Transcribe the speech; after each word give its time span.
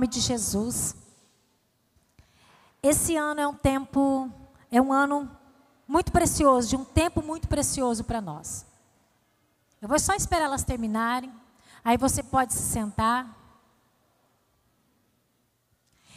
nome 0.00 0.08
de 0.08 0.20
Jesus. 0.20 0.96
Esse 2.82 3.16
ano 3.16 3.38
é 3.38 3.46
um 3.46 3.52
tempo, 3.52 4.32
é 4.72 4.80
um 4.80 4.94
ano 4.94 5.30
muito 5.86 6.10
precioso, 6.10 6.70
de 6.70 6.76
um 6.76 6.86
tempo 6.86 7.20
muito 7.20 7.46
precioso 7.46 8.02
para 8.02 8.18
nós. 8.18 8.64
Eu 9.78 9.86
vou 9.86 9.98
só 9.98 10.14
esperar 10.14 10.46
elas 10.46 10.64
terminarem, 10.64 11.30
aí 11.84 11.98
você 11.98 12.22
pode 12.22 12.54
se 12.54 12.62
sentar. 12.62 13.28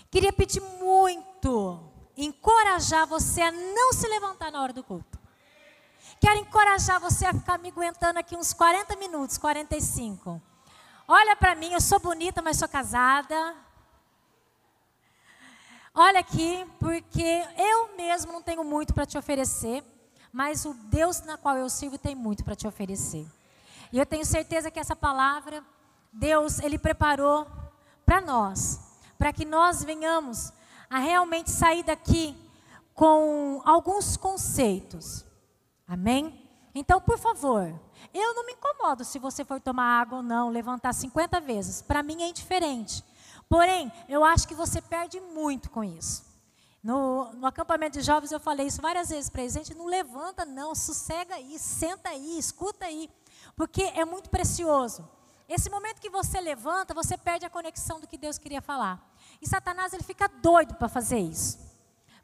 Queria 0.09 0.31
pedir 0.31 0.61
muito, 0.61 1.81
encorajar 2.15 3.05
você 3.05 3.41
a 3.41 3.51
não 3.51 3.91
se 3.91 4.07
levantar 4.07 4.49
na 4.49 4.61
hora 4.61 4.71
do 4.71 4.81
culto. 4.81 5.19
Quero 6.21 6.39
encorajar 6.39 7.01
você 7.01 7.25
a 7.25 7.33
ficar 7.33 7.57
me 7.57 7.67
aguentando 7.67 8.17
aqui 8.17 8.37
uns 8.37 8.53
40 8.53 8.95
minutos, 8.95 9.37
45. 9.37 10.41
Olha 11.05 11.35
para 11.35 11.53
mim, 11.53 11.73
eu 11.73 11.81
sou 11.81 11.99
bonita, 11.99 12.41
mas 12.41 12.55
sou 12.55 12.69
casada. 12.69 13.53
Olha 15.95 16.21
aqui, 16.21 16.65
porque 16.79 17.45
eu 17.55 17.95
mesmo 17.95 18.31
não 18.31 18.41
tenho 18.41 18.63
muito 18.63 18.95
para 18.95 19.05
te 19.05 19.15
oferecer, 19.15 19.83
mas 20.31 20.65
o 20.65 20.73
Deus 20.73 21.21
na 21.21 21.37
qual 21.37 21.55
eu 21.55 21.69
sirvo 21.69 21.99
tem 21.99 22.15
muito 22.15 22.43
para 22.43 22.55
te 22.55 22.65
oferecer. 22.65 23.27
E 23.91 23.99
eu 23.99 24.05
tenho 24.05 24.25
certeza 24.25 24.71
que 24.71 24.79
essa 24.79 24.95
palavra, 24.95 25.63
Deus, 26.11 26.57
Ele 26.57 26.79
preparou 26.79 27.45
para 28.03 28.19
nós, 28.19 28.79
para 29.19 29.31
que 29.31 29.45
nós 29.45 29.83
venhamos 29.83 30.51
a 30.89 30.97
realmente 30.97 31.51
sair 31.51 31.83
daqui 31.83 32.35
com 32.95 33.61
alguns 33.63 34.17
conceitos. 34.17 35.23
Amém? 35.87 36.49
Então, 36.73 36.99
por 36.99 37.19
favor, 37.19 37.71
eu 38.11 38.33
não 38.33 38.47
me 38.47 38.53
incomodo 38.53 39.05
se 39.05 39.19
você 39.19 39.45
for 39.45 39.61
tomar 39.61 40.01
água 40.01 40.17
ou 40.17 40.23
não, 40.23 40.49
levantar 40.49 40.91
50 40.91 41.39
vezes. 41.39 41.83
Para 41.83 42.01
mim 42.01 42.23
é 42.23 42.29
indiferente. 42.29 43.03
Porém, 43.53 43.93
eu 44.09 44.23
acho 44.23 44.47
que 44.47 44.55
você 44.55 44.81
perde 44.81 45.19
muito 45.19 45.69
com 45.69 45.83
isso. 45.83 46.25
No, 46.83 47.31
no 47.33 47.45
acampamento 47.45 47.99
de 47.99 48.03
jovens 48.03 48.31
eu 48.31 48.39
falei 48.39 48.65
isso 48.65 48.81
várias 48.81 49.09
vezes 49.09 49.29
para 49.29 49.43
eles. 49.43 49.53
Gente, 49.53 49.75
não 49.75 49.85
levanta 49.85 50.43
não, 50.43 50.73
sossega 50.73 51.35
aí, 51.35 51.59
senta 51.59 52.09
aí, 52.09 52.39
escuta 52.39 52.85
aí. 52.85 53.07
Porque 53.55 53.83
é 53.83 54.03
muito 54.05 54.27
precioso. 54.27 55.07
Esse 55.47 55.69
momento 55.69 56.01
que 56.01 56.09
você 56.09 56.41
levanta, 56.41 56.95
você 56.95 57.15
perde 57.15 57.45
a 57.45 57.49
conexão 57.49 57.99
do 57.99 58.07
que 58.07 58.17
Deus 58.17 58.39
queria 58.39 58.59
falar. 58.59 58.99
E 59.39 59.47
Satanás 59.47 59.93
ele 59.93 60.01
fica 60.01 60.27
doido 60.27 60.73
para 60.73 60.89
fazer 60.89 61.19
isso. 61.19 61.59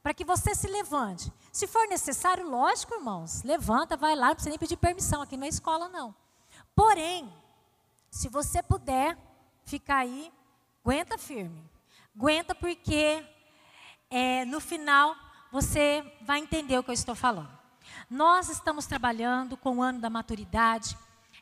Para 0.01 0.15
que 0.15 0.25
você 0.25 0.55
se 0.55 0.65
levante. 0.67 1.31
Se 1.53 1.67
for 1.67 1.87
necessário, 1.87 2.49
lógico, 2.49 2.95
irmãos, 2.95 3.43
levanta, 3.43 3.95
vai 3.95 4.15
lá, 4.15 4.29
não 4.29 4.33
precisa 4.33 4.49
nem 4.49 4.57
pedir 4.57 4.77
permissão, 4.77 5.21
aqui 5.21 5.37
não 5.37 5.45
é 5.45 5.49
escola 5.49 5.89
não. 5.89 6.15
Porém, 6.75 7.31
se 8.09 8.27
você 8.29 8.63
puder 8.63 9.15
ficar 9.63 9.97
aí, 9.97 10.33
Aguenta 10.89 11.19
firme. 11.19 11.69
Aguenta 12.15 12.55
porque 12.55 13.23
é, 14.09 14.43
no 14.45 14.59
final 14.59 15.15
você 15.51 16.03
vai 16.21 16.39
entender 16.39 16.79
o 16.79 16.83
que 16.83 16.89
eu 16.89 16.95
estou 16.95 17.13
falando. 17.13 17.55
Nós 18.09 18.49
estamos 18.49 18.87
trabalhando 18.87 19.55
com 19.55 19.77
o 19.77 19.81
ano 19.83 19.99
da 19.99 20.09
maturidade. 20.09 20.97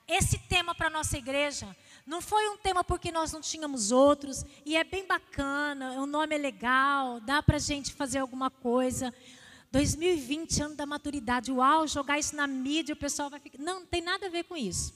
Esse 0.05 0.37
tema 0.37 0.75
para 0.75 0.89
nossa 0.89 1.17
igreja 1.17 1.73
não 2.05 2.19
foi 2.19 2.49
um 2.49 2.57
tema 2.57 2.83
porque 2.83 3.09
nós 3.09 3.31
não 3.31 3.39
tínhamos 3.39 3.89
outros, 3.89 4.45
e 4.65 4.75
é 4.75 4.83
bem 4.83 5.07
bacana, 5.07 5.93
o 5.93 6.05
nome 6.05 6.35
é 6.35 6.37
legal, 6.37 7.21
dá 7.21 7.41
para 7.41 7.55
a 7.55 7.59
gente 7.59 7.93
fazer 7.93 8.19
alguma 8.19 8.49
coisa. 8.49 9.13
2020, 9.71 10.61
ano 10.61 10.75
da 10.75 10.85
maturidade, 10.85 11.53
uau, 11.53 11.87
jogar 11.87 12.19
isso 12.19 12.35
na 12.35 12.47
mídia, 12.47 12.91
o 12.91 12.97
pessoal 12.97 13.29
vai 13.29 13.39
ficar. 13.39 13.59
Não, 13.59 13.79
não 13.79 13.87
tem 13.87 14.01
nada 14.01 14.25
a 14.25 14.29
ver 14.29 14.43
com 14.43 14.57
isso. 14.57 14.93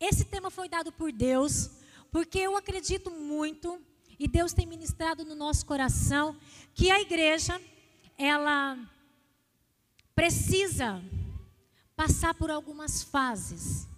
Esse 0.00 0.24
tema 0.24 0.50
foi 0.50 0.68
dado 0.68 0.90
por 0.90 1.12
Deus 1.12 1.81
porque 2.12 2.38
eu 2.38 2.56
acredito 2.58 3.10
muito, 3.10 3.80
e 4.18 4.28
Deus 4.28 4.52
tem 4.52 4.66
ministrado 4.66 5.24
no 5.24 5.34
nosso 5.34 5.64
coração, 5.64 6.36
que 6.74 6.90
a 6.90 7.00
igreja, 7.00 7.58
ela 8.18 8.78
precisa 10.14 11.02
passar 11.96 12.34
por 12.34 12.50
algumas 12.50 13.02
fases. 13.02 13.88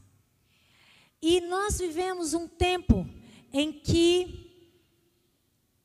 E 1.20 1.40
nós 1.40 1.78
vivemos 1.78 2.34
um 2.34 2.46
tempo 2.46 3.04
em 3.52 3.72
que 3.72 4.70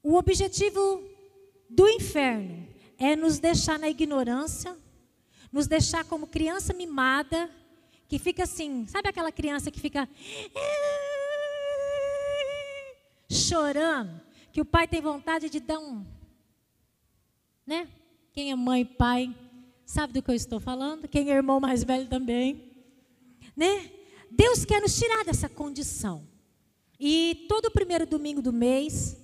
o 0.03 0.15
objetivo 0.15 1.03
do 1.67 1.89
inferno 1.89 2.67
é 2.97 3.15
nos 3.15 3.39
deixar 3.39 3.79
na 3.79 3.89
ignorância, 3.89 4.77
nos 5.51 5.65
deixar 5.65 6.05
como 6.05 6.27
criança 6.27 6.73
mimada, 6.73 7.49
que 8.07 8.19
fica 8.19 8.43
assim, 8.43 8.85
sabe 8.87 9.09
aquela 9.09 9.31
criança 9.31 9.71
que 9.71 9.79
fica 9.79 10.07
chorando, 13.29 14.19
que 14.51 14.59
o 14.59 14.65
pai 14.65 14.87
tem 14.87 15.01
vontade 15.01 15.49
de 15.49 15.59
dar 15.59 15.79
um. 15.79 16.05
Né? 17.65 17.87
Quem 18.33 18.51
é 18.51 18.55
mãe 18.55 18.81
e 18.81 18.85
pai 18.85 19.35
sabe 19.85 20.13
do 20.13 20.21
que 20.21 20.29
eu 20.29 20.35
estou 20.35 20.59
falando, 20.59 21.07
quem 21.07 21.31
é 21.31 21.35
irmão 21.35 21.59
mais 21.59 21.83
velho 21.83 22.07
também. 22.07 22.63
Né? 23.55 23.91
Deus 24.31 24.65
quer 24.65 24.81
nos 24.81 24.97
tirar 24.97 25.23
dessa 25.23 25.49
condição. 25.49 26.27
E 26.99 27.45
todo 27.47 27.71
primeiro 27.71 28.05
domingo 28.05 28.41
do 28.41 28.53
mês, 28.53 29.17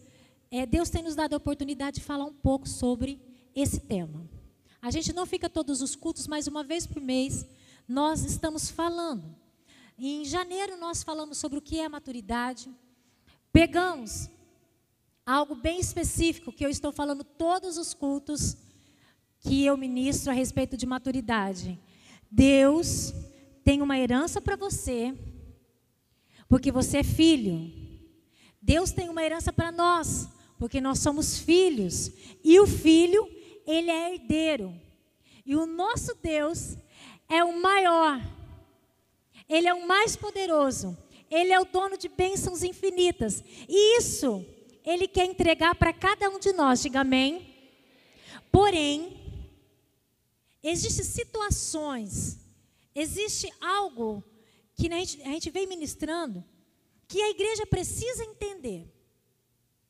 é, 0.50 0.66
Deus 0.66 0.90
tem 0.90 1.04
nos 1.04 1.16
dado 1.16 1.34
a 1.34 1.38
oportunidade 1.38 2.00
de 2.00 2.04
falar 2.04 2.26
um 2.26 2.34
pouco 2.34 2.68
sobre 2.68 3.20
esse 3.56 3.80
tema. 3.80 4.28
A 4.82 4.92
gente 4.92 5.14
não 5.14 5.26
fica 5.26 5.50
todos 5.50 5.82
os 5.82 5.96
cultos, 5.96 6.28
mas 6.28 6.48
uma 6.48 6.64
vez 6.64 6.86
por 6.88 7.02
mês 7.02 7.46
nós 7.88 8.24
estamos 8.24 8.70
falando. 8.70 9.36
Em 9.98 10.26
janeiro 10.26 10.78
nós 10.78 11.04
falamos 11.04 11.38
sobre 11.38 11.58
o 11.58 11.62
que 11.62 11.80
é 11.80 11.88
maturidade. 11.88 12.70
Pegamos 13.56 14.30
algo 15.26 15.56
bem 15.56 15.80
específico 15.80 16.52
que 16.52 16.66
eu 16.66 16.70
estou 16.70 16.92
falando 16.92 17.24
todos 17.24 17.78
os 17.78 17.94
cultos 17.94 18.58
que 19.40 19.64
eu 19.64 19.78
ministro 19.78 20.30
a 20.30 20.34
respeito 20.34 20.76
de 20.76 20.86
maturidade. 20.86 21.80
Deus 22.30 23.14
tem 23.64 23.82
uma 23.82 23.98
herança 23.98 24.42
para 24.42 24.58
você, 24.58 25.18
porque 26.50 26.70
você 26.70 26.98
é 26.98 27.04
filho. 27.04 27.72
Deus 28.62 28.92
tem 28.92 29.08
uma 29.08 29.24
herança 29.24 29.54
para 29.54 29.72
nós, 29.72 30.28
porque 30.60 30.82
nós 30.82 31.00
somos 31.00 31.40
filhos. 31.40 32.12
E 32.44 32.60
o 32.60 32.68
filho, 32.68 33.26
ele 33.66 33.90
é 33.90 34.16
herdeiro. 34.16 34.78
E 35.46 35.56
o 35.56 35.66
nosso 35.66 36.14
Deus 36.22 36.76
é 37.30 37.42
o 37.42 37.58
maior. 37.62 38.20
Ele 39.48 39.70
é 39.70 39.74
o 39.74 39.88
mais 39.88 40.18
poderoso. 40.18 41.05
Ele 41.30 41.52
é 41.52 41.59
o 41.59 41.66
dono 41.66 41.97
de 41.97 42.08
bênçãos 42.08 42.63
infinitas. 42.63 43.44
E 43.68 43.97
isso 43.97 44.46
ele 44.86 45.08
quer 45.08 45.25
entregar 45.25 45.75
para 45.75 45.91
cada 45.91 46.30
um 46.30 46.40
de 46.40 46.53
nós. 46.53 46.81
Diga 46.81 47.02
amém. 47.02 47.53
Porém, 48.52 49.18
existem 50.62 51.03
situações, 51.03 52.40
existe 52.94 53.52
algo 53.59 54.24
que 54.75 54.91
a 54.91 54.97
gente, 54.97 55.22
a 55.24 55.30
gente 55.30 55.50
vem 55.50 55.68
ministrando, 55.68 56.44
que 57.08 57.22
a 57.22 57.30
igreja 57.30 57.66
precisa 57.66 58.24
entender. 58.24 58.91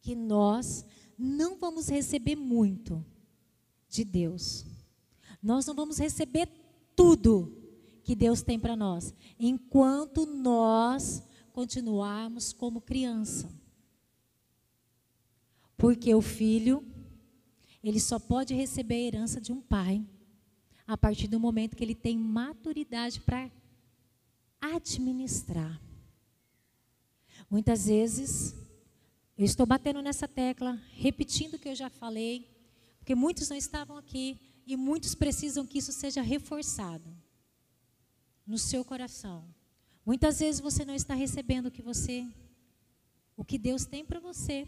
Que 0.02 0.16
nós 0.16 0.86
não 1.18 1.58
vamos 1.58 1.90
receber 1.90 2.36
muito 2.36 3.04
de 3.90 4.04
Deus. 4.04 4.66
Nós 5.42 5.66
não 5.66 5.74
vamos 5.74 5.98
receber 5.98 6.48
tudo 6.96 7.65
que 8.06 8.16
Deus 8.16 8.44
tem 8.44 8.60
para 8.60 8.76
nós, 8.76 9.16
enquanto 9.40 10.28
nós 10.28 11.24
continuarmos 11.52 12.54
como 12.54 12.80
criança. 12.80 13.52
Porque 15.76 16.14
o 16.14 16.22
filho, 16.22 16.86
ele 17.84 18.00
só 18.00 18.20
pode 18.20 18.54
receber 18.54 18.94
a 18.94 19.08
herança 19.08 19.42
de 19.42 19.52
um 19.52 19.60
pai 19.60 20.06
a 20.86 20.96
partir 20.96 21.28
do 21.28 21.40
momento 21.40 21.76
que 21.76 21.84
ele 21.84 21.96
tem 21.96 22.16
maturidade 22.16 23.22
para 23.22 23.50
administrar. 24.62 25.82
Muitas 27.50 27.88
vezes, 27.88 28.54
eu 29.36 29.46
estou 29.46 29.66
batendo 29.66 30.00
nessa 30.04 30.28
tecla, 30.28 30.80
repetindo 30.92 31.56
o 31.56 31.60
que 31.60 31.70
eu 31.70 31.76
já 31.76 31.90
falei, 31.90 32.48
porque 33.00 33.16
muitos 33.16 33.50
não 33.50 33.58
estavam 33.58 33.98
aqui 33.98 34.40
e 34.68 34.78
muitos 34.78 35.16
precisam 35.16 35.66
que 35.66 35.80
isso 35.80 35.92
seja 35.92 36.22
reforçado 36.22 37.15
no 38.46 38.58
seu 38.58 38.84
coração. 38.86 39.46
Muitas 40.06 40.40
vezes 40.40 40.62
você 40.62 40.86
não 40.86 40.94
está 40.94 41.14
recebendo 41.14 41.68
o 41.68 41.72
que 41.72 41.82
você 41.82 42.28
o 43.38 43.44
que 43.44 43.58
Deus 43.58 43.86
tem 43.86 44.06
para 44.06 44.20
você, 44.20 44.68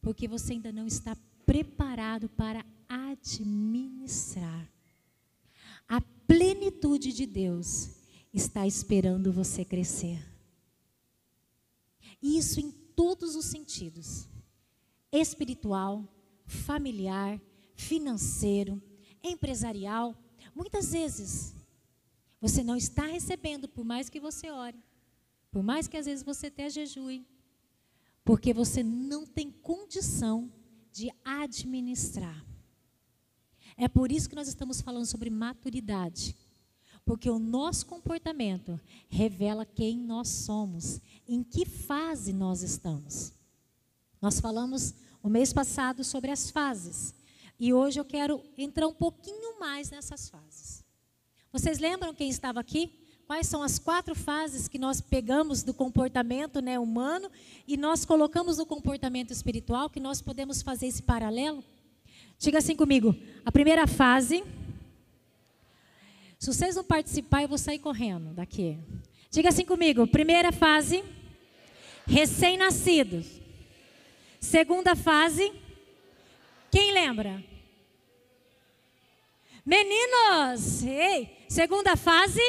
porque 0.00 0.28
você 0.28 0.52
ainda 0.52 0.70
não 0.70 0.86
está 0.86 1.16
preparado 1.44 2.28
para 2.28 2.64
administrar. 2.88 4.70
A 5.88 6.00
plenitude 6.26 7.12
de 7.12 7.26
Deus 7.26 7.90
está 8.32 8.66
esperando 8.66 9.32
você 9.32 9.64
crescer. 9.64 10.24
Isso 12.22 12.60
em 12.60 12.70
todos 12.70 13.34
os 13.34 13.46
sentidos: 13.46 14.28
espiritual, 15.10 16.06
familiar, 16.44 17.40
financeiro, 17.74 18.80
empresarial. 19.22 20.16
Muitas 20.54 20.92
vezes 20.92 21.54
você 22.46 22.62
não 22.62 22.76
está 22.76 23.04
recebendo, 23.06 23.66
por 23.66 23.84
mais 23.84 24.08
que 24.08 24.20
você 24.20 24.48
ore, 24.50 24.80
por 25.50 25.64
mais 25.64 25.88
que 25.88 25.96
às 25.96 26.06
vezes 26.06 26.24
você 26.24 26.46
até 26.46 26.70
jejue, 26.70 27.26
Porque 28.24 28.52
você 28.52 28.82
não 28.82 29.24
tem 29.24 29.50
condição 29.50 30.52
de 30.92 31.10
administrar. 31.24 32.44
É 33.76 33.86
por 33.88 34.10
isso 34.10 34.28
que 34.28 34.34
nós 34.34 34.48
estamos 34.48 34.80
falando 34.80 35.06
sobre 35.06 35.30
maturidade. 35.30 36.36
Porque 37.04 37.30
o 37.30 37.38
nosso 37.38 37.86
comportamento 37.86 38.80
revela 39.08 39.64
quem 39.64 39.96
nós 39.96 40.28
somos, 40.28 41.00
em 41.28 41.44
que 41.44 41.64
fase 41.64 42.32
nós 42.32 42.62
estamos. 42.62 43.32
Nós 44.20 44.40
falamos 44.40 44.92
o 45.22 45.28
mês 45.28 45.52
passado 45.52 46.02
sobre 46.02 46.32
as 46.32 46.50
fases. 46.50 47.14
E 47.60 47.72
hoje 47.72 48.00
eu 48.00 48.04
quero 48.04 48.42
entrar 48.58 48.88
um 48.88 48.94
pouquinho 48.94 49.60
mais 49.60 49.90
nessas 49.90 50.28
fases. 50.28 50.85
Vocês 51.52 51.78
lembram 51.78 52.14
quem 52.14 52.28
estava 52.28 52.60
aqui? 52.60 52.92
Quais 53.26 53.48
são 53.48 53.60
as 53.62 53.78
quatro 53.78 54.14
fases 54.14 54.68
que 54.68 54.78
nós 54.78 55.00
pegamos 55.00 55.64
do 55.64 55.74
comportamento 55.74 56.60
né, 56.60 56.78
humano 56.78 57.28
e 57.66 57.76
nós 57.76 58.04
colocamos 58.04 58.58
no 58.58 58.66
comportamento 58.66 59.32
espiritual, 59.32 59.90
que 59.90 59.98
nós 59.98 60.22
podemos 60.22 60.62
fazer 60.62 60.86
esse 60.86 61.02
paralelo? 61.02 61.64
Diga 62.38 62.58
assim 62.58 62.76
comigo. 62.76 63.16
A 63.44 63.50
primeira 63.50 63.86
fase. 63.86 64.44
Se 66.38 66.52
vocês 66.52 66.76
não 66.76 66.84
participarem, 66.84 67.44
eu 67.44 67.48
vou 67.48 67.58
sair 67.58 67.80
correndo 67.80 68.32
daqui. 68.32 68.78
Diga 69.30 69.48
assim 69.48 69.64
comigo. 69.64 70.06
Primeira 70.06 70.52
fase. 70.52 71.02
Recém-nascidos. 72.06 73.26
Segunda 74.38 74.94
fase. 74.94 75.52
Quem 76.70 76.92
lembra? 76.92 77.42
Meninos! 79.64 80.84
Ei! 80.84 81.35
Segunda 81.48 81.96
fase. 81.96 82.40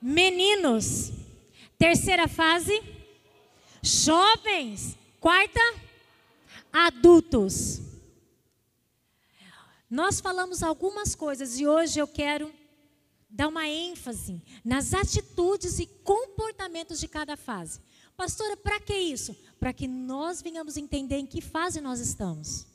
Meninos. 0.00 1.12
Terceira 1.78 2.28
fase. 2.28 2.82
Jovens. 3.82 4.96
Quarta. 5.18 5.60
Adultos. 6.72 7.80
Nós 9.88 10.20
falamos 10.20 10.62
algumas 10.62 11.14
coisas 11.14 11.58
e 11.58 11.66
hoje 11.66 11.98
eu 11.98 12.06
quero 12.06 12.52
dar 13.28 13.48
uma 13.48 13.68
ênfase 13.68 14.40
nas 14.64 14.94
atitudes 14.94 15.78
e 15.80 15.86
comportamentos 15.86 17.00
de 17.00 17.08
cada 17.08 17.36
fase. 17.36 17.80
Pastora, 18.16 18.56
para 18.56 18.78
que 18.78 18.94
isso? 18.94 19.34
Para 19.58 19.72
que 19.72 19.88
nós 19.88 20.42
venhamos 20.42 20.76
entender 20.76 21.16
em 21.16 21.26
que 21.26 21.40
fase 21.40 21.80
nós 21.80 21.98
estamos. 21.98 22.69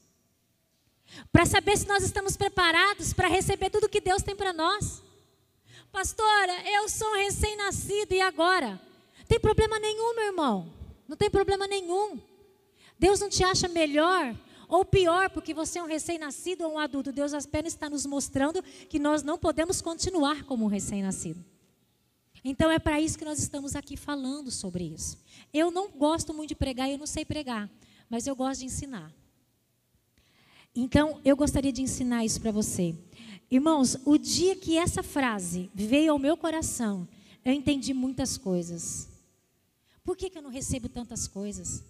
Para 1.31 1.45
saber 1.45 1.77
se 1.77 1.87
nós 1.87 2.03
estamos 2.03 2.35
preparados 2.35 3.13
para 3.13 3.27
receber 3.27 3.69
tudo 3.69 3.89
que 3.89 4.01
Deus 4.01 4.23
tem 4.23 4.35
para 4.35 4.53
nós. 4.53 5.01
Pastora, 5.91 6.69
eu 6.69 6.89
sou 6.89 7.09
um 7.11 7.15
recém-nascido 7.15 8.13
e 8.13 8.21
agora? 8.21 8.79
Tem 9.27 9.39
problema 9.39 9.79
nenhum, 9.79 10.15
meu 10.15 10.25
irmão. 10.25 10.73
Não 11.07 11.15
tem 11.15 11.29
problema 11.29 11.67
nenhum. 11.67 12.19
Deus 12.97 13.19
não 13.19 13.29
te 13.29 13.43
acha 13.43 13.67
melhor 13.67 14.35
ou 14.67 14.83
pior, 14.83 15.29
porque 15.29 15.53
você 15.53 15.79
é 15.79 15.83
um 15.83 15.87
recém-nascido 15.87 16.63
ou 16.63 16.73
um 16.73 16.79
adulto. 16.79 17.11
Deus 17.11 17.33
apenas 17.33 17.73
está 17.73 17.89
nos 17.89 18.05
mostrando 18.05 18.63
que 18.89 18.99
nós 18.99 19.23
não 19.23 19.37
podemos 19.37 19.81
continuar 19.81 20.43
como 20.43 20.65
um 20.65 20.69
recém-nascido. 20.69 21.43
Então 22.43 22.69
é 22.69 22.77
para 22.77 23.01
isso 23.01 23.17
que 23.17 23.25
nós 23.25 23.39
estamos 23.39 23.75
aqui 23.75 23.97
falando 23.97 24.51
sobre 24.51 24.83
isso. 24.83 25.17
Eu 25.53 25.71
não 25.71 25.89
gosto 25.89 26.33
muito 26.33 26.49
de 26.49 26.55
pregar, 26.55 26.89
eu 26.89 26.97
não 26.97 27.07
sei 27.07 27.25
pregar, 27.25 27.69
mas 28.09 28.27
eu 28.27 28.35
gosto 28.35 28.59
de 28.59 28.67
ensinar. 28.67 29.11
Então 30.75 31.21
eu 31.23 31.35
gostaria 31.35 31.71
de 31.71 31.81
ensinar 31.81 32.25
isso 32.25 32.41
para 32.41 32.51
você. 32.51 32.93
Irmãos, 33.49 33.97
o 34.05 34.17
dia 34.17 34.55
que 34.55 34.77
essa 34.77 35.01
frase 35.01 35.69
veio 35.73 36.11
ao 36.11 36.19
meu 36.19 36.35
coração, 36.35 37.07
eu 37.43 37.53
entendi 37.53 37.93
muitas 37.93 38.37
coisas. 38.37 39.07
Por 40.03 40.17
que, 40.17 40.29
que 40.29 40.37
eu 40.37 40.41
não 40.41 40.49
recebo 40.49 40.89
tantas 40.89 41.27
coisas? 41.27 41.83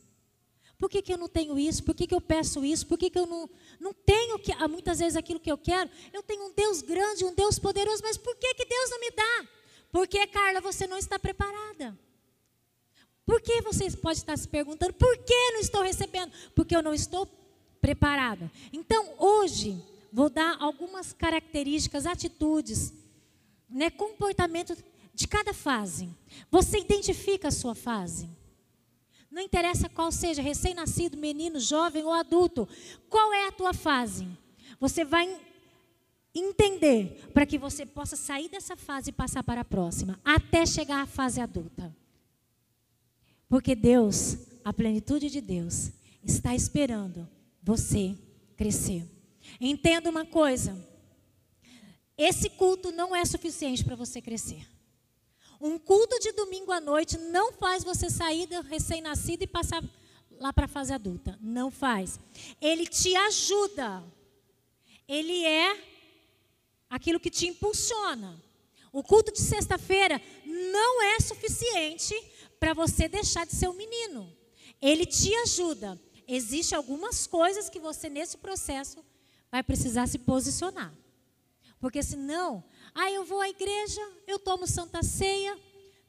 Por 0.78 0.90
que, 0.90 1.02
que 1.02 1.14
eu 1.14 1.18
não 1.18 1.30
tenho 1.30 1.58
isso? 1.58 1.84
Por 1.84 1.96
que, 1.96 2.06
que 2.06 2.14
eu 2.14 2.22
peço 2.22 2.64
isso? 2.64 2.86
Por 2.86 2.98
que, 2.98 3.10
que 3.10 3.18
eu 3.18 3.26
não, 3.26 3.50
não 3.80 3.94
tenho 3.94 4.38
que, 4.38 4.52
ah, 4.52 4.68
muitas 4.68 5.00
vezes 5.00 5.16
aquilo 5.16 5.40
que 5.40 5.52
eu 5.52 5.58
quero? 5.58 5.90
Eu 6.14 6.22
tenho 6.22 6.46
um 6.46 6.54
Deus 6.54 6.82
grande, 6.82 7.26
um 7.26 7.34
Deus 7.34 7.58
poderoso, 7.58 8.04
mas 8.04 8.18
por 8.18 8.36
que, 8.36 8.54
que 8.54 8.66
Deus 8.66 8.90
não 8.90 9.00
me 9.00 9.12
dá? 9.12 9.48
Porque, 9.92 10.28
Carla, 10.28 10.60
você 10.60 10.86
não 10.86 10.98
está 10.98 11.18
preparada. 11.18 11.98
Por 13.26 13.42
que 13.42 13.62
você 13.62 13.90
pode 13.92 14.20
estar 14.20 14.38
se 14.38 14.48
perguntando, 14.48 14.94
por 14.94 15.18
que 15.18 15.52
não 15.52 15.60
estou 15.62 15.82
recebendo? 15.82 16.32
Porque 16.54 16.76
eu 16.76 16.84
não 16.84 16.94
estou 16.94 17.26
preparada. 17.86 18.52
Então, 18.74 19.14
hoje, 19.20 19.80
vou 20.12 20.28
dar 20.28 20.58
algumas 20.60 21.14
características, 21.14 22.08
atitudes, 22.08 22.92
né, 23.70 23.92
comportamento 23.92 24.76
de 25.14 25.28
cada 25.28 25.54
fase. 25.54 26.10
Você 26.50 26.80
identifica 26.80 27.50
a 27.50 27.52
sua 27.52 27.76
fase? 27.76 28.28
Não 29.30 29.40
interessa 29.40 29.88
qual 29.88 30.12
seja, 30.12 30.42
recém-nascido, 30.42 31.16
menino, 31.16 31.60
jovem 31.60 32.04
ou 32.04 32.12
adulto. 32.12 32.68
Qual 33.08 33.32
é 33.32 33.48
a 33.48 33.52
tua 33.52 33.72
fase? 33.72 34.28
Você 34.80 35.06
vai 35.06 35.40
entender 36.34 37.30
para 37.36 37.46
que 37.46 37.60
você 37.60 37.86
possa 37.86 38.16
sair 38.16 38.50
dessa 38.50 38.76
fase 38.76 39.12
e 39.12 39.14
passar 39.14 39.44
para 39.44 39.62
a 39.62 39.66
próxima, 39.66 40.20
até 40.26 40.66
chegar 40.66 41.04
à 41.04 41.06
fase 41.06 41.40
adulta. 41.40 41.96
Porque 43.48 43.76
Deus, 43.76 44.38
a 44.64 44.74
plenitude 44.74 45.30
de 45.30 45.40
Deus, 45.40 45.92
está 46.24 46.56
esperando 46.56 47.35
você 47.66 48.16
crescer. 48.56 49.04
Entenda 49.60 50.10
uma 50.10 50.26
coisa: 50.26 50.78
esse 52.16 52.50
culto 52.52 52.92
não 52.92 53.16
é 53.16 53.26
suficiente 53.26 53.84
para 53.84 53.96
você 53.96 54.22
crescer. 54.22 54.66
Um 55.60 55.80
culto 55.80 56.20
de 56.20 56.32
domingo 56.34 56.72
à 56.72 56.80
noite 56.80 57.18
não 57.18 57.52
faz 57.52 57.84
você 57.84 58.10
sair 58.10 58.46
do 58.46 58.62
recém-nascido 58.62 59.44
e 59.44 59.48
passar 59.48 59.84
lá 60.40 60.54
para 60.54 60.66
a 60.66 60.68
fase 60.68 60.94
adulta. 60.94 61.40
Não 61.42 61.72
faz. 61.72 62.20
Ele 62.62 62.86
te 62.86 63.16
ajuda. 63.16 64.04
Ele 65.08 65.44
é 65.44 65.82
aquilo 66.90 67.20
que 67.20 67.32
te 67.32 67.48
impulsiona. 67.48 68.40
O 68.92 69.02
culto 69.02 69.32
de 69.32 69.42
sexta-feira 69.42 70.22
não 70.46 71.04
é 71.04 71.20
suficiente 71.20 72.16
para 72.60 72.74
você 72.74 73.08
deixar 73.08 73.46
de 73.46 73.56
ser 73.56 73.68
um 73.70 73.74
menino. 73.74 74.32
Ele 74.82 75.06
te 75.06 75.34
ajuda. 75.36 76.00
Existem 76.28 76.76
algumas 76.76 77.28
coisas 77.28 77.70
que 77.70 77.80
você, 77.80 78.10
nesse 78.10 78.38
processo, 78.38 79.04
vai 79.52 79.62
precisar 79.64 80.08
se 80.08 80.20
posicionar. 80.20 80.94
Porque 81.80 82.02
senão 82.02 82.64
ah, 82.94 83.12
eu 83.12 83.26
vou 83.26 83.42
à 83.42 83.50
igreja, 83.50 84.02
eu 84.26 84.40
tomo 84.40 84.66
santa 84.66 85.04
ceia. 85.04 85.58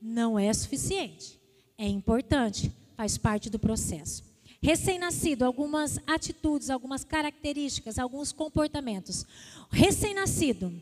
Não 0.00 0.38
é 0.38 0.52
suficiente. 0.52 1.38
É 1.76 1.87
importante, 1.87 2.73
faz 2.96 3.18
parte 3.18 3.50
do 3.50 3.58
processo. 3.58 4.23
Recém-nascido, 4.62 5.44
algumas 5.44 5.99
atitudes, 6.06 6.70
algumas 6.70 7.04
características, 7.04 7.99
alguns 7.99 8.32
comportamentos. 8.32 9.26
Recém-nascido, 9.70 10.73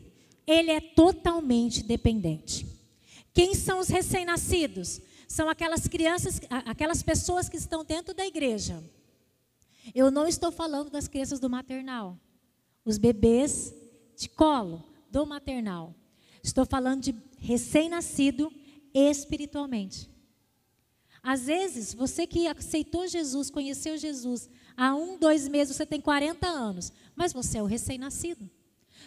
ele 0.45 0.71
é 0.71 0.79
totalmente 0.79 1.83
dependente. 1.83 2.65
Quem 3.33 3.53
são 3.53 3.79
os 3.79 3.87
recém-nascidos? 3.87 5.01
São 5.27 5.49
aquelas 5.49 5.87
crianças, 5.87 6.39
aquelas 6.49 7.01
pessoas 7.01 7.49
que 7.49 7.57
estão 7.57 7.83
dentro 7.83 8.13
da 8.13 8.25
igreja. 8.25 8.81
Eu 9.93 10.09
não 10.09 10.27
estou 10.27 10.51
falando 10.51 10.89
das 10.89 11.07
crianças 11.07 11.39
do 11.39 11.49
maternal, 11.49 12.19
os 12.83 12.97
bebês 12.97 13.73
de 14.15 14.29
colo 14.29 14.83
do 15.11 15.25
maternal. 15.25 15.93
Estou 16.41 16.65
falando 16.65 17.01
de 17.01 17.15
recém-nascido 17.39 18.51
espiritualmente. 18.93 20.09
Às 21.21 21.47
vezes, 21.47 21.93
você 21.93 22.27
que 22.27 22.47
aceitou 22.47 23.07
Jesus, 23.07 23.49
conheceu 23.49 23.97
Jesus, 23.97 24.47
há 24.77 24.93
um, 24.95 25.17
dois 25.17 25.47
meses 25.47 25.75
você 25.75 25.85
tem 25.85 25.99
40 25.99 26.47
anos, 26.47 26.91
mas 27.15 27.33
você 27.33 27.57
é 27.57 27.63
o 27.63 27.65
recém-nascido. 27.65 28.47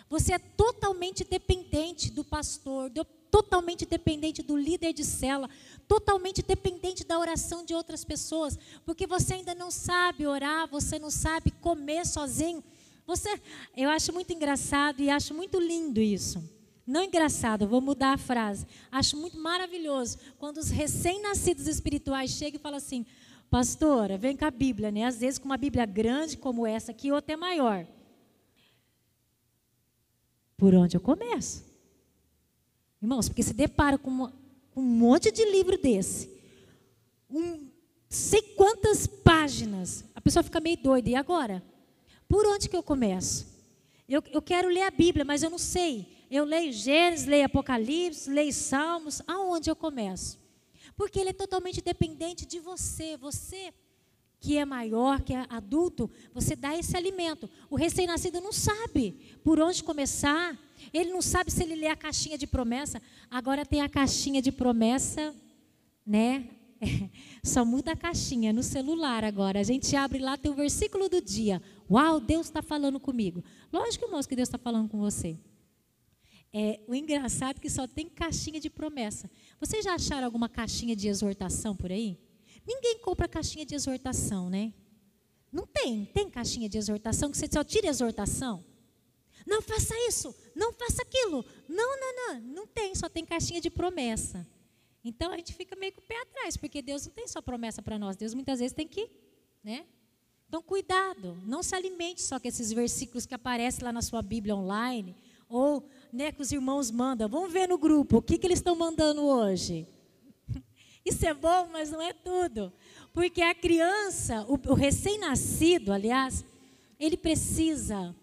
Você 0.09 0.33
é 0.33 0.39
totalmente 0.39 1.23
dependente 1.23 2.11
do 2.11 2.25
pastor, 2.25 2.91
totalmente 3.31 3.87
dependente 3.87 4.43
do 4.43 4.57
líder 4.57 4.93
de 4.93 5.05
cela, 5.05 5.49
totalmente 5.89 6.43
dependente 6.43 7.05
da 7.05 7.19
oração 7.19 7.65
de 7.65 7.75
outras 7.75 8.05
pessoas, 8.05 8.59
porque 8.85 9.07
você 9.07 9.35
ainda 9.35 9.55
não 9.55 9.71
sabe 9.71 10.27
orar, 10.27 10.69
você 10.69 10.99
não 10.99 11.11
sabe 11.11 11.51
comer 11.51 12.07
sozinho, 12.07 12.63
você, 13.07 13.41
eu 13.75 13.89
acho 13.89 14.13
muito 14.13 14.35
engraçado 14.35 15.01
e 15.01 15.09
acho 15.09 15.33
muito 15.33 15.59
lindo 15.59 15.99
isso. 15.99 16.45
Não 16.87 17.03
engraçado, 17.03 17.67
vou 17.67 17.81
mudar 17.81 18.13
a 18.13 18.19
frase. 18.19 18.67
Acho 18.93 19.17
muito 19.17 19.39
maravilhoso 19.39 20.19
quando 20.39 20.59
os 20.59 20.69
recém-nascidos 20.69 21.67
espirituais 21.67 22.31
chegam 22.31 22.59
e 22.59 22.63
falam 22.63 22.77
assim: 22.77 23.07
Pastora, 23.51 24.19
vem 24.19 24.37
com 24.37 24.45
a 24.45 24.51
Bíblia, 24.51 24.91
né? 24.91 25.05
Às 25.05 25.21
vezes 25.21 25.39
com 25.39 25.47
uma 25.47 25.57
Bíblia 25.57 25.87
grande 25.87 26.37
como 26.37 26.67
essa 26.67 26.91
aqui 26.91 27.11
ou 27.11 27.17
até 27.17 27.35
maior. 27.35 27.87
Por 30.57 30.75
onde 30.75 30.97
eu 30.97 31.01
começo? 31.01 31.65
Irmãos, 33.01 33.29
porque 33.29 33.43
se 33.43 33.55
depara 33.55 33.97
com, 33.97 34.11
uma, 34.11 34.33
um 34.79 34.83
monte 34.83 35.33
de 35.33 35.45
livro 35.45 35.77
desse, 35.77 36.31
um 37.29 37.69
sei 38.09 38.41
quantas 38.41 39.07
páginas, 39.07 40.05
a 40.15 40.21
pessoa 40.21 40.43
fica 40.43 40.61
meio 40.61 40.77
doida. 40.77 41.11
E 41.11 41.15
agora? 41.15 41.63
Por 42.29 42.47
onde 42.47 42.69
que 42.69 42.77
eu 42.77 42.83
começo? 42.83 43.47
Eu, 44.09 44.23
eu 44.33 44.41
quero 44.41 44.69
ler 44.69 44.83
a 44.83 44.91
Bíblia, 44.91 45.25
mas 45.25 45.43
eu 45.43 45.51
não 45.51 45.59
sei. 45.59 46.07
Eu 46.31 46.45
leio 46.45 46.73
Gênesis, 46.73 47.27
leio 47.27 47.47
Apocalipse, 47.47 48.31
leio 48.31 48.53
Salmos. 48.53 49.21
Aonde 49.27 49.71
eu 49.71 49.77
começo? 49.77 50.39
Porque 50.97 51.19
ele 51.19 51.31
é 51.31 51.35
totalmente 51.35 51.83
dependente 51.83 52.47
de 52.47 52.59
você. 52.59 53.17
Você 53.17 53.73
que 54.41 54.57
é 54.57 54.65
maior, 54.65 55.21
que 55.21 55.35
é 55.35 55.45
adulto, 55.49 56.11
você 56.33 56.55
dá 56.55 56.77
esse 56.77 56.97
alimento. 56.97 57.51
O 57.69 57.77
recém-nascido 57.77 58.41
não 58.41 58.53
sabe 58.53 59.17
por 59.43 59.59
onde 59.61 59.83
começar, 59.83 60.57
ele 60.93 61.11
não 61.11 61.21
sabe 61.21 61.51
se 61.51 61.63
ele 61.63 61.75
lê 61.75 61.89
a 61.89 61.97
caixinha 61.97 62.39
de 62.39 62.47
promessa. 62.47 63.03
Agora 63.31 63.67
tem 63.67 63.81
a 63.81 63.89
caixinha 63.89 64.41
de 64.41 64.53
promessa, 64.53 65.35
né? 66.07 66.49
Só 67.43 67.65
muda 67.65 67.93
a 67.93 67.97
caixinha 67.97 68.53
no 68.53 68.63
celular 68.63 69.25
agora. 69.25 69.59
A 69.59 69.65
gente 69.65 69.97
abre 69.97 70.21
lá, 70.21 70.37
tem 70.37 70.51
o 70.51 70.55
versículo 70.55 71.09
do 71.09 71.21
dia. 71.21 71.61
Uau, 71.91 72.21
Deus 72.21 72.47
está 72.47 72.63
falando 72.63 73.01
comigo. 73.01 73.43
Lógico, 73.73 74.05
irmãos, 74.05 74.27
que 74.27 74.37
Deus 74.37 74.49
está 74.49 74.59
falando 74.59 74.89
com 74.89 74.99
você. 74.99 75.37
É, 76.53 76.81
o 76.87 76.95
engraçado 76.95 77.57
é 77.59 77.61
que 77.61 77.69
só 77.69 77.87
tem 77.87 78.09
caixinha 78.09 78.61
de 78.61 78.71
promessa. 78.71 79.31
Vocês 79.61 79.85
já 79.85 79.95
acharam 79.95 80.25
alguma 80.25 80.49
caixinha 80.49 80.95
de 80.95 81.09
exortação 81.09 81.75
por 81.75 81.91
aí? 81.91 82.17
Ninguém 82.69 82.99
compra 82.99 83.27
caixinha 83.27 83.65
de 83.65 83.75
exortação, 83.75 84.51
né? 84.51 84.75
Não 85.51 85.67
tem. 85.67 86.05
Tem 86.05 86.29
caixinha 86.29 86.69
de 86.69 86.77
exortação 86.77 87.31
que 87.31 87.39
você 87.39 87.49
só 87.51 87.65
tira 87.65 87.87
exortação? 87.87 88.63
Não 89.47 89.63
faça 89.63 89.95
isso, 90.07 90.35
não 90.55 90.71
faça 90.75 91.01
aquilo. 91.01 91.43
Não, 91.67 91.99
não, 91.99 92.15
não. 92.15 92.41
Não 92.41 92.67
tem, 92.67 92.95
só 92.95 93.09
tem 93.09 93.25
caixinha 93.25 93.59
de 93.59 93.71
promessa. 93.71 94.47
Então 95.03 95.33
a 95.33 95.37
gente 95.39 95.55
fica 95.55 95.75
meio 95.77 95.95
com 95.95 96.03
o 96.03 96.05
pé 96.05 96.21
atrás, 96.21 96.59
porque 96.59 96.83
Deus 96.83 97.07
não 97.07 97.15
tem 97.15 97.27
só 97.27 97.41
promessa 97.41 97.81
para 97.81 97.99
nós. 97.99 98.19
Deus 98.19 98.35
muitas 98.35 98.59
vezes 98.59 98.75
tem 98.75 98.87
que, 98.87 99.09
né? 99.65 99.87
Então 100.47 100.61
cuidado, 100.61 101.39
não 101.47 101.63
se 101.63 101.75
alimente 101.75 102.21
só 102.21 102.39
com 102.39 102.49
esses 102.49 102.71
versículos 102.71 103.25
que 103.25 103.35
aparecem 103.35 103.83
lá 103.83 103.93
na 103.93 104.03
sua 104.03 104.21
Bíblia 104.21 104.55
online, 104.55 105.17
ou 105.49 105.89
né, 106.13 106.33
que 106.33 106.43
os 106.43 106.53
irmãos 106.53 106.91
mandam. 106.91 107.31
Vamos 107.31 107.51
ver 107.51 107.67
no 107.67 107.79
grupo 107.79 108.19
o 108.19 108.23
que, 108.23 108.37
que 108.37 108.47
eles 108.47 108.59
estão 108.59 108.77
mandando 108.77 109.25
hoje. 109.25 109.87
Isso 111.09 111.25
é 111.27 111.33
bom, 111.33 111.69
mas 111.73 111.91
não 111.91 112.03
é 112.03 112.13
tudo. 112.13 112.71
Porque 113.15 113.41
a 113.41 113.55
criança, 113.55 114.45
o, 114.47 114.55
o 114.71 114.75
recém-nascido, 114.75 115.93
aliás, 115.93 116.45
ele 117.01 117.17
precisa 117.17 118.15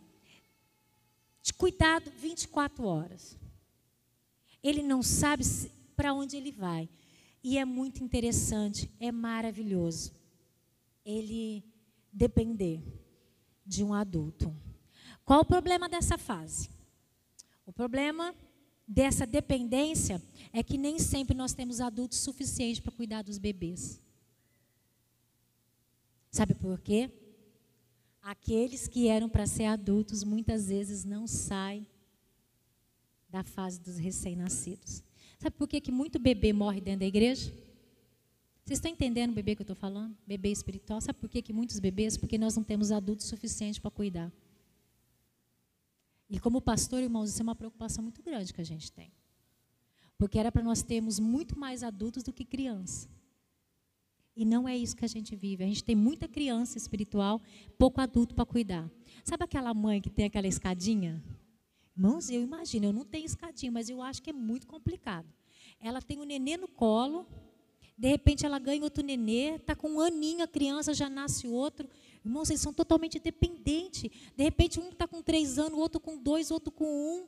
de 1.41 1.51
cuidado 1.53 2.11
24 2.17 2.85
horas. 2.85 3.37
Ele 4.61 4.83
não 4.83 5.01
sabe 5.01 5.43
para 5.95 6.13
onde 6.13 6.37
ele 6.37 6.51
vai. 6.51 6.87
E 7.43 7.57
é 7.57 7.65
muito 7.65 8.03
interessante, 8.03 8.89
é 8.99 9.11
maravilhoso. 9.11 10.13
Ele 11.03 11.63
depender 12.11 12.83
de 13.65 13.83
um 13.83 13.93
adulto. 13.93 14.55
Qual 15.23 15.41
o 15.41 15.45
problema 15.45 15.89
dessa 15.89 16.17
fase? 16.17 16.69
O 17.65 17.73
problema 17.73 18.33
dessa 18.87 19.25
dependência 19.25 20.21
é 20.53 20.61
que 20.63 20.77
nem 20.77 20.99
sempre 20.99 21.35
nós 21.35 21.53
temos 21.53 21.81
adultos 21.81 22.19
suficientes 22.19 22.79
para 22.79 22.91
cuidar 22.91 23.23
dos 23.23 23.37
bebês. 23.37 24.01
Sabe 26.31 26.53
por 26.53 26.79
quê? 26.79 27.09
Aqueles 28.21 28.87
que 28.87 29.07
eram 29.07 29.29
para 29.29 29.45
ser 29.45 29.65
adultos 29.65 30.23
muitas 30.23 30.67
vezes 30.67 31.03
não 31.03 31.27
saem 31.27 31.87
da 33.29 33.43
fase 33.43 33.79
dos 33.79 33.97
recém-nascidos. 33.97 35.03
Sabe 35.39 35.55
por 35.55 35.67
quê 35.67 35.79
que 35.79 35.91
muito 35.91 36.17
bebê 36.17 36.53
morre 36.53 36.81
dentro 36.81 37.01
da 37.01 37.05
igreja? 37.05 37.53
Vocês 38.63 38.79
estão 38.79 38.91
entendendo 38.91 39.31
o 39.31 39.35
bebê 39.35 39.55
que 39.55 39.61
eu 39.61 39.63
estou 39.63 39.75
falando? 39.75 40.17
Bebê 40.25 40.51
espiritual. 40.51 40.99
Sabe 40.99 41.19
por 41.19 41.29
quê 41.29 41.41
que 41.41 41.53
muitos 41.53 41.79
bebês? 41.79 42.17
Porque 42.17 42.37
nós 42.37 42.55
não 42.55 42.63
temos 42.63 42.91
adultos 42.91 43.27
suficientes 43.27 43.77
para 43.77 43.91
cuidar. 43.91 44.31
E 46.29 46.39
como 46.39 46.61
pastor, 46.61 47.01
irmãos, 47.01 47.29
isso 47.29 47.41
é 47.41 47.43
uma 47.43 47.55
preocupação 47.55 48.03
muito 48.03 48.21
grande 48.23 48.53
que 48.53 48.61
a 48.61 48.65
gente 48.65 48.91
tem. 48.91 49.11
Porque 50.17 50.39
era 50.39 50.51
para 50.51 50.63
nós 50.63 50.81
termos 50.81 51.19
muito 51.19 51.57
mais 51.57 51.83
adultos 51.83 52.23
do 52.23 52.33
que 52.33 52.45
criança. 52.45 53.09
E 54.35 54.43
não 54.43 54.67
é 54.67 54.75
isso 54.75 54.95
que 54.95 55.05
a 55.05 55.07
gente 55.07 55.35
vive. 55.35 55.63
A 55.63 55.67
gente 55.67 55.83
tem 55.83 55.95
muita 55.95 56.27
criança 56.27 56.77
espiritual, 56.77 57.41
pouco 57.77 58.01
adulto 58.01 58.35
para 58.35 58.45
cuidar. 58.45 58.89
Sabe 59.23 59.43
aquela 59.43 59.73
mãe 59.73 60.01
que 60.01 60.09
tem 60.09 60.25
aquela 60.25 60.47
escadinha? 60.47 61.23
Irmãos, 61.95 62.29
eu 62.29 62.41
imagino, 62.41 62.87
eu 62.87 62.93
não 62.93 63.05
tenho 63.05 63.25
escadinha, 63.25 63.71
mas 63.71 63.89
eu 63.89 64.01
acho 64.01 64.21
que 64.21 64.29
é 64.29 64.33
muito 64.33 64.67
complicado. 64.67 65.27
Ela 65.79 66.01
tem 66.01 66.17
o 66.17 66.21
um 66.21 66.25
nenê 66.25 66.57
no 66.57 66.67
colo, 66.67 67.25
de 67.97 68.09
repente 68.09 68.45
ela 68.45 68.59
ganha 68.59 68.83
outro 68.83 69.01
nenê, 69.01 69.55
está 69.55 69.73
com 69.73 69.89
um 69.89 70.01
aninho, 70.01 70.43
a 70.43 70.47
criança 70.47 70.93
já 70.93 71.09
nasce 71.09 71.47
outro. 71.47 71.87
Irmãos, 72.25 72.49
eles 72.49 72.61
são 72.61 72.73
totalmente 72.73 73.19
dependentes. 73.19 74.09
De 74.35 74.43
repente, 74.43 74.79
um 74.79 74.89
está 74.89 75.07
com 75.07 75.21
três 75.21 75.59
anos, 75.59 75.77
outro 75.77 75.99
com 75.99 76.17
dois, 76.17 76.49
outro 76.49 76.71
com 76.71 76.85
um. 76.85 77.27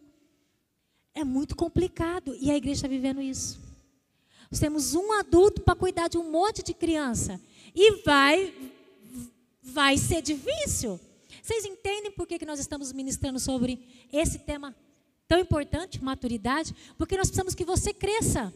É 1.14 1.24
muito 1.24 1.56
complicado. 1.56 2.36
E 2.42 2.50
a 2.50 2.58
igreja 2.58 2.80
está 2.80 2.88
vivendo 2.88 3.22
isso. 3.22 3.60
Nós 4.50 4.60
temos 4.60 4.96
um 4.96 5.12
adulto 5.12 5.62
para 5.62 5.76
cuidar 5.76 6.08
de 6.08 6.18
um 6.18 6.32
monte 6.32 6.64
de 6.64 6.74
criança. 6.74 7.40
E 7.76 8.02
vai, 8.02 8.52
vai 9.62 9.98
ser 10.00 10.24
difícil. 10.24 11.00
Vocês 11.44 11.64
entendem 11.64 12.12
por 12.12 12.26
que, 12.26 12.40
que 12.40 12.46
nós 12.46 12.60
estamos 12.60 12.92
ministrando 12.92 13.40
sobre 13.40 13.80
esse 14.12 14.40
tema 14.40 14.76
tão 15.28 15.40
importante, 15.40 16.04
maturidade? 16.04 16.76
Porque 16.98 17.16
nós 17.16 17.28
precisamos 17.28 17.54
que 17.54 17.64
você 17.64 17.94
cresça. 17.94 18.52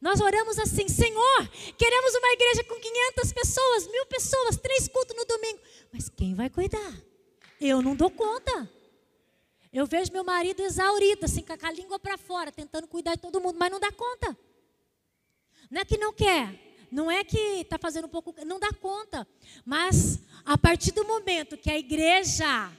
Nós 0.00 0.20
oramos 0.20 0.58
assim, 0.58 0.88
Senhor, 0.88 1.48
queremos 1.76 2.14
uma 2.14 2.32
igreja 2.32 2.64
com 2.64 2.74
500 2.74 3.32
pessoas, 3.32 3.86
mil 3.88 4.06
pessoas, 4.06 4.56
três 4.56 4.88
cultos 4.88 5.16
no 5.16 5.24
domingo. 5.24 5.60
Mas 5.92 6.08
quem 6.08 6.34
vai 6.34 6.48
cuidar? 6.50 6.92
Eu 7.60 7.80
não 7.82 7.94
dou 7.94 8.10
conta. 8.10 8.68
Eu 9.72 9.86
vejo 9.86 10.12
meu 10.12 10.24
marido 10.24 10.60
exaurido, 10.60 11.24
assim, 11.24 11.42
com 11.42 11.66
a 11.66 11.72
língua 11.72 11.98
para 11.98 12.18
fora, 12.18 12.52
tentando 12.52 12.86
cuidar 12.86 13.14
de 13.14 13.22
todo 13.22 13.40
mundo, 13.40 13.56
mas 13.58 13.70
não 13.70 13.80
dá 13.80 13.90
conta. 13.90 14.36
Não 15.70 15.80
é 15.80 15.84
que 15.84 15.96
não 15.96 16.12
quer, 16.12 16.76
não 16.90 17.10
é 17.10 17.24
que 17.24 17.38
está 17.38 17.78
fazendo 17.78 18.04
um 18.04 18.10
pouco, 18.10 18.34
não 18.44 18.60
dá 18.60 18.70
conta. 18.74 19.26
Mas 19.64 20.18
a 20.44 20.58
partir 20.58 20.92
do 20.92 21.06
momento 21.06 21.56
que 21.56 21.70
a 21.70 21.78
igreja 21.78 22.70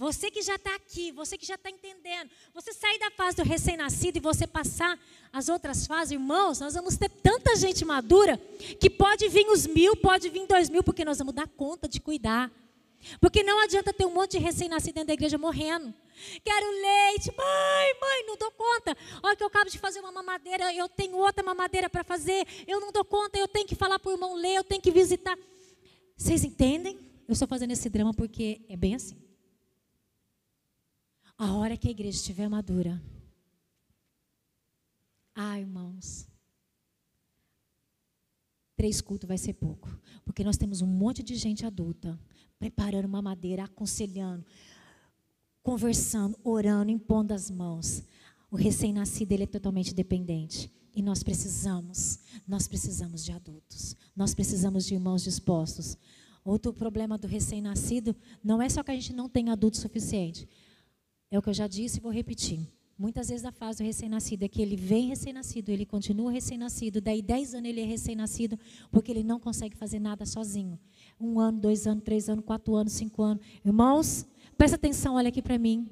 você 0.00 0.30
que 0.30 0.40
já 0.40 0.54
está 0.54 0.74
aqui, 0.74 1.12
você 1.12 1.36
que 1.36 1.44
já 1.44 1.56
está 1.56 1.68
entendendo, 1.68 2.30
você 2.54 2.72
sair 2.72 2.98
da 2.98 3.10
fase 3.10 3.36
do 3.36 3.42
recém-nascido 3.42 4.16
e 4.16 4.20
você 4.20 4.46
passar 4.46 4.98
as 5.30 5.50
outras 5.50 5.86
fases, 5.86 6.12
irmãos, 6.12 6.58
nós 6.58 6.72
vamos 6.72 6.96
ter 6.96 7.10
tanta 7.10 7.54
gente 7.54 7.84
madura 7.84 8.40
que 8.80 8.88
pode 8.88 9.28
vir 9.28 9.46
os 9.48 9.66
mil, 9.66 9.94
pode 9.94 10.30
vir 10.30 10.46
dois 10.46 10.70
mil, 10.70 10.82
porque 10.82 11.04
nós 11.04 11.18
vamos 11.18 11.34
dar 11.34 11.46
conta 11.48 11.86
de 11.86 12.00
cuidar. 12.00 12.50
Porque 13.20 13.42
não 13.42 13.62
adianta 13.62 13.92
ter 13.92 14.06
um 14.06 14.14
monte 14.14 14.32
de 14.32 14.38
recém-nascido 14.38 14.94
dentro 14.94 15.08
da 15.08 15.12
igreja 15.12 15.36
morrendo. 15.36 15.92
Quero 16.42 16.66
leite, 16.70 17.30
mãe, 17.36 18.00
mãe, 18.00 18.26
não 18.26 18.38
dou 18.38 18.50
conta. 18.52 18.96
Olha 19.22 19.36
que 19.36 19.42
eu 19.42 19.48
acabo 19.48 19.68
de 19.68 19.78
fazer 19.78 20.00
uma 20.00 20.10
mamadeira, 20.10 20.72
eu 20.72 20.88
tenho 20.88 21.18
outra 21.18 21.44
mamadeira 21.44 21.90
para 21.90 22.02
fazer, 22.02 22.46
eu 22.66 22.80
não 22.80 22.90
dou 22.90 23.04
conta, 23.04 23.38
eu 23.38 23.46
tenho 23.46 23.66
que 23.66 23.74
falar 23.74 23.98
para 23.98 24.08
o 24.08 24.14
irmão 24.14 24.34
ler, 24.34 24.54
eu 24.54 24.64
tenho 24.64 24.80
que 24.80 24.90
visitar. 24.90 25.36
Vocês 26.16 26.42
entendem? 26.42 26.98
Eu 27.28 27.34
estou 27.34 27.46
fazendo 27.46 27.72
esse 27.72 27.90
drama 27.90 28.14
porque 28.14 28.62
é 28.66 28.78
bem 28.78 28.94
assim. 28.94 29.28
A 31.42 31.54
hora 31.54 31.74
que 31.74 31.88
a 31.88 31.90
igreja 31.90 32.18
estiver 32.18 32.50
madura. 32.50 33.02
Ah, 35.34 35.58
irmãos. 35.58 36.28
Três 38.76 39.00
cultos 39.00 39.26
vai 39.26 39.38
ser 39.38 39.54
pouco. 39.54 39.88
Porque 40.22 40.44
nós 40.44 40.58
temos 40.58 40.82
um 40.82 40.86
monte 40.86 41.22
de 41.22 41.34
gente 41.36 41.64
adulta 41.64 42.20
preparando 42.58 43.06
uma 43.06 43.22
madeira, 43.22 43.64
aconselhando, 43.64 44.44
conversando, 45.62 46.38
orando, 46.44 46.90
impondo 46.90 47.32
as 47.32 47.50
mãos. 47.50 48.02
O 48.50 48.56
recém-nascido 48.56 49.32
ele 49.32 49.44
é 49.44 49.46
totalmente 49.46 49.94
dependente. 49.94 50.70
E 50.94 51.00
nós 51.00 51.22
precisamos, 51.22 52.20
nós 52.46 52.68
precisamos 52.68 53.24
de 53.24 53.32
adultos. 53.32 53.96
Nós 54.14 54.34
precisamos 54.34 54.84
de 54.84 54.92
irmãos 54.92 55.24
dispostos. 55.24 55.96
Outro 56.44 56.70
problema 56.74 57.16
do 57.16 57.26
recém-nascido 57.26 58.14
não 58.44 58.60
é 58.60 58.68
só 58.68 58.82
que 58.82 58.90
a 58.90 58.94
gente 58.94 59.14
não 59.14 59.26
tem 59.26 59.48
adulto 59.48 59.78
suficiente. 59.78 60.46
É 61.30 61.38
o 61.38 61.42
que 61.42 61.48
eu 61.48 61.54
já 61.54 61.66
disse 61.66 61.98
e 61.98 62.00
vou 62.00 62.10
repetir. 62.10 62.68
Muitas 62.98 63.28
vezes 63.30 63.46
a 63.46 63.52
fase 63.52 63.78
do 63.78 63.86
recém-nascido 63.86 64.42
é 64.42 64.48
que 64.48 64.60
ele 64.60 64.76
vem 64.76 65.06
recém-nascido, 65.06 65.70
ele 65.70 65.86
continua 65.86 66.30
recém-nascido, 66.30 67.00
daí 67.00 67.22
10 67.22 67.54
anos 67.54 67.70
ele 67.70 67.80
é 67.80 67.84
recém-nascido, 67.84 68.58
porque 68.90 69.10
ele 69.10 69.22
não 69.22 69.40
consegue 69.40 69.74
fazer 69.74 69.98
nada 69.98 70.26
sozinho. 70.26 70.78
Um 71.18 71.40
ano, 71.40 71.58
dois 71.58 71.86
anos, 71.86 72.04
três 72.04 72.28
anos, 72.28 72.44
quatro 72.44 72.74
anos, 72.74 72.92
cinco 72.92 73.22
anos. 73.22 73.42
Irmãos, 73.64 74.26
presta 74.58 74.76
atenção, 74.76 75.14
olha 75.14 75.28
aqui 75.28 75.40
para 75.40 75.56
mim. 75.56 75.88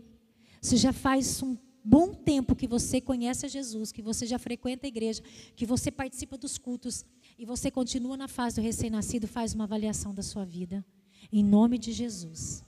Se 0.61 0.76
já 0.76 0.92
faz 0.92 1.42
um 1.42 1.57
bom 1.83 2.12
tempo 2.12 2.54
que 2.54 2.66
você 2.66 3.00
conhece 3.00 3.47
a 3.47 3.49
Jesus, 3.49 3.90
que 3.90 4.02
você 4.02 4.26
já 4.26 4.38
frequenta 4.38 4.87
a 4.87 4.88
igreja, 4.88 5.23
que 5.57 5.64
você 5.64 5.90
participa 5.90 6.37
dos 6.37 6.59
cultos 6.59 7.07
e 7.38 7.47
você 7.47 7.71
continua 7.71 8.18
na 8.18 8.28
fase 8.28 8.57
do 8.57 8.62
recém-nascido, 8.62 9.26
faz 9.26 9.54
uma 9.54 9.64
avaliação 9.64 10.12
da 10.12 10.23
sua 10.23 10.45
vida. 10.45 10.85
Em 11.33 11.42
nome 11.42 11.78
de 11.78 11.90
Jesus. 11.92 12.68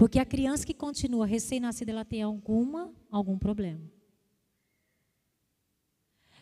Porque 0.00 0.18
a 0.18 0.24
criança 0.24 0.64
que 0.64 0.72
continua 0.72 1.26
recém-nascida, 1.26 1.90
ela 1.92 2.06
tem 2.06 2.22
alguma, 2.22 2.90
algum 3.10 3.36
problema. 3.36 3.86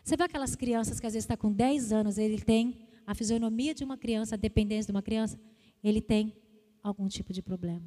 Você 0.01 0.15
vê 0.15 0.23
aquelas 0.23 0.55
crianças 0.55 0.97
que 0.97 1.05
às 1.05 1.11
vezes 1.11 1.25
está 1.25 1.35
com 1.35 1.51
10 1.51 1.91
anos, 1.91 2.17
ele 2.17 2.39
tem 2.39 2.87
a 3.05 3.13
fisionomia 3.13 3.75
de 3.75 3.83
uma 3.83 3.97
criança, 3.97 4.35
a 4.35 4.37
dependência 4.37 4.85
de 4.85 4.95
uma 4.95 5.01
criança, 5.01 5.37
ele 5.83 6.01
tem 6.01 6.33
algum 6.81 7.09
tipo 7.09 7.33
de 7.33 7.41
problema. 7.41 7.83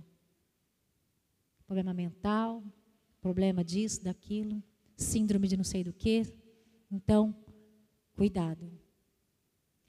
Problema 1.65 1.95
mental, 1.95 2.63
problema 3.19 3.65
disso, 3.65 4.05
daquilo, 4.05 4.63
síndrome 4.95 5.49
de 5.49 5.57
não 5.57 5.65
sei 5.65 5.83
do 5.83 5.95
que. 5.95 6.23
Então, 6.91 7.35
cuidado. 8.13 8.71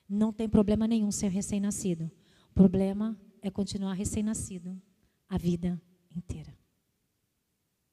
não 0.08 0.32
tem 0.32 0.48
problema 0.48 0.88
nenhum 0.88 1.12
ser 1.12 1.28
recém-nascido. 1.28 2.10
O 2.52 2.54
problema 2.54 3.20
é 3.42 3.52
continuar 3.52 3.96
recém-nascido 3.96 4.82
a 5.34 5.38
vida 5.38 5.82
inteira. 6.16 6.56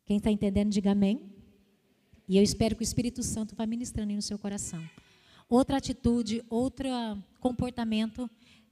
Quem 0.05 0.19
está 0.19 0.31
entendendo, 0.31 0.71
diga 0.71 0.93
amém. 0.93 1.35
E 2.29 2.37
eu 2.37 2.43
espero 2.43 2.77
que 2.77 2.83
o 2.83 2.85
Espírito 2.85 3.23
Santo 3.23 3.57
vá 3.57 3.65
ministrando 3.65 4.11
aí 4.11 4.17
no 4.17 4.21
seu 4.21 4.39
coração. 4.39 4.87
Outra 5.49 5.79
atitude, 5.79 6.45
outro 6.51 6.87
comportamento 7.41 8.29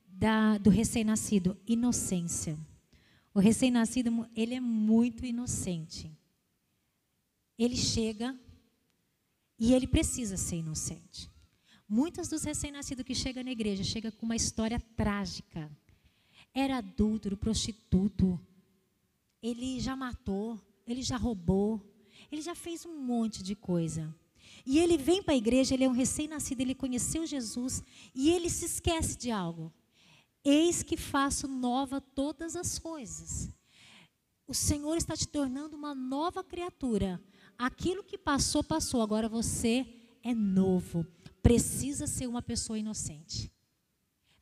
da, 0.06 0.58
do 0.58 0.68
recém-nascido, 0.68 1.56
inocência. 1.66 2.58
O 3.32 3.40
recém-nascido, 3.40 4.28
ele 4.36 4.54
é 4.54 4.60
muito 4.60 5.24
inocente. 5.24 6.10
Ele 7.58 7.76
chega 7.76 8.38
e 9.58 9.72
ele 9.72 9.86
precisa 9.86 10.36
ser 10.36 10.56
inocente. 10.56 11.30
Muitos 11.88 12.28
dos 12.28 12.44
recém-nascidos 12.44 13.02
que 13.02 13.14
chegam 13.14 13.42
na 13.42 13.50
igreja 13.50 13.82
chegam 13.82 14.10
com 14.10 14.26
uma 14.26 14.36
história 14.36 14.78
trágica. 14.94 15.70
Era 16.52 16.76
adúltero, 16.76 17.34
prostituto. 17.34 18.38
Ele 19.42 19.80
já 19.80 19.94
matou, 19.94 20.60
ele 20.86 21.02
já 21.02 21.16
roubou, 21.16 21.80
ele 22.30 22.40
já 22.40 22.54
fez 22.54 22.84
um 22.84 22.98
monte 22.98 23.42
de 23.42 23.54
coisa. 23.54 24.14
E 24.66 24.78
ele 24.78 24.98
vem 24.98 25.22
para 25.22 25.34
a 25.34 25.36
igreja, 25.36 25.74
ele 25.74 25.84
é 25.84 25.88
um 25.88 25.92
recém-nascido, 25.92 26.60
ele 26.60 26.74
conheceu 26.74 27.26
Jesus 27.26 27.82
e 28.14 28.30
ele 28.30 28.50
se 28.50 28.64
esquece 28.64 29.16
de 29.16 29.30
algo. 29.30 29.72
Eis 30.44 30.82
que 30.82 30.96
faço 30.96 31.46
nova 31.46 32.00
todas 32.00 32.56
as 32.56 32.78
coisas. 32.78 33.50
O 34.46 34.54
Senhor 34.54 34.96
está 34.96 35.16
te 35.16 35.28
tornando 35.28 35.76
uma 35.76 35.94
nova 35.94 36.42
criatura. 36.42 37.22
Aquilo 37.56 38.02
que 38.02 38.16
passou, 38.16 38.64
passou. 38.64 39.02
Agora 39.02 39.28
você 39.28 39.86
é 40.22 40.34
novo. 40.34 41.06
Precisa 41.42 42.06
ser 42.06 42.26
uma 42.26 42.40
pessoa 42.40 42.78
inocente. 42.78 43.52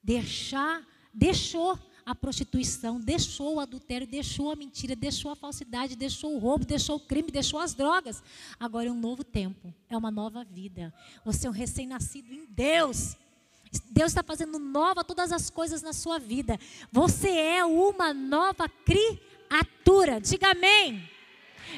Deixar, 0.02 0.86
deixou 1.12 1.76
a 2.06 2.14
prostituição, 2.14 3.00
deixou 3.00 3.56
o 3.56 3.60
adultério, 3.60 4.06
deixou 4.06 4.52
a 4.52 4.54
mentira, 4.54 4.94
deixou 4.94 5.32
a 5.32 5.34
falsidade, 5.34 5.96
deixou 5.96 6.36
o 6.36 6.38
roubo, 6.38 6.64
deixou 6.64 6.96
o 6.96 7.00
crime, 7.00 7.32
deixou 7.32 7.58
as 7.58 7.74
drogas. 7.74 8.22
Agora 8.60 8.86
é 8.88 8.92
um 8.92 9.00
novo 9.00 9.24
tempo, 9.24 9.74
é 9.90 9.96
uma 9.96 10.10
nova 10.12 10.44
vida. 10.44 10.94
Você 11.24 11.48
é 11.48 11.50
um 11.50 11.52
recém-nascido 11.52 12.32
em 12.32 12.46
Deus. 12.46 13.16
Deus 13.90 14.12
está 14.12 14.22
fazendo 14.22 14.56
nova 14.56 15.02
todas 15.02 15.32
as 15.32 15.50
coisas 15.50 15.82
na 15.82 15.92
sua 15.92 16.20
vida. 16.20 16.60
Você 16.92 17.28
é 17.28 17.64
uma 17.64 18.14
nova 18.14 18.68
criatura. 18.68 20.20
Diga 20.20 20.52
amém. 20.52 21.15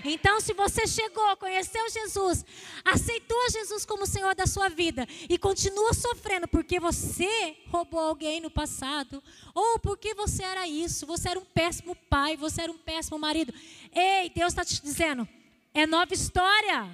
Então, 0.04 0.40
se 0.40 0.52
você 0.52 0.86
chegou, 0.86 1.36
conheceu 1.36 1.88
Jesus, 1.90 2.44
aceitou 2.84 3.50
Jesus 3.50 3.84
como 3.84 4.06
Senhor 4.06 4.34
da 4.34 4.46
sua 4.46 4.68
vida 4.68 5.06
e 5.28 5.38
continua 5.38 5.92
sofrendo 5.94 6.46
porque 6.48 6.78
você 6.78 7.56
roubou 7.68 8.00
alguém 8.00 8.40
no 8.40 8.50
passado, 8.50 9.22
ou 9.54 9.78
porque 9.78 10.14
você 10.14 10.42
era 10.42 10.66
isso, 10.68 11.06
você 11.06 11.30
era 11.30 11.40
um 11.40 11.44
péssimo 11.44 11.94
pai, 12.08 12.36
você 12.36 12.62
era 12.62 12.72
um 12.72 12.78
péssimo 12.78 13.18
marido. 13.18 13.52
Ei, 13.92 14.30
Deus 14.30 14.52
está 14.52 14.64
te 14.64 14.80
dizendo, 14.82 15.28
é 15.74 15.86
nova 15.86 16.12
história. 16.12 16.88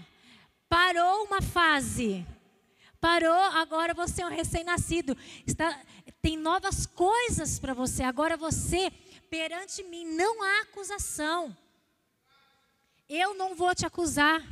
Parou 0.68 1.24
uma 1.24 1.40
fase. 1.40 2.26
Parou, 3.00 3.32
agora 3.32 3.92
você 3.92 4.22
é 4.22 4.26
um 4.26 4.30
recém-nascido. 4.30 5.16
Tem 6.22 6.36
novas 6.36 6.86
coisas 6.86 7.58
para 7.58 7.74
você. 7.74 8.02
Agora 8.02 8.36
você, 8.36 8.90
perante 9.28 9.82
mim, 9.84 10.06
não 10.06 10.42
há 10.42 10.62
acusação. 10.62 11.56
Eu 13.08 13.34
não 13.34 13.54
vou 13.54 13.74
te 13.74 13.84
acusar. 13.86 14.42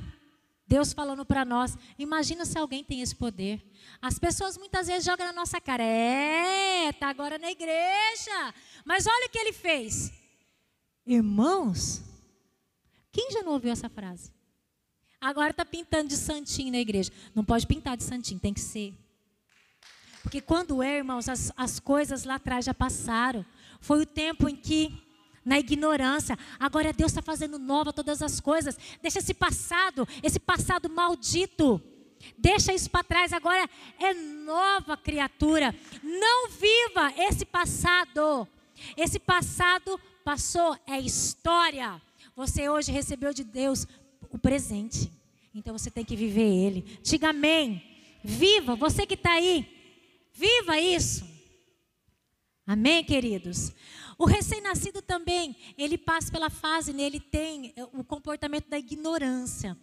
Deus 0.67 0.93
falando 0.93 1.25
para 1.25 1.45
nós. 1.45 1.77
Imagina 1.99 2.45
se 2.47 2.59
alguém 2.59 2.83
tem 2.83 3.03
esse 3.03 3.15
poder. 3.15 3.63
As 4.01 4.19
pessoas 4.19 4.57
muitas 4.57 4.87
vezes 4.87 5.05
jogam 5.05 5.27
na 5.27 5.33
nossa 5.33 5.61
cara. 5.61 5.83
É, 5.83 6.93
tá 6.93 7.09
agora 7.09 7.39
na 7.39 7.51
igreja. 7.51 8.55
Mas 8.85 9.07
olha 9.07 9.27
o 9.27 9.31
que 9.31 9.39
ele 9.39 9.53
fez. 9.53 10.13
Irmãos, 11.07 12.03
quem 13.11 13.31
já 13.31 13.43
não 13.43 13.53
ouviu 13.53 13.73
essa 13.73 13.89
frase? 13.89 14.33
Agora 15.21 15.51
está 15.51 15.65
pintando 15.65 16.09
de 16.09 16.17
santinho 16.17 16.73
na 16.73 16.79
igreja. 16.79 17.13
Não 17.35 17.45
pode 17.45 17.67
pintar 17.67 17.97
de 17.97 18.03
santinho, 18.03 18.41
tem 18.41 18.55
que 18.55 18.61
ser. 18.61 18.95
Porque 20.23 20.41
quando 20.41 20.83
é, 20.83 20.99
irmãos, 20.99 21.29
as, 21.29 21.53
as 21.57 21.79
coisas 21.79 22.25
lá 22.25 22.37
atrás 22.37 22.65
já 22.65 22.73
passaram. 22.73 23.45
Foi 23.81 24.01
o 24.01 24.07
tempo 24.07 24.49
em 24.49 24.57
que, 24.57 24.91
na 25.45 25.59
ignorância, 25.59 26.39
agora 26.59 26.93
Deus 26.93 27.11
está 27.11 27.23
fazendo 27.23 27.59
nova 27.59 27.93
todas 27.93 28.23
as 28.23 28.41
coisas. 28.41 28.79
Deixa 29.01 29.19
esse 29.19 29.35
passado, 29.35 30.07
esse 30.23 30.39
passado 30.39 30.89
maldito. 30.89 31.81
Deixa 32.39 32.73
isso 32.73 32.89
para 32.89 33.03
trás, 33.03 33.33
agora 33.33 33.69
é 33.99 34.15
nova 34.15 34.97
criatura. 34.97 35.75
Não 36.03 36.49
viva 36.49 37.13
esse 37.19 37.45
passado. 37.45 38.47
Esse 38.97 39.19
passado 39.19 39.99
passou, 40.25 40.77
é 40.87 40.99
história. 41.01 42.01
Você 42.37 42.69
hoje 42.69 42.93
recebeu 42.93 43.35
de 43.35 43.45
Deus 43.45 43.87
o 44.31 44.39
presente. 44.39 45.11
Então 45.55 45.77
você 45.77 45.91
tem 45.91 46.05
que 46.05 46.17
viver 46.17 46.49
ele. 46.49 46.99
Diga 47.03 47.31
amém. 47.31 47.83
Viva, 48.25 48.77
você 48.77 49.05
que 49.05 49.15
está 49.15 49.33
aí. 49.33 49.67
Viva 50.33 50.79
isso. 50.79 51.32
Amém, 52.67 53.03
queridos? 53.03 53.73
O 54.17 54.25
recém-nascido 54.25 55.03
também, 55.03 55.57
ele 55.77 55.99
passa 55.99 56.31
pela 56.31 56.49
fase, 56.49 56.93
né? 56.93 57.03
ele 57.03 57.19
tem 57.19 57.73
eh, 57.77 57.85
o 57.93 58.05
comportamento 58.05 58.69
da 58.69 58.79
ignorância. 58.79 59.77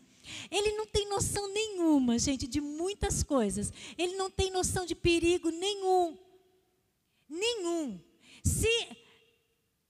Ele 0.49 0.71
não 0.73 0.85
tem 0.85 1.07
noção 1.09 1.51
nenhuma, 1.51 2.17
gente, 2.17 2.47
de 2.47 2.61
muitas 2.61 3.21
coisas. 3.21 3.73
Ele 3.97 4.15
não 4.15 4.29
tem 4.29 4.49
noção 4.51 4.85
de 4.85 4.95
perigo 4.95 5.49
nenhum. 5.49 6.17
Nenhum. 7.27 7.99
Se 8.43 8.69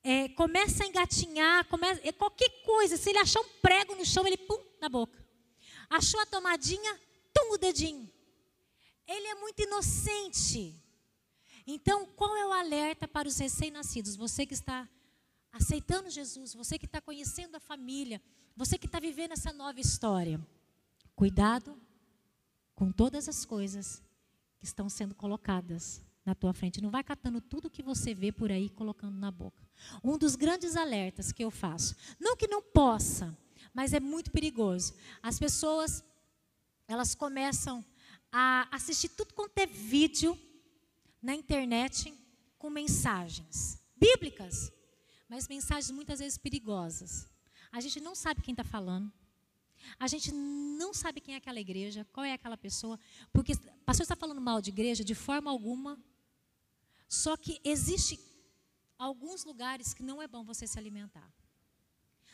é, 0.04 0.30
começa 0.30 0.84
a 0.84 0.88
engatinhar, 0.88 1.66
começa, 1.66 2.02
é, 2.04 2.12
qualquer 2.12 2.50
coisa, 2.64 2.98
se 2.98 3.10
ele 3.10 3.20
achar 3.20 3.42
um 3.42 3.50
prego 3.62 3.96
no 3.96 4.06
chão, 4.06 4.26
ele 4.26 4.38
pum 4.38 4.60
na 4.82 4.90
boca. 4.90 5.24
Achou 5.90 6.20
a 6.20 6.26
tomadinha, 6.26 7.00
tum 7.34 7.54
o 7.54 7.58
dedinho. 7.58 8.12
Ele 9.08 9.28
é 9.28 9.36
muito 9.36 9.62
inocente. 9.62 10.76
Então, 11.72 12.04
qual 12.16 12.36
é 12.36 12.48
o 12.48 12.52
alerta 12.52 13.08
para 13.08 13.28
os 13.28 13.38
recém-nascidos? 13.38 14.16
Você 14.16 14.44
que 14.44 14.56
está 14.56 14.90
aceitando 15.52 16.10
Jesus, 16.10 16.56
você 16.56 16.80
que 16.80 16.88
está 16.88 17.00
conhecendo 17.00 17.56
a 17.56 17.60
família, 17.60 18.20
você 18.56 18.76
que 18.76 18.88
está 18.88 19.00
vivendo 19.00 19.34
essa 19.34 19.54
nova 19.54 19.80
história. 19.80 20.44
Cuidado 21.16 21.80
com 22.74 22.92
todas 22.92 23.30
as 23.30 23.46
coisas 23.46 24.02
que 24.58 24.66
estão 24.66 24.90
sendo 24.90 25.14
colocadas 25.14 26.02
na 26.26 26.34
tua 26.34 26.54
frente. 26.54 26.82
Não 26.82 26.90
vai 26.90 27.04
catando 27.04 27.40
tudo 27.40 27.70
que 27.70 27.84
você 27.84 28.16
vê 28.16 28.32
por 28.32 28.52
aí 28.52 28.72
colocando 28.72 29.20
na 29.20 29.30
boca. 29.30 29.64
Um 30.04 30.18
dos 30.18 30.36
grandes 30.36 30.76
alertas 30.76 31.32
que 31.32 31.44
eu 31.44 31.52
faço, 31.52 31.96
não 32.20 32.36
que 32.36 32.48
não 32.48 32.64
possa, 32.64 33.38
mas 33.76 33.94
é 33.94 34.00
muito 34.00 34.32
perigoso. 34.32 34.96
As 35.22 35.38
pessoas, 35.38 36.04
elas 36.88 37.14
começam 37.14 37.86
a 38.32 38.68
assistir 38.76 39.10
tudo 39.10 39.36
quanto 39.36 39.56
é 39.60 39.68
vídeo 39.68 40.36
na 41.22 41.36
internet 41.36 42.14
com 42.58 42.70
mensagens 42.70 43.82
bíblicas, 43.96 44.72
mas 45.28 45.48
mensagens 45.48 45.92
muitas 45.92 46.20
vezes 46.20 46.38
perigosas. 46.38 47.28
A 47.72 47.80
gente 47.80 48.00
não 48.00 48.16
sabe 48.16 48.42
quem 48.42 48.54
está 48.54 48.64
falando. 48.64 49.12
A 49.98 50.08
gente 50.08 50.32
não 50.32 50.94
sabe 50.94 51.22
quem 51.22 51.36
é 51.36 51.38
aquela 51.38 51.60
igreja, 51.60 52.06
qual 52.12 52.26
é 52.26 52.34
aquela 52.34 52.58
pessoa, 52.58 53.00
porque 53.32 53.54
o 53.54 53.86
pastor 53.86 54.04
está 54.04 54.16
falando 54.16 54.42
mal 54.42 54.62
de 54.62 54.70
igreja 54.70 55.04
de 55.04 55.16
forma 55.16 55.50
alguma 55.50 55.98
só 57.10 57.36
que 57.36 57.60
existe 57.64 58.20
alguns 58.98 59.44
lugares 59.44 59.96
que 59.96 60.04
não 60.04 60.22
é 60.22 60.28
bom 60.28 60.44
você 60.44 60.68
se 60.68 60.78
alimentar. 60.78 61.28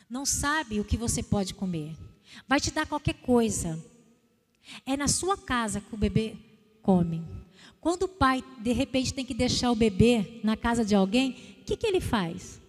Não 0.08 0.26
sabe 0.26 0.78
o 0.78 0.84
que 0.84 0.98
você 0.98 1.22
pode 1.22 1.54
comer. 1.54 1.96
Vai 2.46 2.60
te 2.60 2.70
dar 2.70 2.86
qualquer 2.86 3.14
coisa. 3.14 3.82
É 4.84 4.94
na 4.96 5.08
sua 5.08 5.36
casa 5.38 5.80
que 5.80 5.94
o 5.94 5.98
bebê 5.98 6.36
come. 6.82 7.24
Quando 7.86 8.02
o 8.02 8.08
pai, 8.08 8.42
de 8.58 8.72
repente, 8.72 9.14
tem 9.14 9.24
que 9.24 9.32
deixar 9.32 9.70
o 9.70 9.76
bebê 9.76 10.40
na 10.42 10.56
casa 10.56 10.84
de 10.84 10.92
alguém, 10.92 11.60
o 11.60 11.64
que, 11.64 11.76
que 11.76 11.86
ele 11.86 12.00
faz? 12.00 12.60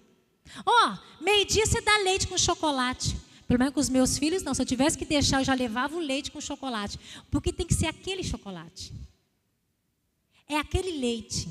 Ó, 0.63 0.71
oh, 0.71 1.23
meio-dia 1.23 1.65
você 1.65 1.81
dá 1.81 1.97
leite 2.03 2.27
com 2.27 2.37
chocolate. 2.37 3.17
Pelo 3.47 3.57
menos 3.57 3.73
com 3.73 3.79
os 3.79 3.89
meus 3.89 4.15
filhos, 4.15 4.43
não. 4.43 4.53
Se 4.53 4.61
eu 4.61 4.65
tivesse 4.67 4.95
que 4.95 5.05
deixar, 5.05 5.41
eu 5.41 5.43
já 5.43 5.55
levava 5.55 5.95
o 5.95 5.99
leite 5.99 6.29
com 6.29 6.39
chocolate. 6.39 6.99
Porque 7.31 7.51
tem 7.51 7.65
que 7.65 7.73
ser 7.73 7.87
aquele 7.87 8.23
chocolate. 8.23 8.93
É 10.47 10.55
aquele 10.55 10.91
leite. 10.99 11.49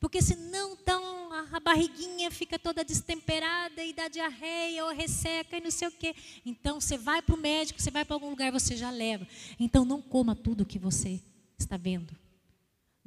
Porque 0.00 0.20
senão 0.20 0.72
então, 0.72 1.32
a 1.52 1.60
barriguinha 1.60 2.32
fica 2.32 2.58
toda 2.58 2.82
destemperada 2.82 3.80
e 3.84 3.92
dá 3.92 4.08
diarreia 4.08 4.84
ou 4.84 4.92
resseca 4.92 5.56
e 5.56 5.60
não 5.60 5.70
sei 5.70 5.86
o 5.86 5.92
quê. 5.92 6.16
Então 6.44 6.80
você 6.80 6.98
vai 6.98 7.22
para 7.22 7.36
o 7.36 7.38
médico, 7.38 7.80
você 7.80 7.92
vai 7.92 8.04
para 8.04 8.16
algum 8.16 8.30
lugar, 8.30 8.50
você 8.50 8.76
já 8.76 8.90
leva. 8.90 9.24
Então 9.56 9.84
não 9.84 10.02
coma 10.02 10.34
tudo 10.34 10.66
que 10.66 10.80
você 10.80 11.20
está 11.56 11.76
vendo. 11.76 12.12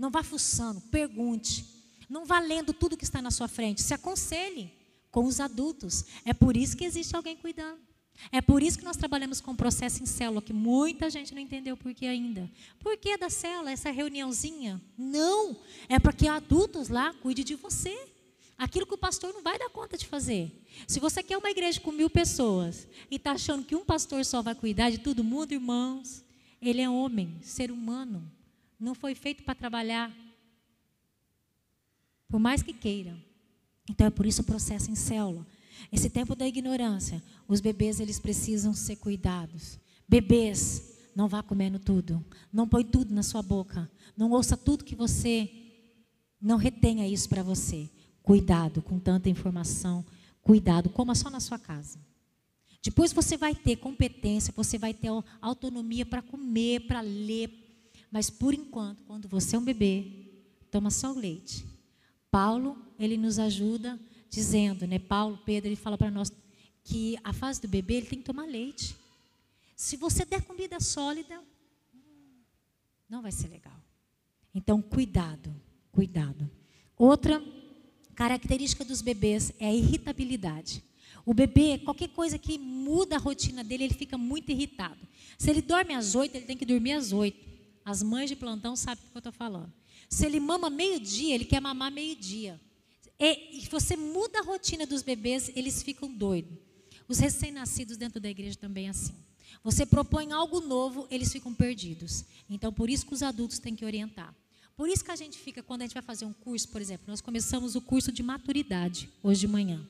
Não 0.02 0.10
vá 0.10 0.24
fuçando, 0.24 0.82
pergunte. 0.82 1.64
Não 2.10 2.26
vá 2.26 2.40
lendo 2.40 2.74
tudo 2.74 2.98
que 2.98 3.04
está 3.04 3.22
na 3.22 3.30
sua 3.30 3.48
frente. 3.48 3.84
Se 3.84 3.94
aconselhe 3.94 4.74
com 5.12 5.26
os 5.26 5.40
adultos. 5.40 6.06
É 6.26 6.34
por 6.34 6.58
isso 6.58 6.76
que 6.76 6.84
existe 6.84 7.16
alguém 7.16 7.38
cuidando. 7.38 7.80
É 8.32 8.42
por 8.42 8.64
isso 8.64 8.80
que 8.80 8.84
nós 8.84 8.98
trabalhamos 8.98 9.40
com 9.40 9.52
o 9.52 9.56
processo 9.56 10.02
em 10.02 10.08
célula, 10.08 10.42
que 10.42 10.54
muita 10.54 11.08
gente 11.08 11.36
não 11.36 11.40
entendeu 11.40 11.78
por 11.78 11.94
que 11.94 12.08
ainda. 12.08 12.50
Por 12.80 12.98
que 12.98 13.16
da 13.16 13.30
célula, 13.30 13.70
essa 13.70 13.92
reuniãozinha? 13.92 14.82
Não, 14.98 15.56
é 15.88 16.00
para 16.00 16.14
que 16.14 16.28
adultos 16.28 16.90
lá 16.90 17.14
cuidem 17.14 17.46
de 17.46 17.54
você. 17.54 17.96
Aquilo 18.58 18.88
que 18.88 18.96
o 18.96 18.98
pastor 18.98 19.32
não 19.32 19.44
vai 19.44 19.60
dar 19.60 19.70
conta 19.70 20.00
de 20.00 20.08
fazer. 20.08 20.52
Se 20.88 21.00
você 21.00 21.22
quer 21.22 21.38
uma 21.38 21.52
igreja 21.52 21.80
com 21.80 21.92
mil 21.92 22.10
pessoas 22.10 22.88
e 23.12 23.18
está 23.18 23.34
achando 23.34 23.64
que 23.64 23.76
um 23.76 23.86
pastor 23.86 24.26
só 24.26 24.42
vai 24.42 24.56
cuidar 24.56 24.90
de 24.90 24.98
todo 24.98 25.24
mundo, 25.24 25.52
irmãos, 25.52 26.24
ele 26.60 26.82
é 26.82 26.90
homem, 26.90 27.38
ser 27.44 27.70
humano. 27.72 28.41
Não 28.82 28.96
foi 28.96 29.14
feito 29.14 29.44
para 29.44 29.54
trabalhar. 29.54 30.12
Por 32.28 32.40
mais 32.40 32.64
que 32.64 32.74
queira. 32.74 33.16
Então 33.88 34.08
é 34.08 34.10
por 34.10 34.26
isso 34.26 34.42
o 34.42 34.46
processo 34.46 34.90
em 34.90 34.96
célula. 34.96 35.46
Esse 35.92 36.10
tempo 36.10 36.36
da 36.36 36.48
ignorância, 36.48 37.22
os 37.48 37.62
bebês 37.62 38.00
eles 38.00 38.20
precisam 38.20 38.74
ser 38.74 38.96
cuidados. 38.96 39.80
Bebês, 40.08 40.98
não 41.16 41.28
vá 41.28 41.44
comendo 41.44 41.78
tudo. 41.78 42.26
Não 42.52 42.68
põe 42.68 42.84
tudo 42.84 43.14
na 43.14 43.22
sua 43.22 43.44
boca. 43.44 43.90
Não 44.18 44.32
ouça 44.32 44.58
tudo 44.58 44.84
que 44.84 44.96
você 44.96 45.50
não 46.42 46.58
retenha 46.58 47.08
isso 47.08 47.30
para 47.30 47.44
você. 47.44 47.88
Cuidado 48.24 48.82
com 48.82 48.98
tanta 48.98 49.30
informação. 49.30 50.04
Cuidado, 50.42 50.90
coma 50.90 51.14
só 51.14 51.30
na 51.30 51.40
sua 51.40 51.60
casa. 51.60 52.00
Depois 52.84 53.14
você 53.14 53.38
vai 53.38 53.54
ter 53.54 53.76
competência, 53.76 54.52
você 54.56 54.76
vai 54.76 54.92
ter 54.92 55.10
autonomia 55.40 56.04
para 56.04 56.24
comer, 56.24 56.88
para 56.88 57.02
ler. 57.02 57.61
Mas 58.12 58.30
por 58.30 58.54
enquanto, 58.54 59.04
quando 59.06 59.28
você 59.28 59.56
é 59.56 59.60
um 59.60 59.64
bebê, 59.64 60.06
toma 60.70 60.92
só 60.92 61.12
o 61.12 61.18
leite. 61.18 61.66
Paulo, 62.30 62.78
ele 63.00 63.18
nos 63.18 63.40
ajuda 63.40 64.00
dizendo, 64.30 64.86
né? 64.86 65.00
Paulo, 65.00 65.40
Pedro, 65.46 65.70
ele 65.70 65.76
fala 65.76 65.98
para 65.98 66.12
nós 66.12 66.32
que 66.84 67.18
a 67.24 67.32
fase 67.32 67.62
do 67.62 67.68
bebê 67.68 67.96
ele 67.96 68.06
tem 68.08 68.20
que 68.20 68.26
tomar 68.26 68.46
leite. 68.46 68.96
Se 69.76 69.96
você 69.96 70.26
der 70.26 70.44
comida 70.44 70.80
sólida, 70.80 71.42
não 73.10 73.22
vai 73.22 73.32
ser 73.32 73.48
legal. 73.48 73.76
Então, 74.54 74.82
cuidado, 74.82 75.54
cuidado. 75.92 76.50
Outra 76.98 77.42
característica 78.16 78.86
dos 78.86 79.02
bebês 79.02 79.54
é 79.60 79.68
a 79.68 79.74
irritabilidade. 79.74 80.84
O 81.26 81.34
bebê, 81.34 81.78
qualquer 81.80 82.10
coisa 82.10 82.38
que 82.38 82.58
muda 82.58 83.16
a 83.16 83.20
rotina 83.20 83.64
dele, 83.64 83.86
ele 83.86 83.94
fica 83.94 84.18
muito 84.18 84.52
irritado. 84.52 85.00
Se 85.38 85.50
ele 85.50 85.62
dorme 85.62 85.94
às 85.94 86.16
oito, 86.16 86.36
ele 86.36 86.46
tem 86.46 86.58
que 86.58 86.66
dormir 86.66 86.94
às 86.94 87.12
oito. 87.12 87.51
As 87.84 88.04
mães 88.04 88.30
de 88.30 88.36
plantão 88.36 88.76
sabem 88.76 89.04
o 89.04 89.12
que 89.12 89.18
eu 89.18 89.20
estou 89.20 89.32
falando. 89.34 89.72
Se 90.10 90.26
ele 90.26 90.40
mama 90.40 90.70
meio-dia, 90.70 91.36
ele 91.36 91.46
quer 91.46 91.60
mamar 91.60 91.92
meio-dia. 91.92 92.60
E 93.20 93.68
você 93.70 93.96
muda 93.96 94.40
a 94.40 94.44
rotina 94.44 94.86
dos 94.86 95.02
bebês, 95.04 95.52
eles 95.56 95.84
ficam 95.84 96.12
doidos. 96.12 96.58
Os 97.08 97.20
recém-nascidos 97.20 97.98
dentro 97.98 98.20
da 98.20 98.30
igreja 98.30 98.58
também 98.58 98.88
é 98.88 98.90
assim. 98.90 99.14
Você 99.64 99.86
propõe 99.86 100.32
algo 100.32 100.60
novo, 100.60 101.08
eles 101.12 101.32
ficam 101.32 101.54
perdidos. 101.54 102.26
Então, 102.50 102.74
por 102.74 102.90
isso 102.90 103.06
que 103.06 103.14
os 103.14 103.22
adultos 103.22 103.60
têm 103.60 103.76
que 103.76 103.86
orientar. 103.86 104.34
Por 104.76 104.90
isso 104.90 105.04
que 105.04 105.12
a 105.12 105.16
gente 105.16 105.38
fica, 105.38 105.62
quando 105.62 105.82
a 105.82 105.86
gente 105.86 105.94
vai 105.94 106.02
fazer 106.02 106.26
um 106.26 106.34
curso, 106.34 106.70
por 106.70 106.82
exemplo, 106.82 107.06
nós 107.08 107.22
começamos 107.22 107.76
o 107.76 107.82
curso 107.82 108.12
de 108.12 108.24
maturidade 108.24 109.10
hoje 109.22 109.42
de 109.42 109.48
manhã. 109.48 109.88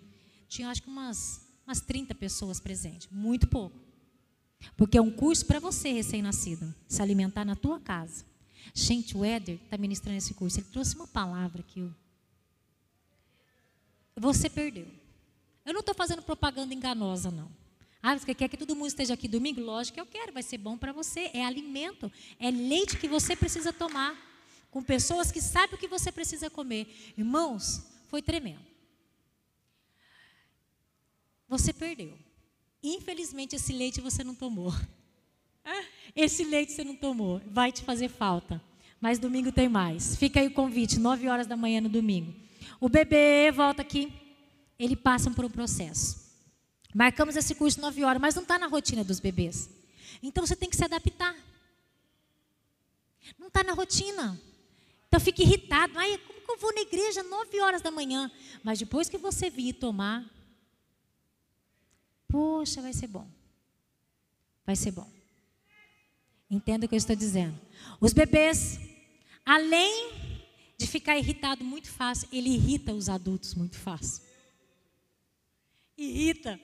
Tinha 0.50 0.70
acho 0.70 0.84
que 0.84 0.90
umas, 0.90 1.42
umas 1.66 1.80
30 1.80 2.14
pessoas 2.16 2.60
presentes, 2.60 3.08
muito 3.10 3.48
pouco. 3.48 3.80
Porque 4.76 4.98
é 4.98 5.02
um 5.02 5.12
curso 5.12 5.46
para 5.46 5.60
você, 5.60 5.92
recém-nascido, 5.92 6.74
se 6.88 7.02
alimentar 7.02 7.46
na 7.46 7.56
tua 7.56 7.80
casa. 7.80 8.26
Gente, 8.74 9.18
o 9.18 9.26
Éder 9.26 9.60
está 9.64 9.78
ministrando 9.78 10.18
esse 10.18 10.34
curso. 10.34 10.60
Ele 10.60 10.68
trouxe 10.72 10.96
uma 10.96 11.08
palavra 11.08 11.64
que 11.64 11.90
você 14.16 14.50
perdeu. 14.50 14.88
Eu 15.66 15.74
não 15.74 15.82
estou 15.82 15.96
fazendo 15.96 16.22
propaganda 16.22 16.74
enganosa, 16.74 17.30
não. 17.32 17.52
Ah, 18.02 18.18
você 18.18 18.34
quer 18.34 18.50
que 18.50 18.58
todo 18.58 18.76
mundo 18.76 18.88
esteja 18.88 19.14
aqui 19.14 19.28
domingo? 19.28 19.62
Lógico 19.62 19.96
que 19.96 20.02
eu 20.02 20.06
quero, 20.06 20.34
vai 20.34 20.42
ser 20.42 20.58
bom 20.58 20.78
para 20.78 20.92
você. 20.92 21.30
É 21.34 21.46
alimento, 21.46 22.12
é 22.40 22.50
leite 22.50 22.98
que 22.98 23.08
você 23.08 23.36
precisa 23.36 23.72
tomar. 23.72 24.30
Com 24.72 24.82
pessoas 24.82 25.32
que 25.32 25.42
sabem 25.42 25.76
o 25.76 25.78
que 25.78 25.88
você 25.88 26.12
precisa 26.12 26.50
comer. 26.50 27.14
Irmãos, 27.18 27.86
foi 28.08 28.22
tremendo. 28.22 28.66
Você 31.48 31.74
perdeu. 31.74 32.18
Infelizmente, 32.84 33.56
esse 33.56 33.74
leite 33.74 34.02
você 34.02 34.24
não 34.24 34.34
tomou. 34.34 34.74
Esse 36.16 36.44
leite 36.44 36.74
você 36.74 36.84
não 36.84 36.96
tomou. 36.96 37.42
Vai 37.46 37.72
te 37.72 37.84
fazer 37.84 38.10
falta. 38.10 38.62
Mas 39.00 39.18
domingo 39.18 39.52
tem 39.52 39.70
mais. 39.70 40.16
Fica 40.16 40.40
aí 40.40 40.48
o 40.48 40.54
convite, 40.54 41.00
9 41.00 41.28
horas 41.28 41.48
da 41.48 41.56
manhã 41.56 41.80
no 41.80 41.90
domingo. 41.90 42.34
O 42.80 42.90
bebê 42.90 43.52
volta 43.52 43.82
aqui, 43.82 44.12
ele 44.78 44.96
passa 44.96 45.30
por 45.32 45.46
um 45.46 45.50
processo. 45.50 46.20
Marcamos 46.94 47.36
esse 47.36 47.56
curso 47.56 47.80
9 47.80 48.04
horas, 48.04 48.22
mas 48.22 48.36
não 48.36 48.42
está 48.44 48.60
na 48.60 48.68
rotina 48.68 49.04
dos 49.04 49.20
bebês. 49.20 49.70
Então 50.22 50.46
você 50.46 50.56
tem 50.56 50.70
que 50.70 50.76
se 50.76 50.84
adaptar. 50.84 51.36
Não 53.40 53.48
está 53.48 53.64
na 53.64 53.74
rotina. 53.74 54.40
Então 55.08 55.20
fica 55.20 55.42
irritado. 55.42 55.98
Ai, 55.98 56.18
como 56.18 56.42
que 56.42 56.52
eu 56.52 56.58
vou 56.58 56.74
na 56.74 56.82
igreja 56.82 57.24
9 57.24 57.60
horas 57.62 57.82
da 57.82 57.92
manhã? 57.92 58.32
Mas 58.64 58.80
depois 58.80 59.10
que 59.10 59.18
você 59.18 59.50
vir 59.50 59.74
tomar, 59.74 60.26
poxa, 62.32 62.82
vai 62.82 62.94
ser 62.94 63.08
bom. 63.08 63.28
Vai 64.66 64.76
ser 64.76 64.92
bom. 64.92 65.10
Entenda 66.50 66.86
o 66.86 66.90
que 66.90 66.96
eu 66.96 66.98
estou 66.98 67.16
dizendo. 67.16 67.60
Os 68.00 68.14
bebês, 68.14 68.80
além 69.46 70.32
de 70.82 70.88
ficar 70.88 71.16
irritado 71.16 71.64
muito 71.64 71.92
fácil. 71.92 72.28
Ele 72.32 72.50
irrita 72.50 72.92
os 72.92 73.08
adultos 73.08 73.54
muito 73.54 73.78
fácil. 73.78 74.24
Irrita. 75.96 76.60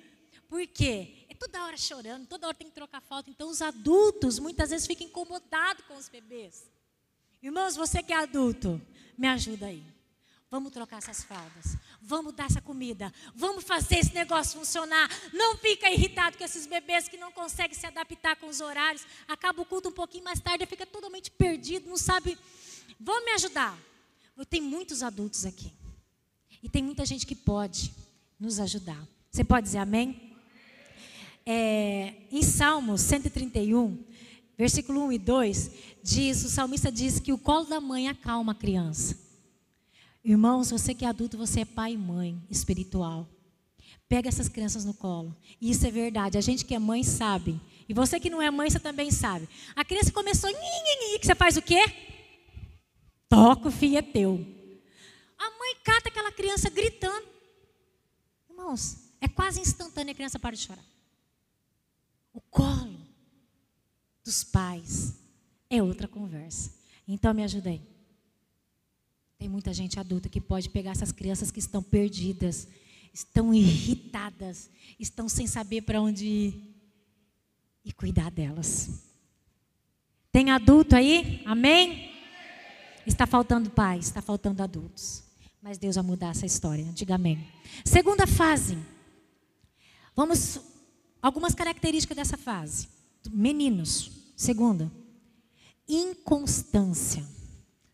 Por 0.50 0.66
quê? 0.66 1.28
É 1.30 1.36
toda 1.36 1.64
hora 1.64 1.78
chorando, 1.78 2.26
toda 2.26 2.48
hora 2.48 2.58
tem 2.58 2.68
que 2.68 2.74
trocar 2.74 3.00
falta. 3.00 3.30
Então, 3.30 3.48
os 3.48 3.62
adultos 3.62 4.40
muitas 4.40 4.72
vezes 4.72 4.88
ficam 4.88 5.06
incomodados 5.06 5.86
com 5.86 5.96
os 5.96 6.10
bebês. 6.10 6.68
Irmãos, 7.44 7.76
você 7.76 8.02
que 8.02 8.12
é 8.12 8.16
adulto, 8.16 8.82
me 9.16 9.28
ajuda 9.28 9.68
aí. 9.68 9.84
Vamos 10.50 10.72
trocar 10.72 11.00
essas 11.00 11.24
fraldas. 11.24 11.76
Vamos 12.02 12.34
dar 12.34 12.46
essa 12.46 12.62
comida. 12.62 13.14
Vamos 13.36 13.66
fazer 13.66 13.98
esse 13.98 14.14
negócio 14.14 14.58
funcionar. 14.58 15.10
Não 15.34 15.58
fica 15.58 15.90
irritado 15.92 16.38
com 16.38 16.44
esses 16.44 16.66
bebês 16.66 17.10
que 17.10 17.18
não 17.18 17.34
conseguem 17.34 17.78
se 17.78 17.86
adaptar 17.86 18.38
com 18.38 18.48
os 18.48 18.62
horários. 18.62 19.06
Acaba 19.28 19.62
o 19.62 19.66
culto 19.66 19.90
um 19.90 19.92
pouquinho 19.92 20.24
mais 20.24 20.40
tarde, 20.40 20.66
fica 20.66 20.86
totalmente 20.86 21.30
perdido, 21.32 21.90
não 21.90 21.98
sabe. 21.98 22.38
Vamos 22.98 23.26
me 23.26 23.32
ajudar. 23.32 23.78
Tem 24.50 24.62
muitos 24.62 25.04
adultos 25.04 25.46
aqui. 25.46 25.74
E 26.64 26.70
tem 26.70 26.82
muita 26.82 27.06
gente 27.06 27.26
que 27.26 27.36
pode 27.36 27.94
nos 28.40 28.58
ajudar. 28.60 29.06
Você 29.30 29.44
pode 29.44 29.66
dizer 29.66 29.80
amém? 29.80 30.34
É, 31.46 32.14
em 32.32 32.42
Salmos 32.42 33.02
131, 33.02 34.04
versículo 34.58 35.04
1 35.06 35.12
e 35.12 35.18
2, 35.18 35.72
diz, 36.04 36.44
o 36.46 36.50
salmista 36.50 36.92
diz 36.92 37.20
que 37.20 37.34
o 37.34 37.38
colo 37.38 37.66
da 37.66 37.80
mãe 37.82 38.08
acalma 38.08 38.54
a 38.54 38.56
criança. 38.56 39.27
Irmãos, 40.28 40.72
você 40.72 40.94
que 40.94 41.06
é 41.06 41.08
adulto, 41.08 41.38
você 41.38 41.62
é 41.62 41.66
pai 41.66 41.94
e 41.94 41.98
mãe 41.98 42.38
espiritual. 42.50 43.26
Pega 44.10 44.28
essas 44.28 44.50
crianças 44.50 44.84
no 44.84 44.94
colo. 44.94 45.34
E 45.62 45.72
isso 45.72 45.88
é 45.88 45.90
verdade. 45.90 46.38
A 46.38 46.42
gente 46.42 46.66
que 46.66 46.76
é 46.76 46.80
mãe 46.80 47.02
sabe. 47.02 47.58
E 47.88 47.94
você 47.94 48.20
que 48.20 48.30
não 48.30 48.42
é 48.42 48.52
mãe, 48.52 48.70
você 48.70 48.78
também 48.78 49.10
sabe. 49.10 49.48
A 49.74 49.86
criança 49.86 50.12
começou, 50.12 50.50
que 50.52 51.26
você 51.26 51.34
faz 51.34 51.56
o 51.56 51.62
quê? 51.62 51.82
Toca 53.30 53.70
o 53.70 53.72
filho 53.72 54.00
é 54.00 54.02
teu. 54.02 54.46
A 55.38 55.50
mãe 55.52 55.76
cata 55.82 56.10
aquela 56.10 56.34
criança 56.34 56.70
gritando. 56.70 57.26
Irmãos, 58.50 58.98
é 59.22 59.30
quase 59.30 59.62
instantâneo 59.62 60.12
a 60.12 60.16
criança 60.16 60.38
para 60.38 60.58
de 60.58 60.62
chorar. 60.62 60.86
O 62.34 62.42
colo 62.42 63.00
dos 64.26 64.44
pais 64.44 65.13
é 65.70 65.82
outra 65.82 66.06
conversa. 66.06 66.70
Então 67.08 67.34
me 67.34 67.46
ajuda 67.46 67.70
aí. 67.70 67.97
Tem 69.38 69.47
muita 69.47 69.71
gente 69.71 70.00
adulta 70.00 70.30
que 70.30 70.41
pode 70.41 70.69
pegar 70.69 70.91
essas 70.91 71.12
crianças 71.12 71.52
que 71.52 71.60
estão 71.60 71.84
perdidas, 71.84 72.67
estão 73.13 73.54
irritadas, 73.54 74.69
estão 75.00 75.30
sem 75.30 75.45
saber 75.45 75.82
para 75.82 76.02
onde 76.02 76.26
ir 76.26 76.76
e 77.86 77.91
cuidar 77.91 78.32
delas. 78.32 78.89
Tem 80.32 80.50
adulto 80.50 80.95
aí? 80.95 81.41
Amém? 81.45 82.12
Está 83.06 83.26
faltando 83.26 83.69
pais, 83.69 84.06
está 84.06 84.21
faltando 84.21 84.62
adultos. 84.62 85.23
Mas 85.62 85.78
Deus 85.78 85.95
vai 85.95 86.04
mudar 86.04 86.30
essa 86.30 86.45
história. 86.45 86.84
Diga 86.93 87.15
amém. 87.15 87.47
Segunda 87.86 88.26
fase. 88.28 88.78
Vamos. 90.15 90.60
Algumas 91.21 91.54
características 91.54 92.17
dessa 92.17 92.38
fase. 92.38 92.88
Meninos. 93.32 94.12
Segunda. 94.36 94.91
Inconstância. 95.88 97.37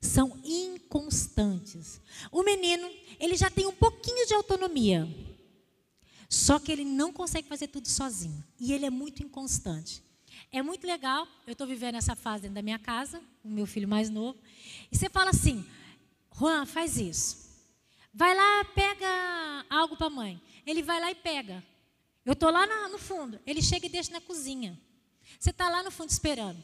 São 0.03 0.37
inconstantes. 0.43 2.01
O 2.31 2.43
menino, 2.43 2.89
ele 3.19 3.37
já 3.37 3.49
tem 3.49 3.65
um 3.65 3.71
pouquinho 3.71 4.27
de 4.27 4.33
autonomia. 4.33 5.07
Só 6.29 6.59
que 6.59 6.71
ele 6.71 6.83
não 6.83 7.13
consegue 7.13 7.47
fazer 7.47 7.67
tudo 7.67 7.87
sozinho. 7.87 8.43
E 8.59 8.73
ele 8.73 8.85
é 8.85 8.89
muito 8.89 9.23
inconstante. 9.23 10.03
É 10.51 10.61
muito 10.61 10.85
legal, 10.85 11.27
eu 11.47 11.53
estou 11.53 11.65
vivendo 11.65 11.95
essa 11.95 12.15
fase 12.15 12.43
dentro 12.43 12.55
da 12.55 12.61
minha 12.61 12.77
casa, 12.77 13.21
o 13.43 13.49
meu 13.49 13.65
filho 13.65 13.87
mais 13.87 14.09
novo, 14.09 14.37
e 14.91 14.95
você 14.95 15.09
fala 15.09 15.31
assim, 15.31 15.65
Juan, 16.37 16.65
faz 16.65 16.97
isso. 16.97 17.49
Vai 18.13 18.35
lá, 18.35 18.65
pega 18.65 19.65
algo 19.69 19.95
para 19.95 20.07
a 20.07 20.11
mãe. 20.11 20.39
Ele 20.65 20.83
vai 20.83 20.99
lá 20.99 21.09
e 21.09 21.15
pega. 21.15 21.63
Eu 22.25 22.33
estou 22.33 22.51
lá 22.51 22.67
no, 22.67 22.89
no 22.89 22.99
fundo. 22.99 23.39
Ele 23.47 23.61
chega 23.61 23.85
e 23.85 23.89
deixa 23.89 24.11
na 24.11 24.21
cozinha. 24.21 24.79
Você 25.39 25.49
está 25.49 25.69
lá 25.69 25.81
no 25.81 25.89
fundo 25.89 26.09
esperando. 26.09 26.63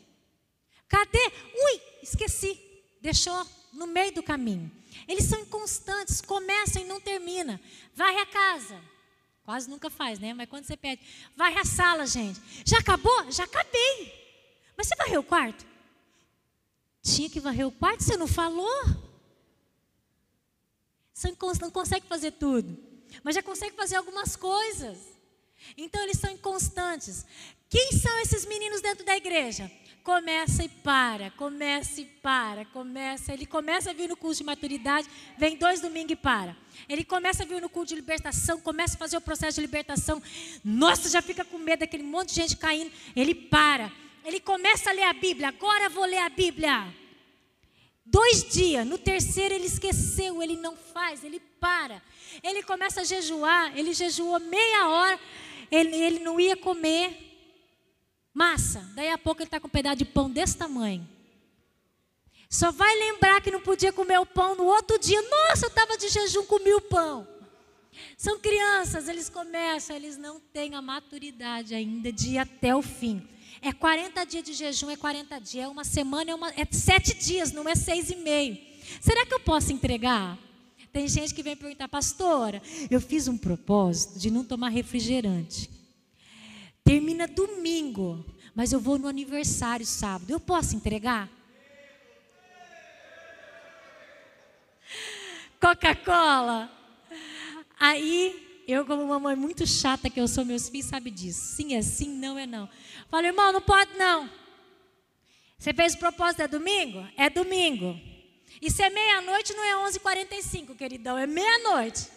Cadê? 0.88 1.18
Ui, 1.20 1.82
esqueci. 2.04 2.69
Deixou 3.02 3.46
no 3.74 3.88
meio 3.88 4.14
do 4.14 4.24
caminho. 4.24 4.72
Eles 5.08 5.26
são 5.26 5.40
inconstantes, 5.40 6.22
começam 6.22 6.82
e 6.82 6.86
não 6.86 7.00
termina. 7.00 7.60
Varre 7.96 8.20
a 8.20 8.26
casa. 8.26 8.82
Quase 9.44 9.70
nunca 9.70 9.90
faz, 9.90 10.20
né? 10.20 10.34
Mas 10.34 10.50
quando 10.50 10.66
você 10.66 10.78
pede, 10.78 11.02
varre 11.36 11.58
a 11.58 11.66
sala, 11.66 12.06
gente. 12.06 12.40
Já 12.66 12.80
acabou? 12.80 13.32
Já 13.32 13.46
acabei. 13.46 14.14
Mas 14.76 14.88
você 14.88 14.96
varreu 14.96 15.22
o 15.22 15.24
quarto? 15.24 15.66
Tinha 17.02 17.30
que 17.30 17.40
varrer 17.40 17.66
o 17.66 17.72
quarto, 17.72 18.04
você 18.04 18.18
não 18.18 18.28
falou? 18.28 18.86
Você 21.14 21.36
não 21.62 21.72
consegue 21.72 22.08
fazer 22.08 22.32
tudo, 22.32 22.78
mas 23.24 23.36
já 23.36 23.44
consegue 23.44 23.76
fazer 23.76 23.98
algumas 23.98 24.38
coisas. 24.38 24.98
Então 25.76 26.02
eles 26.04 26.18
são 26.18 26.30
inconstantes. 26.30 27.26
Quem 27.70 27.92
são 27.92 28.20
esses 28.20 28.46
meninos 28.46 28.82
dentro 28.82 29.06
da 29.06 29.18
igreja? 29.18 29.70
Começa 30.04 30.64
e 30.64 30.70
para, 30.70 31.30
começa 31.32 32.02
e 32.02 32.06
para, 32.06 32.66
começa. 32.66 33.34
Ele 33.34 33.46
começa 33.46 33.92
a 33.92 33.94
vir 33.94 34.08
no 34.08 34.18
curso 34.18 34.42
de 34.42 34.46
maturidade, 34.46 35.08
vem 35.38 35.56
dois 35.58 35.82
domingos 35.82 36.14
e 36.14 36.16
para. 36.16 36.56
Ele 36.88 37.04
começa 37.04 37.44
a 37.44 37.46
vir 37.46 37.62
no 37.62 37.70
culto 37.70 37.90
de 37.90 37.96
libertação, 37.96 38.60
começa 38.60 38.96
a 38.96 38.98
fazer 38.98 39.18
o 39.18 39.22
processo 39.22 39.56
de 39.56 39.62
libertação. 39.62 40.22
Nossa, 40.64 41.10
já 41.10 41.22
fica 41.22 41.44
com 41.44 41.58
medo 41.58 41.82
daquele 41.82 42.04
monte 42.04 42.30
de 42.30 42.36
gente 42.36 42.58
caindo. 42.58 42.92
Ele 43.16 43.36
para. 43.36 43.92
Ele 44.24 44.40
começa 44.40 44.90
a 44.90 44.94
ler 44.94 45.04
a 45.04 45.14
Bíblia. 45.14 45.50
Agora 45.50 45.90
vou 45.90 46.06
ler 46.06 46.20
a 46.20 46.30
Bíblia. 46.30 46.88
Dois 48.06 48.44
dias, 48.50 48.88
no 48.88 48.98
terceiro 48.98 49.54
ele 49.54 49.68
esqueceu, 49.68 50.42
ele 50.42 50.56
não 50.56 50.76
faz, 50.76 51.24
ele 51.24 51.40
para. 51.60 52.02
Ele 52.42 52.64
começa 52.64 53.02
a 53.02 53.04
jejuar, 53.04 53.78
ele 53.78 53.94
jejuou 53.94 54.40
meia 54.40 54.88
hora, 54.88 55.20
ele, 55.70 55.96
ele 55.96 56.20
não 56.20 56.40
ia 56.40 56.58
comer 56.58 57.29
massa. 58.40 58.90
Daí 58.96 59.10
a 59.10 59.18
pouco 59.18 59.42
ele 59.42 59.48
está 59.48 59.60
com 59.60 59.68
um 59.68 59.70
pedaço 59.70 59.98
de 59.98 60.06
pão 60.06 60.32
desse 60.32 60.56
tamanho. 60.56 61.06
Só 62.50 62.72
vai 62.72 62.96
lembrar 62.96 63.42
que 63.42 63.52
não 63.52 63.60
podia 63.60 63.92
comer 63.92 64.18
o 64.18 64.26
pão 64.26 64.56
no 64.56 64.64
outro 64.64 64.98
dia. 64.98 65.22
Nossa, 65.22 65.66
eu 65.66 65.68
estava 65.68 65.98
de 65.98 66.08
jejum, 66.08 66.46
comi 66.46 66.74
o 66.74 66.80
pão. 66.80 67.28
São 68.18 68.40
crianças, 68.40 69.10
eles 69.10 69.30
começam, 69.30 69.94
eles 69.94 70.18
não 70.18 70.40
têm 70.40 70.74
a 70.74 70.82
maturidade 70.82 71.76
ainda 71.76 72.14
de 72.14 72.30
ir 72.30 72.38
até 72.38 72.74
o 72.74 72.82
fim. 72.82 73.28
É 73.62 73.74
40 73.74 74.24
dias 74.26 74.44
de 74.44 74.54
jejum, 74.54 74.90
é 74.90 74.96
40 74.96 75.38
dias. 75.40 75.66
É 75.66 75.68
uma 75.68 75.84
semana, 75.84 76.32
é, 76.32 76.36
uma, 76.36 76.50
é 76.52 76.66
sete 76.72 77.14
dias, 77.14 77.52
não 77.52 77.68
é 77.68 77.76
seis 77.76 78.10
e 78.10 78.16
meio. 78.16 78.58
Será 79.02 79.26
que 79.26 79.34
eu 79.34 79.40
posso 79.42 79.74
entregar? 79.74 80.40
Tem 80.94 81.08
gente 81.10 81.36
que 81.36 81.44
vem 81.44 81.58
perguntar, 81.58 81.90
pastora, 81.90 82.62
eu 82.90 83.02
fiz 83.02 83.28
um 83.28 83.38
propósito 83.38 84.18
de 84.18 84.32
não 84.32 84.46
tomar 84.46 84.70
refrigerante. 84.70 85.79
Termina 86.90 87.28
domingo, 87.28 88.26
mas 88.56 88.74
eu 88.74 88.80
vou 88.80 88.98
no 88.98 89.08
aniversário 89.08 89.86
sábado. 89.86 90.32
Eu 90.32 90.40
posso 90.40 90.76
entregar? 90.76 91.30
Coca-Cola. 95.62 96.68
Aí, 97.80 98.64
eu, 98.68 98.88
como 98.88 99.04
uma 99.04 99.20
mãe 99.20 99.36
muito 99.36 99.68
chata 99.68 100.10
que 100.10 100.20
eu 100.20 100.28
sou, 100.28 100.44
meus 100.44 100.68
filhos 100.68 100.88
sabem 100.88 101.14
disso. 101.14 101.40
Sim 101.58 101.76
é 101.76 101.84
sim, 101.84 102.10
não 102.10 102.40
é 102.40 102.48
não. 102.48 102.68
Falo, 103.08 103.28
irmão, 103.28 103.52
não 103.52 103.62
pode 103.62 103.96
não. 103.96 104.28
Você 105.60 105.72
fez 105.72 105.94
o 105.94 106.00
propósito, 106.00 106.42
é 106.42 106.48
domingo? 106.48 107.08
É 107.16 107.30
domingo. 107.30 108.02
E 108.60 108.72
se 108.72 108.82
é 108.82 108.90
meia-noite, 108.90 109.54
não 109.54 109.64
é 109.64 109.92
11h45, 109.92 110.76
queridão, 110.76 111.20
é 111.20 111.28
meia-noite. 111.28 112.10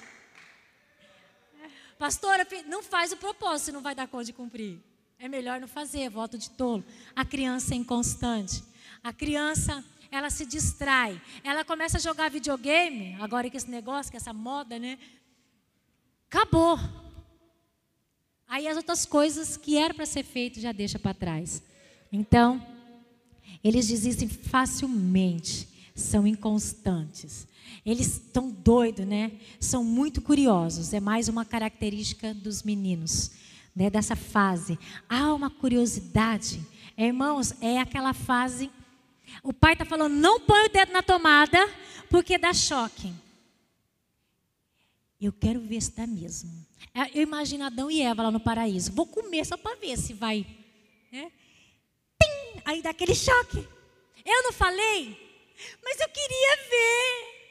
Pastora, 2.03 2.45
não 2.67 2.83
faz 2.83 3.13
o 3.13 3.17
propósito, 3.17 3.71
não 3.71 3.81
vai 3.81 3.95
dar 3.95 4.09
conta 4.09 4.25
de 4.25 4.33
cumprir. 4.33 4.81
É 5.21 5.29
melhor 5.29 5.61
não 5.61 5.69
fazer, 5.69 6.11
voto 6.11 6.37
de 6.37 6.51
tolo. 6.51 6.85
A 7.15 7.25
criança 7.25 7.75
é 7.75 7.77
inconstante. 7.77 8.61
A 9.05 9.13
criança, 9.13 9.85
ela 10.11 10.29
se 10.29 10.45
distrai. 10.45 11.23
Ela 11.45 11.65
começa 11.65 11.99
a 11.99 12.01
jogar 12.01 12.29
videogame, 12.29 13.15
agora 13.21 13.49
que 13.49 13.57
esse 13.57 13.71
negócio, 13.71 14.11
que 14.11 14.17
essa 14.17 14.33
moda, 14.33 14.81
né? 14.81 14.99
Acabou. 16.29 16.77
Aí 18.49 18.67
as 18.67 18.77
outras 18.77 19.07
coisas 19.07 19.57
que 19.57 19.79
eram 19.79 19.95
para 19.95 20.05
ser 20.05 20.25
feito 20.25 20.59
já 20.59 20.73
deixa 20.73 20.99
para 20.99 21.15
trás. 21.15 21.63
Então, 22.11 22.61
eles 23.63 23.87
desistem 23.87 24.29
facilmente 24.29 25.69
são 25.95 26.27
inconstantes. 26.27 27.47
Eles 27.85 28.07
estão 28.07 28.51
doidos, 28.51 29.07
né? 29.07 29.33
São 29.59 29.83
muito 29.83 30.21
curiosos. 30.21 30.93
É 30.93 31.01
mais 31.01 31.29
uma 31.29 31.45
característica 31.45 32.33
dos 32.33 32.63
meninos, 32.63 33.33
né? 33.75 33.91
Dessa 33.91 34.15
fase. 34.15 34.79
Há 35.09 35.35
uma 35.35 35.51
curiosidade. 35.51 36.65
Irmãos, 36.97 37.55
é 37.61 37.81
aquela 37.81 38.13
fase. 38.13 38.71
O 39.43 39.53
pai 39.53 39.73
está 39.73 39.85
falando: 39.85 40.15
não 40.15 40.41
põe 40.41 40.67
o 40.67 40.69
dedo 40.69 40.93
na 40.93 41.03
tomada, 41.03 41.59
porque 42.09 42.39
dá 42.39 42.53
choque. 42.53 43.13
Eu 45.21 45.33
quero 45.33 45.61
ver 45.61 45.81
se 45.81 45.93
dá 45.95 46.07
mesmo. 46.07 46.51
É, 46.95 47.19
eu 47.19 47.23
imagino 47.23 47.65
Adão 47.65 47.91
e 47.91 48.03
Eva 48.03 48.25
lá 48.25 48.31
no 48.31 48.41
paraíso. 48.41 48.93
Vou 48.93 49.07
comer 49.07 49.45
só 49.47 49.57
para 49.57 49.77
ver 49.77 49.97
se 49.97 50.13
vai. 50.13 50.47
Né? 51.11 51.33
Aí 52.65 52.83
dá 52.83 52.91
aquele 52.91 53.15
choque. 53.15 53.67
Eu 54.25 54.43
não 54.45 54.53
falei? 54.53 55.32
Mas 55.83 56.01
eu 56.01 56.09
queria 56.09 56.57
ver. 56.71 57.43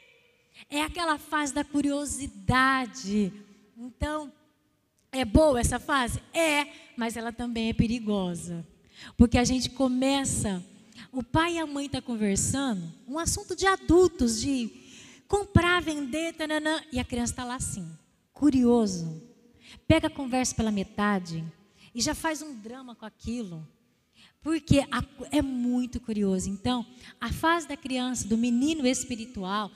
É 0.70 0.82
aquela 0.82 1.18
fase 1.18 1.52
da 1.52 1.64
curiosidade. 1.64 3.32
Então, 3.76 4.32
é 5.10 5.24
boa 5.24 5.60
essa 5.60 5.78
fase? 5.78 6.22
É, 6.32 6.66
mas 6.96 7.16
ela 7.16 7.32
também 7.32 7.68
é 7.68 7.72
perigosa. 7.72 8.66
Porque 9.16 9.36
a 9.36 9.44
gente 9.44 9.70
começa, 9.70 10.64
o 11.12 11.22
pai 11.22 11.54
e 11.54 11.58
a 11.58 11.66
mãe 11.66 11.86
estão 11.86 12.00
tá 12.00 12.06
conversando, 12.06 12.90
um 13.06 13.18
assunto 13.18 13.54
de 13.54 13.66
adultos, 13.66 14.40
de 14.40 14.70
comprar, 15.28 15.82
vender, 15.82 16.34
tananã, 16.34 16.82
e 16.92 16.98
a 16.98 17.04
criança 17.04 17.32
está 17.32 17.44
lá 17.44 17.56
assim, 17.56 17.86
curioso. 18.32 19.22
Pega 19.86 20.06
a 20.06 20.10
conversa 20.10 20.54
pela 20.54 20.70
metade 20.70 21.44
e 21.94 22.00
já 22.00 22.14
faz 22.14 22.42
um 22.42 22.54
drama 22.54 22.94
com 22.94 23.04
aquilo. 23.04 23.66
Porque 24.42 24.80
é 25.30 25.40
muito 25.40 26.00
curioso. 26.00 26.50
Então, 26.50 26.84
a 27.20 27.32
fase 27.32 27.68
da 27.68 27.76
criança, 27.76 28.26
do 28.26 28.36
menino 28.36 28.86
espiritual, 28.86 29.70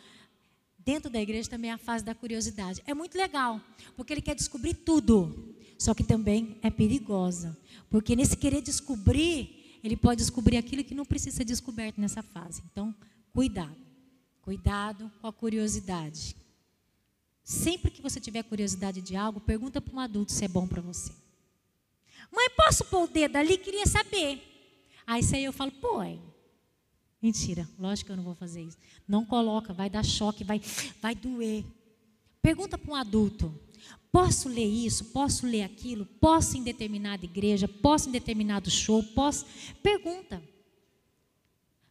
dentro 0.78 1.08
da 1.08 1.20
igreja 1.20 1.48
também 1.48 1.70
é 1.70 1.74
a 1.74 1.78
fase 1.78 2.04
da 2.04 2.14
curiosidade. 2.14 2.82
É 2.86 2.92
muito 2.92 3.16
legal, 3.16 3.60
porque 3.96 4.12
ele 4.12 4.20
quer 4.20 4.34
descobrir 4.34 4.74
tudo. 4.74 5.54
Só 5.78 5.94
que 5.94 6.02
também 6.02 6.58
é 6.62 6.70
perigosa. 6.70 7.56
Porque 7.90 8.16
nesse 8.16 8.36
querer 8.36 8.62
descobrir, 8.62 9.78
ele 9.84 9.96
pode 9.96 10.18
descobrir 10.18 10.56
aquilo 10.56 10.82
que 10.82 10.94
não 10.94 11.04
precisa 11.04 11.36
ser 11.36 11.44
descoberto 11.44 12.00
nessa 12.00 12.22
fase. 12.22 12.62
Então, 12.70 12.94
cuidado. 13.32 13.76
Cuidado 14.42 15.10
com 15.20 15.26
a 15.26 15.32
curiosidade. 15.32 16.34
Sempre 17.44 17.90
que 17.90 18.02
você 18.02 18.18
tiver 18.18 18.42
curiosidade 18.42 19.00
de 19.00 19.14
algo, 19.14 19.38
pergunta 19.38 19.80
para 19.80 19.94
um 19.94 20.00
adulto 20.00 20.32
se 20.32 20.44
é 20.44 20.48
bom 20.48 20.66
para 20.66 20.80
você. 20.80 21.12
Mãe, 22.32 22.50
posso 22.56 22.84
pôr 22.86 23.04
o 23.04 23.06
dedo 23.06 23.36
ali? 23.36 23.58
Queria 23.58 23.86
saber. 23.86 24.55
Aí 25.06 25.20
isso 25.20 25.36
aí 25.36 25.44
eu 25.44 25.52
falo, 25.52 25.70
pô, 25.70 26.02
é. 26.02 26.18
Mentira, 27.22 27.68
lógico 27.78 28.06
que 28.06 28.12
eu 28.12 28.16
não 28.16 28.24
vou 28.24 28.34
fazer 28.34 28.62
isso. 28.62 28.76
Não 29.06 29.24
coloca, 29.24 29.72
vai 29.72 29.88
dar 29.88 30.04
choque, 30.04 30.44
vai, 30.44 30.60
vai 31.00 31.14
doer. 31.14 31.64
Pergunta 32.42 32.76
para 32.76 32.92
um 32.92 32.94
adulto: 32.94 33.52
posso 34.12 34.48
ler 34.48 34.66
isso? 34.66 35.06
Posso 35.06 35.46
ler 35.46 35.62
aquilo? 35.62 36.04
Posso 36.04 36.56
em 36.56 36.62
determinada 36.62 37.24
igreja? 37.24 37.66
Posso 37.66 38.08
em 38.08 38.12
determinado 38.12 38.70
show? 38.70 39.02
Posso? 39.02 39.46
Pergunta. 39.82 40.42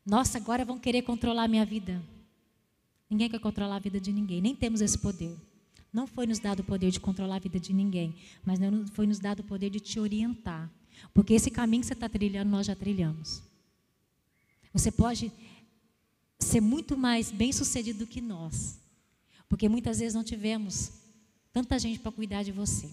Nossa, 0.06 0.38
agora 0.38 0.64
vão 0.64 0.78
querer 0.78 1.02
controlar 1.02 1.44
a 1.44 1.48
minha 1.48 1.66
vida. 1.66 2.02
Ninguém 3.10 3.30
quer 3.30 3.40
controlar 3.40 3.78
a 3.78 3.80
vida 3.80 4.00
de 4.00 4.12
ninguém, 4.12 4.42
nem 4.42 4.56
temos 4.56 4.82
esse 4.82 4.98
poder. 4.98 5.36
Não 5.92 6.06
foi 6.06 6.26
nos 6.28 6.40
dado 6.40 6.60
o 6.60 6.64
poder 6.64 6.92
de 6.92 7.00
controlar 7.00 7.38
a 7.38 7.40
vida 7.40 7.60
de 7.60 7.74
ninguém, 7.74 8.16
mas 8.44 8.60
foi 8.92 9.08
nos 9.08 9.20
dado 9.20 9.40
o 9.40 9.44
poder 9.44 9.70
de 9.70 9.80
te 9.80 10.00
orientar. 10.00 10.70
Porque 11.14 11.34
esse 11.34 11.50
caminho 11.50 11.82
que 11.82 11.88
você 11.88 11.94
está 11.94 12.10
trilhando, 12.10 12.50
nós 12.52 12.68
já 12.68 12.76
trilhamos. 12.76 13.42
Você 14.74 14.92
pode 14.92 15.32
ser 16.40 16.62
muito 16.62 16.98
mais 16.98 17.32
bem 17.32 17.52
sucedido 17.52 18.00
do 18.00 18.08
que 18.08 18.22
nós. 18.22 18.78
Porque 19.48 19.70
muitas 19.70 20.00
vezes 20.00 20.14
não 20.14 20.24
tivemos 20.24 20.92
tanta 21.54 21.80
gente 21.80 22.00
para 22.00 22.12
cuidar 22.12 22.44
de 22.44 22.52
você. 22.52 22.90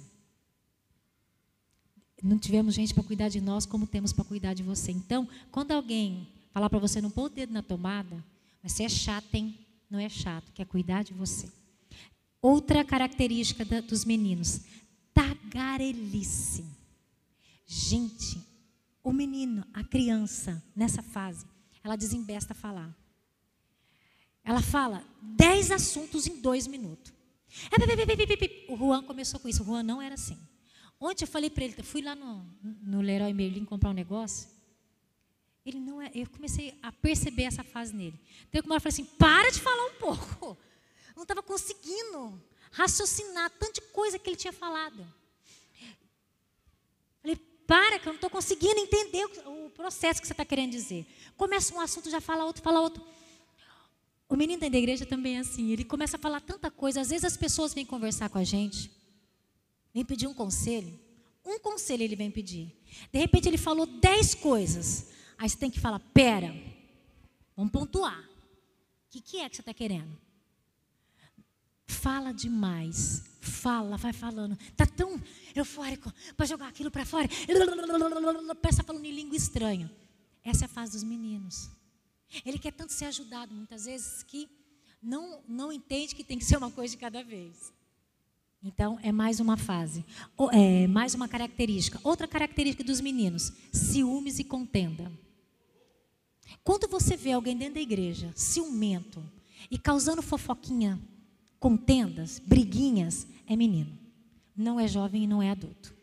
Não 2.22 2.38
tivemos 2.38 2.74
gente 2.74 2.94
para 2.94 3.02
cuidar 3.02 3.28
de 3.28 3.40
nós 3.40 3.66
como 3.66 3.86
temos 3.86 4.12
para 4.12 4.24
cuidar 4.24 4.54
de 4.54 4.62
você. 4.62 4.92
Então, 4.92 5.28
quando 5.50 5.72
alguém 5.72 6.28
falar 6.52 6.70
para 6.70 6.78
você 6.78 7.00
não 7.00 7.10
pôr 7.10 7.24
o 7.24 7.28
dedo 7.28 7.52
na 7.52 7.62
tomada, 7.62 8.24
mas 8.62 8.72
você 8.72 8.84
é 8.84 8.88
chato, 8.88 9.34
hein? 9.34 9.58
Não 9.90 9.98
é 9.98 10.08
chato, 10.08 10.52
quer 10.52 10.64
cuidar 10.64 11.02
de 11.02 11.12
você. 11.12 11.50
Outra 12.40 12.84
característica 12.84 13.64
da, 13.64 13.80
dos 13.80 14.04
meninos, 14.04 14.60
tagarelice. 15.12 16.64
Gente, 17.74 18.38
o 19.02 19.14
menino, 19.14 19.66
a 19.72 19.82
criança, 19.82 20.62
nessa 20.76 21.02
fase, 21.02 21.46
ela 21.82 21.96
desembesta 21.96 22.52
a 22.52 22.54
falar. 22.54 22.94
Ela 24.44 24.60
fala 24.60 25.02
dez 25.22 25.70
assuntos 25.70 26.26
em 26.26 26.42
dois 26.42 26.66
minutos. 26.66 27.14
O 28.68 28.76
Juan 28.76 29.02
começou 29.04 29.40
com 29.40 29.48
isso. 29.48 29.62
O 29.62 29.64
Juan 29.64 29.82
não 29.82 30.02
era 30.02 30.16
assim. 30.16 30.38
Ontem 31.00 31.24
eu 31.24 31.28
falei 31.28 31.48
para 31.48 31.64
ele, 31.64 31.82
fui 31.82 32.02
lá 32.02 32.14
no, 32.14 32.44
no 32.62 33.00
Leroy 33.00 33.32
Merlin 33.32 33.64
comprar 33.64 33.88
um 33.88 33.94
negócio. 33.94 34.50
Ele 35.64 35.80
não 35.80 36.02
é, 36.02 36.10
eu 36.14 36.28
comecei 36.28 36.78
a 36.82 36.92
perceber 36.92 37.44
essa 37.44 37.64
fase 37.64 37.94
nele. 37.94 38.20
Então 38.50 38.60
eu 38.60 38.80
falei 38.80 38.80
assim, 38.88 39.06
para 39.16 39.50
de 39.50 39.58
falar 39.58 39.86
um 39.86 39.94
pouco. 39.98 40.58
Eu 41.08 41.16
não 41.16 41.22
estava 41.22 41.42
conseguindo 41.42 42.38
raciocinar 42.70 43.50
tanta 43.58 43.80
coisa 43.80 44.18
que 44.18 44.28
ele 44.28 44.36
tinha 44.36 44.52
falado. 44.52 45.21
Para, 47.72 47.98
que 47.98 48.06
eu 48.06 48.12
não 48.12 48.16
estou 48.16 48.28
conseguindo 48.28 48.78
entender 48.80 49.24
o 49.46 49.70
processo 49.70 50.20
que 50.20 50.26
você 50.26 50.34
está 50.34 50.44
querendo 50.44 50.72
dizer. 50.72 51.06
Começa 51.38 51.74
um 51.74 51.80
assunto, 51.80 52.10
já 52.10 52.20
fala 52.20 52.44
outro, 52.44 52.62
fala 52.62 52.82
outro. 52.82 53.02
O 54.28 54.36
menino 54.36 54.60
da 54.60 54.66
igreja 54.66 55.06
também 55.06 55.38
é 55.38 55.38
assim, 55.38 55.70
ele 55.70 55.82
começa 55.82 56.18
a 56.18 56.20
falar 56.20 56.42
tanta 56.42 56.70
coisa. 56.70 57.00
Às 57.00 57.08
vezes 57.08 57.24
as 57.24 57.34
pessoas 57.34 57.72
vêm 57.72 57.86
conversar 57.86 58.28
com 58.28 58.36
a 58.36 58.44
gente, 58.44 58.90
vêm 59.94 60.04
pedir 60.04 60.26
um 60.26 60.34
conselho. 60.34 61.00
Um 61.42 61.58
conselho 61.58 62.02
ele 62.02 62.14
vem 62.14 62.30
pedir. 62.30 62.76
De 63.10 63.18
repente 63.18 63.48
ele 63.48 63.56
falou 63.56 63.86
dez 63.86 64.34
coisas. 64.34 65.08
Aí 65.38 65.48
você 65.48 65.56
tem 65.56 65.70
que 65.70 65.80
falar: 65.80 65.98
pera, 66.12 66.54
vamos 67.56 67.72
pontuar. 67.72 68.20
O 68.20 68.28
que, 69.08 69.22
que 69.22 69.38
é 69.38 69.48
que 69.48 69.56
você 69.56 69.62
está 69.62 69.72
querendo? 69.72 70.14
Fala 71.86 72.32
demais. 72.32 73.31
Fala, 73.42 73.96
vai 73.96 74.12
falando. 74.12 74.56
Está 74.68 74.86
tão 74.86 75.20
eufórico 75.52 76.12
para 76.36 76.46
jogar 76.46 76.68
aquilo 76.68 76.92
para 76.92 77.04
fora. 77.04 77.28
Peça 78.62 78.84
falando 78.84 79.04
em 79.04 79.12
língua 79.12 79.36
estranha. 79.36 79.90
Essa 80.44 80.64
é 80.64 80.66
a 80.66 80.68
fase 80.68 80.92
dos 80.92 81.02
meninos. 81.02 81.68
Ele 82.46 82.56
quer 82.56 82.72
tanto 82.72 82.92
ser 82.92 83.06
ajudado, 83.06 83.52
muitas 83.52 83.86
vezes, 83.86 84.22
que 84.22 84.48
não, 85.02 85.42
não 85.48 85.72
entende 85.72 86.14
que 86.14 86.22
tem 86.22 86.38
que 86.38 86.44
ser 86.44 86.56
uma 86.56 86.70
coisa 86.70 86.94
de 86.94 87.00
cada 87.00 87.24
vez. 87.24 87.72
Então, 88.62 88.96
é 89.02 89.10
mais 89.10 89.40
uma 89.40 89.56
fase. 89.56 90.04
É 90.52 90.86
mais 90.86 91.12
uma 91.12 91.26
característica. 91.26 91.98
Outra 92.04 92.28
característica 92.28 92.84
dos 92.84 93.00
meninos: 93.00 93.52
ciúmes 93.72 94.38
e 94.38 94.44
contenda. 94.44 95.10
Quando 96.62 96.86
você 96.86 97.16
vê 97.16 97.32
alguém 97.32 97.56
dentro 97.56 97.74
da 97.74 97.80
igreja 97.80 98.32
ciumento 98.36 99.20
e 99.68 99.76
causando 99.76 100.22
fofoquinha, 100.22 101.00
contendas, 101.62 102.40
briguinhas, 102.40 103.24
é 103.46 103.54
menino. 103.54 103.96
Não 104.56 104.80
é 104.80 104.88
jovem 104.88 105.22
e 105.22 105.26
não 105.28 105.40
é 105.40 105.48
adulto. 105.48 105.94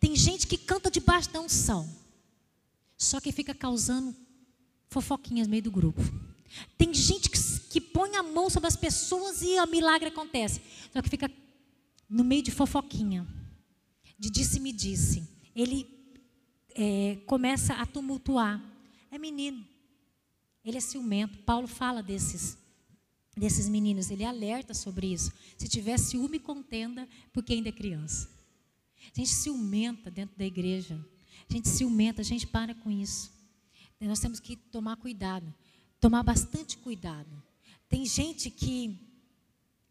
Tem 0.00 0.16
gente 0.16 0.44
que 0.44 0.58
canta 0.58 0.90
debaixo 0.90 1.30
da 1.30 1.40
unção, 1.40 1.88
só 2.98 3.20
que 3.20 3.30
fica 3.30 3.54
causando 3.54 4.12
fofoquinhas 4.88 5.46
no 5.46 5.52
meio 5.52 5.62
do 5.62 5.70
grupo. 5.70 6.02
Tem 6.76 6.92
gente 6.92 7.30
que, 7.30 7.38
que 7.70 7.80
põe 7.80 8.16
a 8.16 8.24
mão 8.24 8.50
sobre 8.50 8.66
as 8.66 8.74
pessoas 8.74 9.40
e 9.40 9.56
o 9.60 9.66
milagre 9.68 10.08
acontece, 10.08 10.60
só 10.92 11.00
que 11.00 11.08
fica 11.08 11.30
no 12.08 12.24
meio 12.24 12.42
de 12.42 12.50
fofoquinha, 12.50 13.24
de 14.18 14.28
disse-me 14.28 14.72
disse. 14.72 15.22
Ele 15.54 15.86
é, 16.74 17.18
começa 17.24 17.74
a 17.74 17.86
tumultuar. 17.86 18.60
É 19.12 19.16
menino. 19.16 19.64
Ele 20.64 20.76
é 20.76 20.80
ciumento. 20.80 21.38
Paulo 21.38 21.68
fala 21.68 22.02
desses, 22.02 22.58
desses 23.36 23.68
meninos, 23.68 24.10
ele 24.10 24.24
alerta 24.24 24.74
sobre 24.74 25.12
isso. 25.12 25.32
Se 25.56 25.68
tiver 25.68 25.98
ciúme, 25.98 26.38
contenda, 26.38 27.08
porque 27.32 27.54
ainda 27.54 27.68
é 27.68 27.72
criança. 27.72 28.28
A 29.14 29.18
gente 29.18 29.30
ciumenta 29.30 30.10
dentro 30.10 30.36
da 30.36 30.44
igreja. 30.44 30.98
A 31.48 31.52
gente 31.52 31.68
ciumenta, 31.68 32.20
a 32.20 32.24
gente 32.24 32.46
para 32.46 32.74
com 32.74 32.90
isso. 32.90 33.32
Nós 34.00 34.18
temos 34.18 34.40
que 34.40 34.56
tomar 34.56 34.96
cuidado, 34.96 35.54
tomar 36.00 36.22
bastante 36.22 36.76
cuidado. 36.76 37.30
Tem 37.88 38.04
gente 38.04 38.50
que 38.50 38.98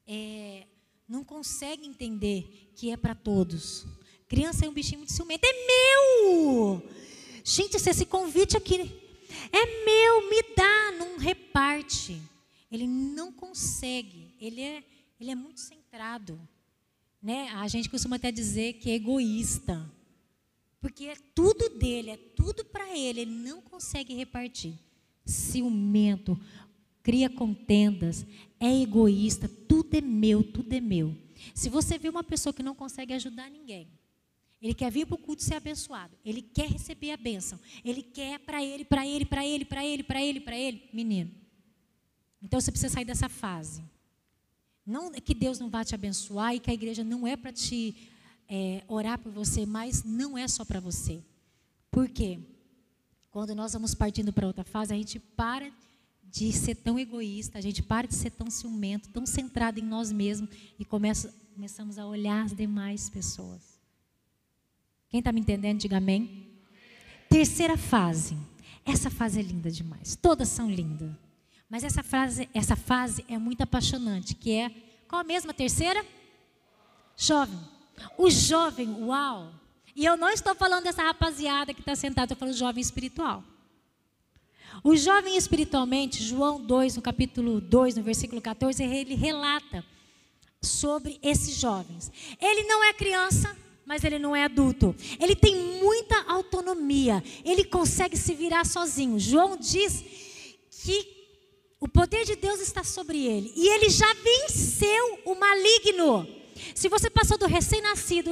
é, 0.05 0.67
não 1.07 1.23
consegue 1.23 1.85
entender 1.85 2.71
que 2.75 2.91
é 2.91 2.97
para 2.97 3.15
todos. 3.15 3.85
Criança 4.27 4.65
é 4.65 4.69
um 4.69 4.73
bichinho 4.73 4.99
muito 4.99 5.13
ciumento. 5.13 5.45
É 5.45 5.53
meu! 5.67 6.89
Gente, 7.43 7.79
se 7.79 7.89
esse 7.89 8.05
convite 8.05 8.57
aqui 8.57 8.75
é 9.51 9.85
meu, 9.85 10.29
me 10.29 10.55
dá, 10.55 10.91
não 10.97 11.17
reparte. 11.17 12.21
Ele 12.71 12.87
não 12.87 13.31
consegue. 13.31 14.33
Ele 14.39 14.61
é, 14.61 14.83
ele 15.19 15.31
é 15.31 15.35
muito 15.35 15.59
centrado. 15.59 16.39
Né? 17.21 17.49
A 17.49 17.67
gente 17.67 17.89
costuma 17.89 18.15
até 18.15 18.31
dizer 18.31 18.73
que 18.73 18.89
é 18.89 18.95
egoísta. 18.95 19.91
Porque 20.79 21.05
é 21.05 21.15
tudo 21.35 21.69
dele, 21.77 22.11
é 22.11 22.17
tudo 22.17 22.65
para 22.65 22.97
ele. 22.97 23.21
Ele 23.21 23.31
não 23.31 23.61
consegue 23.61 24.13
repartir. 24.13 24.73
Ciumento, 25.25 26.39
cria 27.03 27.29
contendas, 27.29 28.25
é 28.59 28.81
egoísta, 28.81 29.47
tudo 29.67 29.95
é 29.95 30.01
meu, 30.01 30.43
tudo 30.43 30.73
é 30.73 30.79
meu. 30.79 31.15
Se 31.53 31.69
você 31.69 31.97
vê 31.97 32.09
uma 32.09 32.23
pessoa 32.23 32.53
que 32.53 32.63
não 32.63 32.75
consegue 32.75 33.13
ajudar 33.13 33.49
ninguém, 33.49 33.87
ele 34.61 34.73
quer 34.75 34.91
vir 34.91 35.07
para 35.07 35.15
o 35.15 35.17
culto 35.17 35.43
ser 35.43 35.55
abençoado, 35.55 36.15
ele 36.23 36.41
quer 36.41 36.69
receber 36.69 37.11
a 37.11 37.17
bênção, 37.17 37.59
ele 37.83 38.03
quer 38.03 38.39
para 38.39 38.63
ele, 38.63 38.85
para 38.85 39.05
ele, 39.07 39.25
para 39.25 39.45
ele, 39.45 39.65
para 39.65 39.83
ele, 39.83 40.03
para 40.03 40.21
ele, 40.21 40.39
para 40.39 40.57
ele, 40.57 40.89
menino. 40.93 41.31
Então 42.41 42.59
você 42.59 42.71
precisa 42.71 42.93
sair 42.93 43.05
dessa 43.05 43.29
fase. 43.29 43.83
Não 44.85 45.13
é 45.13 45.21
que 45.21 45.33
Deus 45.33 45.59
não 45.59 45.69
vai 45.69 45.85
te 45.85 45.93
abençoar 45.93 46.55
e 46.55 46.59
que 46.59 46.71
a 46.71 46.73
igreja 46.73 47.03
não 47.03 47.27
é 47.27 47.35
para 47.35 47.53
te 47.53 47.95
é, 48.49 48.83
orar 48.87 49.19
por 49.19 49.31
você, 49.31 49.65
mas 49.65 50.03
não 50.03 50.37
é 50.37 50.47
só 50.47 50.65
para 50.65 50.79
você. 50.79 51.21
Por 51.89 52.09
quê? 52.09 52.39
Quando 53.29 53.55
nós 53.55 53.73
vamos 53.73 53.93
partindo 53.93 54.33
para 54.33 54.47
outra 54.47 54.63
fase, 54.63 54.93
a 54.93 54.97
gente 54.97 55.19
para 55.19 55.71
de 56.23 56.51
ser 56.51 56.75
tão 56.75 56.97
egoísta, 56.97 57.57
a 57.57 57.61
gente 57.61 57.83
para 57.83 58.07
de 58.07 58.15
ser 58.15 58.31
tão 58.31 58.49
ciumento, 58.49 59.09
tão 59.09 59.25
centrado 59.25 59.79
em 59.79 59.83
nós 59.83 60.11
mesmos 60.11 60.49
e 60.79 60.85
começa, 60.85 61.33
começamos 61.53 61.97
a 61.97 62.05
olhar 62.05 62.45
as 62.45 62.53
demais 62.53 63.09
pessoas. 63.09 63.61
Quem 65.09 65.19
está 65.19 65.31
me 65.31 65.41
entendendo, 65.41 65.79
diga 65.79 65.97
amém. 65.97 66.47
Terceira 67.29 67.77
fase. 67.77 68.37
Essa 68.85 69.09
fase 69.09 69.39
é 69.39 69.43
linda 69.43 69.69
demais. 69.69 70.15
Todas 70.15 70.47
são 70.47 70.69
lindas. 70.69 71.11
Mas 71.71 71.85
essa, 71.85 72.03
frase, 72.03 72.49
essa 72.53 72.75
fase 72.75 73.25
é 73.29 73.37
muito 73.37 73.61
apaixonante, 73.61 74.35
que 74.35 74.51
é 74.51 74.69
qual 75.07 75.21
a 75.21 75.23
mesma 75.23 75.53
terceira? 75.53 76.05
Jovem. 77.15 77.57
O 78.17 78.29
jovem, 78.29 78.89
uau. 79.05 79.53
E 79.95 80.03
eu 80.03 80.17
não 80.17 80.29
estou 80.29 80.53
falando 80.53 80.83
dessa 80.83 81.01
rapaziada 81.01 81.73
que 81.73 81.79
está 81.79 81.95
sentada, 81.95 82.25
estou 82.25 82.37
falando 82.37 82.57
jovem 82.57 82.81
espiritual. 82.81 83.41
O 84.83 84.97
jovem 84.97 85.37
espiritualmente, 85.37 86.21
João 86.21 86.59
2, 86.59 86.97
no 86.97 87.01
capítulo 87.01 87.61
2, 87.61 87.95
no 87.95 88.03
versículo 88.03 88.41
14, 88.41 88.83
ele 88.83 89.15
relata 89.15 89.85
sobre 90.61 91.19
esses 91.23 91.55
jovens. 91.55 92.11
Ele 92.41 92.63
não 92.63 92.83
é 92.83 92.91
criança, 92.91 93.55
mas 93.85 94.03
ele 94.03 94.19
não 94.19 94.35
é 94.35 94.43
adulto. 94.43 94.93
Ele 95.17 95.37
tem 95.37 95.55
muita 95.81 96.21
autonomia. 96.23 97.23
Ele 97.45 97.63
consegue 97.63 98.17
se 98.17 98.33
virar 98.33 98.65
sozinho. 98.65 99.17
João 99.17 99.55
diz 99.55 100.03
que 100.83 101.20
o 101.81 101.87
poder 101.87 102.23
de 102.25 102.35
Deus 102.35 102.59
está 102.61 102.83
sobre 102.83 103.25
ele. 103.25 103.51
E 103.55 103.67
ele 103.67 103.89
já 103.89 104.13
venceu 104.13 105.19
o 105.25 105.33
maligno. 105.33 106.27
Se 106.75 106.87
você 106.87 107.09
passou 107.09 107.39
do 107.39 107.47
recém-nascido, 107.47 108.29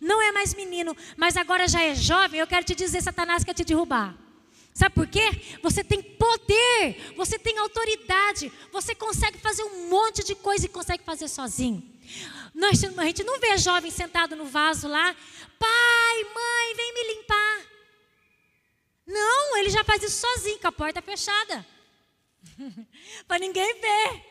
não 0.00 0.22
é 0.22 0.30
mais 0.30 0.54
menino, 0.54 0.96
mas 1.16 1.36
agora 1.36 1.66
já 1.66 1.82
é 1.82 1.96
jovem, 1.96 2.38
eu 2.38 2.46
quero 2.46 2.64
te 2.64 2.76
dizer: 2.76 3.02
Satanás 3.02 3.42
quer 3.42 3.54
te 3.54 3.64
derrubar. 3.64 4.16
Sabe 4.72 4.94
por 4.94 5.08
quê? 5.08 5.58
Você 5.62 5.82
tem 5.82 6.00
poder, 6.00 7.12
você 7.16 7.38
tem 7.38 7.58
autoridade, 7.58 8.50
você 8.70 8.94
consegue 8.94 9.36
fazer 9.38 9.64
um 9.64 9.90
monte 9.90 10.22
de 10.22 10.36
coisa 10.36 10.64
e 10.64 10.68
consegue 10.68 11.02
fazer 11.02 11.26
sozinho. 11.26 11.82
Nós, 12.54 12.82
a 12.84 13.04
gente 13.04 13.24
não 13.24 13.40
vê 13.40 13.58
jovem 13.58 13.90
sentado 13.90 14.36
no 14.36 14.44
vaso 14.44 14.86
lá, 14.86 15.14
pai, 15.58 16.24
mãe, 16.34 16.74
vem 16.76 16.94
me 16.94 17.14
limpar. 17.14 17.60
Não, 19.06 19.56
ele 19.58 19.70
já 19.70 19.82
faz 19.82 20.02
isso 20.04 20.20
sozinho, 20.20 20.60
com 20.60 20.68
a 20.68 20.72
porta 20.72 21.02
fechada. 21.02 21.66
Para 23.26 23.38
ninguém 23.38 23.80
ver. 23.80 24.24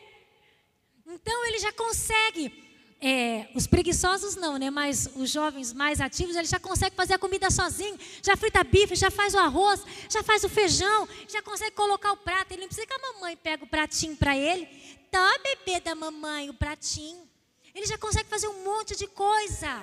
Então 1.06 1.46
ele 1.46 1.58
já 1.58 1.72
consegue. 1.72 2.62
É, 3.04 3.48
os 3.56 3.66
preguiçosos 3.66 4.36
não, 4.36 4.56
né? 4.58 4.70
Mas 4.70 5.10
os 5.16 5.28
jovens 5.28 5.72
mais 5.72 6.00
ativos, 6.00 6.36
ele 6.36 6.46
já 6.46 6.60
consegue 6.60 6.94
fazer 6.94 7.14
a 7.14 7.18
comida 7.18 7.50
sozinho. 7.50 7.98
Já 8.22 8.36
frita 8.36 8.62
bife, 8.62 8.94
já 8.94 9.10
faz 9.10 9.34
o 9.34 9.38
arroz, 9.38 9.82
já 10.08 10.22
faz 10.22 10.44
o 10.44 10.48
feijão, 10.48 11.08
já 11.28 11.42
consegue 11.42 11.72
colocar 11.72 12.12
o 12.12 12.16
prato. 12.16 12.52
Ele 12.52 12.60
não 12.60 12.68
precisa 12.68 12.86
que 12.86 12.94
a 12.94 13.12
mamãe 13.12 13.36
pegue 13.36 13.64
o 13.64 13.66
pratinho 13.66 14.16
para 14.16 14.36
ele. 14.36 14.66
Tá, 15.10 15.38
bebê 15.42 15.80
da 15.80 15.94
mamãe, 15.94 16.48
o 16.48 16.54
pratinho. 16.54 17.28
Ele 17.74 17.86
já 17.86 17.98
consegue 17.98 18.28
fazer 18.28 18.46
um 18.48 18.64
monte 18.64 18.94
de 18.94 19.06
coisa. 19.08 19.82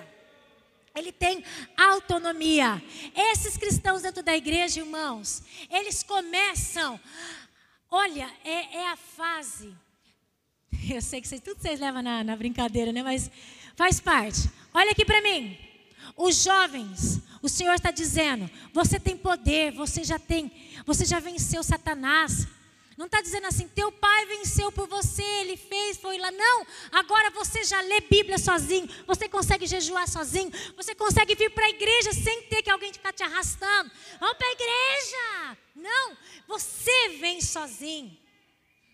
Ele 0.95 1.11
tem 1.11 1.43
autonomia. 1.77 2.82
Esses 3.15 3.57
cristãos 3.57 4.01
dentro 4.01 4.23
da 4.23 4.36
igreja, 4.36 4.80
irmãos, 4.80 5.43
eles 5.69 6.03
começam. 6.03 6.99
Olha, 7.91 8.31
é, 8.43 8.77
é 8.77 8.87
a 8.89 8.95
fase. 8.95 9.73
Eu 10.93 11.01
sei 11.01 11.21
que 11.21 11.27
vocês, 11.27 11.41
tudo 11.41 11.59
vocês 11.59 11.79
levam 11.79 12.01
na, 12.01 12.23
na 12.23 12.35
brincadeira, 12.35 12.91
né? 12.91 13.01
Mas 13.01 13.31
faz 13.75 13.99
parte. 13.99 14.49
Olha 14.73 14.91
aqui 14.91 15.03
para 15.03 15.21
mim. 15.21 15.57
Os 16.15 16.43
jovens, 16.43 17.19
o 17.41 17.49
Senhor 17.49 17.73
está 17.73 17.91
dizendo: 17.91 18.49
você 18.73 18.99
tem 18.99 19.17
poder, 19.17 19.71
você 19.71 20.03
já 20.03 20.19
tem, 20.19 20.51
você 20.85 21.05
já 21.05 21.19
venceu 21.19 21.63
Satanás. 21.63 22.47
Não 22.97 23.05
está 23.05 23.21
dizendo 23.21 23.47
assim, 23.47 23.65
teu 23.69 23.93
pai 23.93 24.25
venceu 24.25 24.73
por 24.73 24.85
você, 24.85 25.23
ele 25.23 25.55
fez, 25.55 25.95
foi 25.95 26.17
lá. 26.17 26.31
Não, 26.31 26.67
agora 26.91 27.29
você 27.31 27.63
já 27.63 27.79
lê 27.79 28.01
Bíblia 28.01 28.37
sozinho, 28.37 28.89
você 29.07 29.29
consegue 29.29 29.65
jejuar 29.65 30.05
sozinho, 30.05 30.51
você 30.75 30.93
consegue 30.93 31.33
vir 31.33 31.49
para 31.51 31.65
a 31.65 31.69
igreja 31.69 32.11
sem 32.11 32.43
ter 32.43 32.61
que 32.61 32.69
alguém 32.69 32.91
ficar 32.91 33.13
te 33.13 33.23
arrastando. 33.23 33.89
Vamos 34.19 34.37
para 34.37 34.47
a 34.47 34.51
igreja. 34.51 35.57
Não, 35.80 36.17
você 36.47 37.17
vem 37.19 37.41
sozinho. 37.41 38.17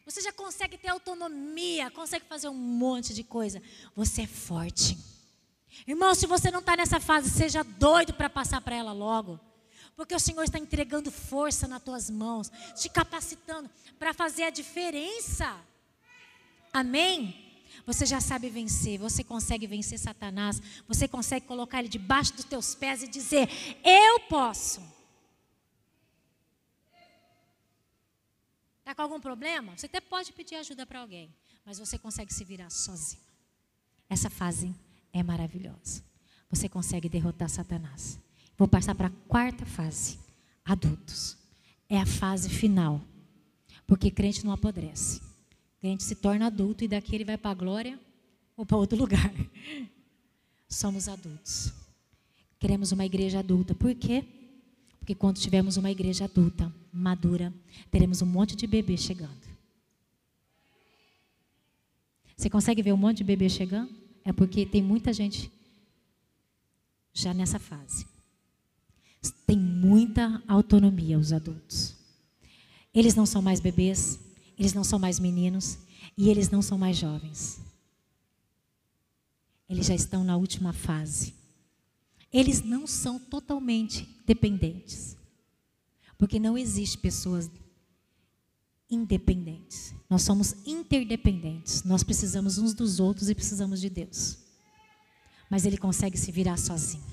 Você 0.06 0.22
já 0.22 0.32
consegue 0.32 0.78
ter 0.78 0.90
autonomia, 0.90 1.90
consegue 1.90 2.26
fazer 2.26 2.48
um 2.48 2.54
monte 2.54 3.14
de 3.14 3.24
coisa. 3.24 3.62
Você 3.96 4.22
é 4.22 4.28
forte. 4.28 4.98
Irmão, 5.88 6.14
se 6.14 6.28
você 6.28 6.52
não 6.52 6.60
está 6.60 6.78
nessa 6.78 7.00
fase, 7.00 7.30
seja 7.30 7.64
doido 7.64 8.14
para 8.14 8.30
passar 8.30 8.62
para 8.62 8.76
ela 8.76 8.94
logo. 8.94 9.40
Porque 9.96 10.14
o 10.14 10.20
Senhor 10.20 10.44
está 10.44 10.60
entregando 10.60 11.10
força 11.10 11.68
nas 11.68 11.82
tuas 11.82 12.10
mãos, 12.10 12.52
te 12.76 12.88
capacitando 12.88 13.70
para 13.98 14.14
fazer 14.14 14.44
a 14.44 14.50
diferença. 14.50 15.56
Amém? 16.72 17.44
Você 17.86 18.06
já 18.06 18.20
sabe 18.20 18.50
vencer, 18.50 19.00
você 19.00 19.24
consegue 19.24 19.68
vencer 19.68 19.98
Satanás, 19.98 20.62
você 20.88 21.08
consegue 21.08 21.46
colocar 21.46 21.80
ele 21.80 21.88
debaixo 21.88 22.34
dos 22.34 22.46
teus 22.46 22.76
pés 22.76 23.04
e 23.04 23.08
dizer: 23.08 23.50
Eu 23.84 24.20
posso. 24.22 24.82
Está 28.86 28.94
com 28.94 29.02
algum 29.02 29.20
problema? 29.20 29.76
Você 29.76 29.88
até 29.88 30.00
pode 30.00 30.32
pedir 30.32 30.54
ajuda 30.58 30.86
para 30.86 31.00
alguém, 31.00 31.34
mas 31.66 31.80
você 31.80 31.98
consegue 31.98 32.32
se 32.32 32.44
virar 32.44 32.70
sozinho. 32.70 33.20
Essa 34.08 34.30
fase 34.30 34.72
é 35.12 35.24
maravilhosa. 35.24 36.04
Você 36.52 36.70
consegue 36.70 37.10
derrotar 37.10 37.50
Satanás. 37.50 38.20
Vou 38.56 38.68
passar 38.68 38.94
para 38.94 39.08
a 39.08 39.28
quarta 39.28 39.66
fase, 39.66 40.20
adultos. 40.64 41.36
É 41.90 41.98
a 41.98 42.06
fase 42.06 42.48
final. 42.48 43.02
Porque 43.88 44.12
crente 44.12 44.46
não 44.46 44.54
apodrece. 44.54 45.20
Crente 45.82 46.04
se 46.04 46.14
torna 46.14 46.46
adulto 46.46 46.84
e 46.84 46.88
daqui 46.88 47.16
ele 47.16 47.26
vai 47.26 47.40
para 47.40 47.50
a 47.50 47.56
glória 47.56 48.00
ou 48.56 48.68
para 48.68 48.78
outro 48.78 48.96
lugar. 49.02 49.34
Somos 50.70 51.10
adultos. 51.10 51.74
Queremos 52.60 52.92
uma 52.92 53.04
igreja 53.04 53.40
adulta. 53.40 53.74
Por 53.74 53.96
quê? 53.96 54.24
Porque 55.06 55.14
quando 55.14 55.38
tivermos 55.38 55.78
uma 55.78 55.92
igreja 55.92 56.26
adulta, 56.26 56.74
madura, 56.92 57.54
teremos 57.92 58.24
um 58.24 58.26
monte 58.26 58.56
de 58.56 58.66
bebê 58.66 58.98
chegando. 58.98 59.46
Você 62.36 62.50
consegue 62.50 62.82
ver 62.82 62.92
um 62.92 62.98
monte 62.98 63.18
de 63.18 63.24
bebê 63.24 63.48
chegando? 63.48 63.94
É 64.24 64.34
porque 64.34 64.66
tem 64.66 64.82
muita 64.82 65.14
gente 65.14 65.52
já 67.14 67.36
nessa 67.36 67.60
fase 67.60 68.08
têm 69.46 69.58
muita 69.58 70.42
autonomia, 70.48 71.18
os 71.18 71.32
adultos. 71.32 71.96
Eles 72.94 73.16
não 73.16 73.26
são 73.26 73.42
mais 73.42 73.60
bebês, 73.60 74.20
eles 74.58 74.74
não 74.74 74.84
são 74.84 74.98
mais 74.98 75.20
meninos 75.20 75.78
e 76.18 76.30
eles 76.30 76.50
não 76.50 76.62
são 76.62 76.78
mais 76.78 76.98
jovens. 76.98 77.60
Eles 79.70 79.88
já 79.88 79.96
estão 79.96 80.24
na 80.24 80.38
última 80.38 80.74
fase. 80.74 81.34
Eles 82.36 82.62
não 82.62 82.86
são 82.86 83.18
totalmente 83.18 84.06
dependentes. 84.26 85.16
Porque 86.18 86.38
não 86.38 86.58
existe 86.58 86.98
pessoas 86.98 87.50
independentes. 88.92 89.96
Nós 90.10 90.24
somos 90.24 90.54
interdependentes. 90.66 91.86
Nós 91.86 92.04
precisamos 92.04 92.58
uns 92.58 92.74
dos 92.74 93.00
outros 93.00 93.30
e 93.30 93.36
precisamos 93.36 93.80
de 93.80 93.90
Deus. 93.90 94.38
Mas 95.50 95.66
ele 95.66 95.78
consegue 95.78 96.18
se 96.18 96.30
virar 96.30 96.58
sozinho. 96.58 97.06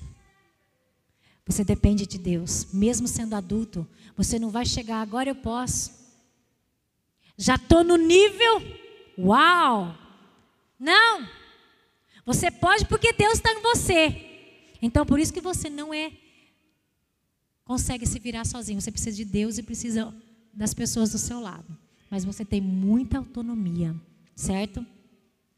Você 1.45 1.63
depende 1.63 2.05
de 2.05 2.17
Deus. 2.17 2.67
Mesmo 2.73 3.07
sendo 3.07 3.33
adulto, 3.33 3.87
você 4.17 4.37
não 4.37 4.49
vai 4.49 4.65
chegar 4.65 4.99
agora 4.99 5.29
eu 5.29 5.35
posso. 5.35 5.89
Já 7.37 7.55
estou 7.55 7.81
no 7.81 7.95
nível. 7.95 8.61
Uau! 9.17 9.97
Não! 10.77 11.25
Você 12.25 12.51
pode 12.51 12.85
porque 12.87 13.13
Deus 13.13 13.35
está 13.35 13.53
em 13.53 13.61
você. 13.61 14.32
Então 14.83 15.05
por 15.05 15.17
isso 15.17 15.33
que 15.33 15.39
você 15.39 15.69
não 15.69 15.93
é 15.93 16.11
consegue 17.63 18.05
se 18.05 18.19
virar 18.19 18.45
sozinho. 18.45 18.81
Você 18.81 18.91
precisa 18.91 19.15
de 19.15 19.23
Deus 19.23 19.57
e 19.57 19.63
precisa 19.63 20.13
das 20.53 20.73
pessoas 20.73 21.11
do 21.11 21.17
seu 21.17 21.39
lado. 21.39 21.75
Mas 22.09 22.25
você 22.25 22.43
tem 22.43 22.59
muita 22.59 23.17
autonomia, 23.17 23.95
certo? 24.35 24.85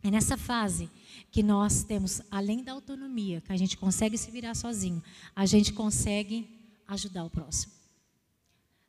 É 0.04 0.12
nessa 0.12 0.38
fase 0.38 0.90
que 1.32 1.42
nós 1.42 1.84
temos, 1.84 2.22
além 2.30 2.64
da 2.64 2.72
autonomia, 2.72 3.42
que 3.42 3.52
a 3.52 3.58
gente 3.58 3.76
consegue 3.78 4.16
se 4.16 4.30
virar 4.30 4.54
sozinho, 4.54 5.04
a 5.36 5.46
gente 5.48 5.74
consegue 5.74 6.48
ajudar 6.88 7.26
o 7.26 7.30
próximo. 7.30 7.74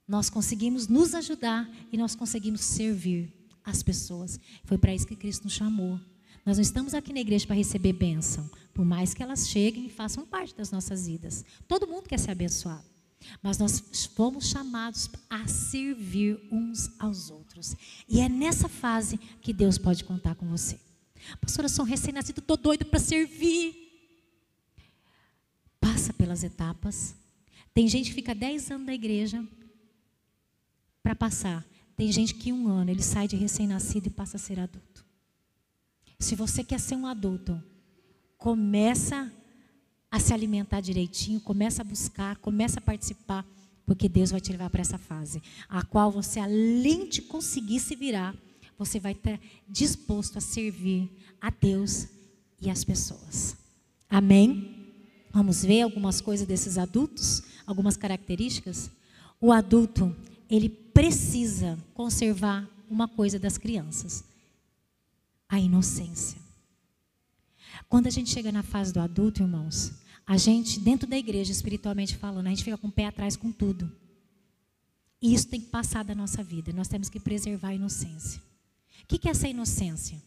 Nós 0.07 0.29
conseguimos 0.29 0.87
nos 0.87 1.15
ajudar 1.15 1.69
e 1.91 1.97
nós 1.97 2.15
conseguimos 2.15 2.61
servir 2.61 3.33
as 3.65 3.83
pessoas. 3.83 4.39
Foi 4.65 4.77
para 4.77 4.95
isso 4.95 5.07
que 5.07 5.17
Cristo 5.17 5.45
nos 5.45 5.55
chamou. 5.55 5.99
Nós 6.47 6.59
não 6.59 6.63
estamos 6.63 6.95
aqui 6.95 7.13
na 7.13 7.19
igreja 7.19 7.45
para 7.45 7.57
receber 7.57 7.93
bênção, 7.93 8.49
por 8.73 8.85
mais 8.85 9.13
que 9.13 9.21
elas 9.21 9.49
cheguem 9.49 9.87
e 9.87 9.91
façam 9.91 10.25
parte 10.25 10.55
das 10.55 10.71
nossas 10.71 11.09
vidas. 11.09 11.45
Todo 11.67 11.89
mundo 11.89 12.09
quer 12.09 12.21
ser 12.21 12.31
abençoado. 12.31 12.85
Mas 13.43 13.59
nós 13.59 13.81
fomos 14.15 14.49
chamados 14.49 15.11
a 15.29 15.49
servir 15.49 16.39
uns 16.53 16.89
aos 17.01 17.31
outros. 17.31 17.75
E 18.09 18.21
é 18.21 18.29
nessa 18.29 18.69
fase 18.69 19.19
que 19.41 19.53
Deus 19.53 19.77
pode 19.77 20.05
contar 20.05 20.37
com 20.37 20.47
você. 20.47 20.79
Pastora, 21.41 21.69
sou 21.69 21.85
recém-nascido, 21.85 22.39
estou 22.39 22.57
doido 22.57 22.85
para 22.85 23.01
servir. 23.01 23.75
Passa 25.81 26.13
pelas 26.13 26.45
etapas. 26.45 27.17
Tem 27.75 27.89
gente 27.89 28.11
que 28.11 28.15
fica 28.15 28.35
10 28.35 28.71
anos 28.71 28.87
na 28.87 28.95
igreja 28.95 29.45
para 31.03 31.17
passar. 31.17 31.67
Tem 31.97 32.13
gente 32.13 32.35
que 32.35 32.53
um 32.53 32.69
ano 32.69 32.91
ele 32.91 33.03
sai 33.03 33.27
de 33.27 33.35
recém-nascido 33.35 34.07
e 34.07 34.11
passa 34.11 34.37
a 34.37 34.41
ser 34.41 34.61
adulto. 34.61 35.06
Se 36.19 36.35
você 36.35 36.65
quer 36.65 36.81
ser 36.81 36.97
um 36.97 37.07
adulto, 37.07 37.63
começa 38.39 39.31
a 40.11 40.19
se 40.19 40.33
alimentar 40.33 40.81
direitinho, 40.81 41.41
começa 41.41 41.83
a 41.83 41.85
buscar, 41.85 42.37
começa 42.37 42.79
a 42.79 42.83
participar, 42.83 43.45
porque 43.85 44.09
Deus 44.09 44.31
vai 44.31 44.41
te 44.41 44.51
levar 44.51 44.71
para 44.71 44.81
essa 44.81 44.99
fase, 44.99 45.43
a 45.69 45.83
qual 45.83 46.11
você 46.11 46.41
além 46.41 47.09
de 47.09 47.23
conseguir 47.23 47.81
se 47.81 47.95
virar, 47.95 48.35
você 48.79 48.99
vai 48.99 49.13
estar 49.13 49.39
disposto 49.69 50.39
a 50.39 50.41
servir 50.41 51.11
a 51.41 51.51
Deus 51.51 52.09
e 52.61 52.71
as 52.71 52.85
pessoas. 52.85 53.57
Amém? 54.09 54.93
Vamos 55.33 55.65
ver 55.65 55.83
algumas 55.83 56.21
coisas 56.21 56.47
desses 56.47 56.79
adultos, 56.79 57.43
algumas 57.67 57.97
características. 57.97 58.91
O 59.41 59.53
adulto, 59.53 60.15
ele 60.49 60.69
precisa 60.69 61.79
conservar 61.93 62.69
uma 62.89 63.07
coisa 63.07 63.39
das 63.39 63.59
crianças: 63.59 64.25
a 65.49 65.59
inocência. 65.59 66.41
Quando 67.89 68.07
a 68.07 68.11
gente 68.11 68.31
chega 68.31 68.51
na 68.51 68.63
fase 68.63 68.93
do 68.93 69.01
adulto, 69.01 69.43
irmãos, 69.43 69.93
a 70.27 70.37
gente, 70.37 70.81
dentro 70.81 71.09
da 71.09 71.17
igreja, 71.17 71.53
espiritualmente 71.53 72.17
falando, 72.17 72.47
a 72.47 72.51
gente 72.51 72.65
fica 72.65 72.77
com 72.77 72.89
o 72.89 72.93
pé 72.93 73.07
atrás 73.07 73.37
com 73.37 73.53
tudo. 73.53 73.91
E 75.23 75.33
isso 75.33 75.49
tem 75.49 75.61
que 75.61 75.69
passar 75.69 76.05
da 76.05 76.15
nossa 76.15 76.43
vida. 76.43 76.73
Nós 76.73 76.89
temos 76.89 77.09
que 77.09 77.21
preservar 77.21 77.69
a 77.69 77.75
inocência. 77.75 78.43
O 79.03 79.07
que 79.07 79.29
é 79.29 79.31
essa 79.31 79.49
inocência? 79.49 80.21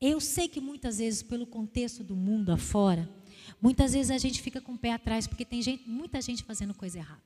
Eu 0.00 0.20
sei 0.20 0.48
que 0.48 0.60
muitas 0.60 0.98
vezes, 0.98 1.22
pelo 1.22 1.46
contexto 1.46 2.04
do 2.04 2.14
mundo 2.14 2.50
afora, 2.50 3.08
muitas 3.60 3.92
vezes 3.94 4.10
a 4.10 4.18
gente 4.18 4.42
fica 4.42 4.60
com 4.60 4.72
o 4.72 4.78
pé 4.78 4.92
atrás 4.92 5.26
porque 5.26 5.44
tem 5.44 5.62
gente, 5.62 5.88
muita 5.88 6.20
gente 6.20 6.44
fazendo 6.44 6.74
coisa 6.74 6.98
errada. 6.98 7.22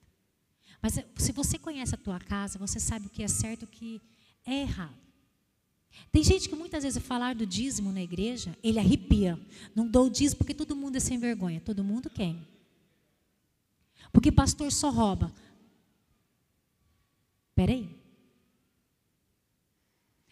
Mas 0.80 0.98
se 1.16 1.32
você 1.32 1.58
conhece 1.58 1.94
a 1.94 1.98
tua 1.98 2.20
casa, 2.20 2.58
você 2.58 2.78
sabe 2.78 3.06
o 3.06 3.10
que 3.10 3.22
é 3.22 3.28
certo 3.28 3.62
e 3.62 3.64
o 3.64 3.68
que 3.68 4.00
é 4.44 4.60
errado. 4.60 5.05
Tem 6.11 6.22
gente 6.22 6.49
que 6.49 6.57
muitas 6.57 6.82
vezes 6.82 7.03
falar 7.03 7.34
do 7.34 7.47
dízimo 7.47 7.92
na 7.92 8.03
igreja, 8.03 8.57
ele 8.62 8.78
arrepia. 8.78 9.38
Não 9.74 9.86
dou 9.86 10.07
o 10.07 10.11
dízimo 10.11 10.38
porque 10.38 10.55
todo 10.55 10.74
mundo 10.74 10.97
é 10.97 11.01
sem 11.01 11.18
vergonha. 11.18 11.61
Todo 11.61 11.84
mundo 11.84 12.09
quem? 12.09 12.47
Porque 14.12 14.32
pastor 14.32 14.72
só 14.72 14.90
rouba. 14.90 15.32
Peraí. 17.55 17.88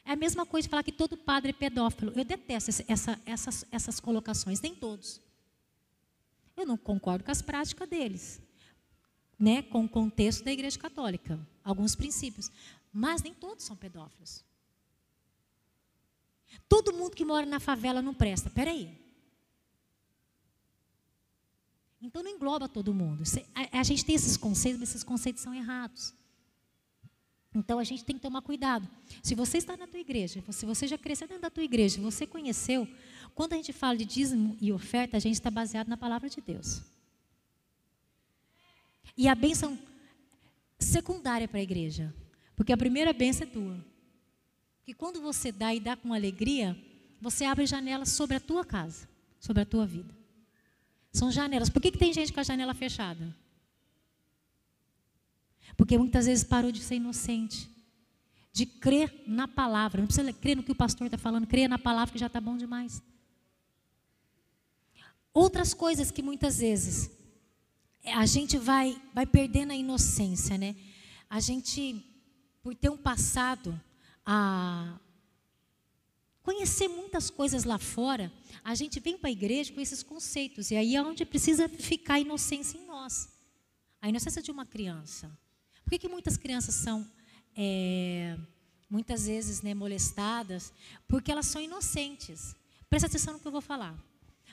É 0.05 0.13
a 0.13 0.17
mesma 0.17 0.45
coisa 0.45 0.67
de 0.67 0.71
falar 0.71 0.83
que 0.83 0.93
todo 0.93 1.17
padre 1.17 1.51
é 1.51 1.55
pedófilo. 1.55 2.13
Eu 2.15 2.25
detesto 2.25 2.71
essa, 2.89 3.21
essas, 3.25 3.67
essas 3.71 4.01
colocações, 4.01 4.61
nem 4.61 4.75
todos. 4.75 5.21
Eu 6.57 6.67
não 6.67 6.77
concordo 6.77 7.25
com 7.25 7.31
as 7.31 7.43
práticas 7.43 7.89
deles, 7.89 8.41
né? 9.39 9.63
com 9.63 9.85
o 9.85 9.89
contexto 9.89 10.45
da 10.45 10.53
Igreja 10.53 10.79
Católica, 10.79 11.39
alguns 11.65 11.95
princípios. 11.97 12.51
Mas 12.93 13.23
nem 13.23 13.35
todos 13.35 13.65
são 13.65 13.75
pedófilos. 13.75 14.45
Todo 16.69 16.93
mundo 16.93 17.15
que 17.15 17.25
mora 17.25 17.47
na 17.47 17.61
favela 17.61 18.01
não 18.03 18.15
presta. 18.15 18.51
Peraí. 18.51 19.05
Então 22.01 22.23
não 22.23 22.31
engloba 22.31 22.69
todo 22.69 22.93
mundo. 22.93 23.23
A, 23.73 23.83
gente 23.83 24.05
tem 24.05 24.15
esses 24.15 24.37
conceitos, 24.37 24.81
mas 24.81 24.91
esses 24.91 25.03
conceitos 25.03 25.43
são 25.43 25.55
errados. 25.55 26.15
Então 27.55 27.79
a 27.79 27.85
gente 27.85 28.05
tem 28.05 28.17
que 28.17 28.23
tomar 28.23 28.43
cuidado. 28.43 28.87
Se 29.23 29.35
você 29.35 29.59
está 29.59 29.77
na 29.77 29.87
tua 29.87 30.01
igreja, 30.01 30.43
se 30.51 30.67
você 30.67 30.87
já 30.87 30.99
cresceu 30.99 31.27
dentro 31.27 31.43
da 31.43 31.51
tua 31.51 31.63
igreja, 31.63 32.01
você 32.01 32.27
conheceu, 32.27 32.87
quando 33.35 33.55
a 33.55 33.57
gente 33.57 33.73
fala 33.73 33.97
de 33.97 34.05
dízimo 34.05 34.57
e 34.61 34.73
oferta, 34.73 35.17
a 35.17 35.21
gente 35.21 35.35
está 35.35 35.51
baseado 35.51 35.89
na 35.89 35.97
palavra 35.97 36.29
de 36.29 36.41
Deus. 36.41 36.83
E 39.17 39.29
a 39.29 39.35
bênção 39.35 39.79
secundária 40.79 41.49
para 41.49 41.59
a 41.59 41.63
igreja. 41.63 42.15
Porque 42.57 42.73
a 42.73 42.77
primeira 42.77 43.13
benção 43.13 43.47
é 43.47 43.51
tua. 43.51 43.94
Que 44.85 44.93
quando 44.93 45.21
você 45.21 45.51
dá 45.51 45.75
e 45.75 45.81
dá 45.81 45.97
com 45.97 46.13
alegria, 46.13 46.77
você 47.21 47.45
abre 47.45 47.67
janelas 47.67 48.11
sobre 48.11 48.37
a 48.37 48.41
tua 48.41 48.65
casa, 48.65 49.09
sobre 49.41 49.63
a 49.63 49.67
tua 49.67 49.87
vida. 49.87 50.15
São 51.13 51.31
janelas. 51.31 51.71
Por 51.71 51.81
que, 51.81 51.91
que 51.91 51.99
tem 51.99 52.13
gente 52.13 52.33
com 52.33 52.41
a 52.41 52.45
janela 52.45 52.75
fechada? 52.75 53.35
Porque 55.77 55.97
muitas 55.97 56.27
vezes 56.27 56.45
parou 56.45 56.71
de 56.71 56.83
ser 56.83 56.97
inocente, 56.97 57.71
de 58.53 58.67
crer 58.67 59.23
na 59.27 59.49
palavra. 59.49 60.01
Não 60.01 60.07
precisa 60.07 60.33
crer 60.33 60.57
no 60.57 60.63
que 60.63 60.73
o 60.73 60.77
pastor 60.77 61.07
está 61.07 61.19
falando, 61.19 61.47
crer 61.47 61.69
na 61.69 61.79
palavra 61.79 62.13
que 62.13 62.19
já 62.19 62.27
está 62.27 62.41
bom 62.41 62.57
demais. 62.57 63.03
Outras 65.33 65.73
coisas 65.75 66.11
que 66.11 66.23
muitas 66.23 66.59
vezes 66.59 67.11
a 68.05 68.27
gente 68.27 68.59
vai, 68.59 69.01
vai 69.13 69.25
perdendo 69.27 69.73
a 69.73 69.77
inocência, 69.77 70.59
né? 70.59 70.77
A 71.29 71.41
gente, 71.41 72.05
por 72.63 72.75
ter 72.75 72.91
um 72.91 72.97
passado, 72.97 73.81
a 74.25 74.99
conhecer 76.43 76.89
muitas 76.89 77.31
coisas 77.31 77.65
lá 77.65 77.79
fora, 77.79 78.33
a 78.63 78.75
gente 78.75 79.01
vem 79.01 79.17
para 79.17 79.29
a 79.29 79.33
igreja 79.33 79.73
com 79.73 79.81
esses 79.81 80.03
conceitos. 80.03 80.71
E 80.71 80.77
aí 80.77 80.95
é 80.95 81.03
onde 81.03 81.25
precisa 81.25 81.69
ficar 81.69 82.15
a 82.15 82.21
inocência 82.21 82.79
em 82.79 82.87
nós. 82.87 83.29
A 84.01 84.09
inocência 84.09 84.43
de 84.43 84.51
uma 84.51 84.67
criança. 84.67 85.31
Por 85.83 85.91
que, 85.91 85.99
que 85.99 86.09
muitas 86.09 86.37
crianças 86.37 86.75
são, 86.75 87.07
é, 87.57 88.39
muitas 88.89 89.27
vezes, 89.27 89.63
né, 89.63 89.75
molestadas? 89.75 90.73
Porque 91.09 91.33
elas 91.33 91.47
são 91.47 91.61
inocentes. 91.61 92.55
Presta 92.89 93.07
atenção 93.07 93.35
no 93.35 93.41
que 93.41 93.49
eu 93.49 93.53
vou 93.53 93.61
falar. 93.63 93.99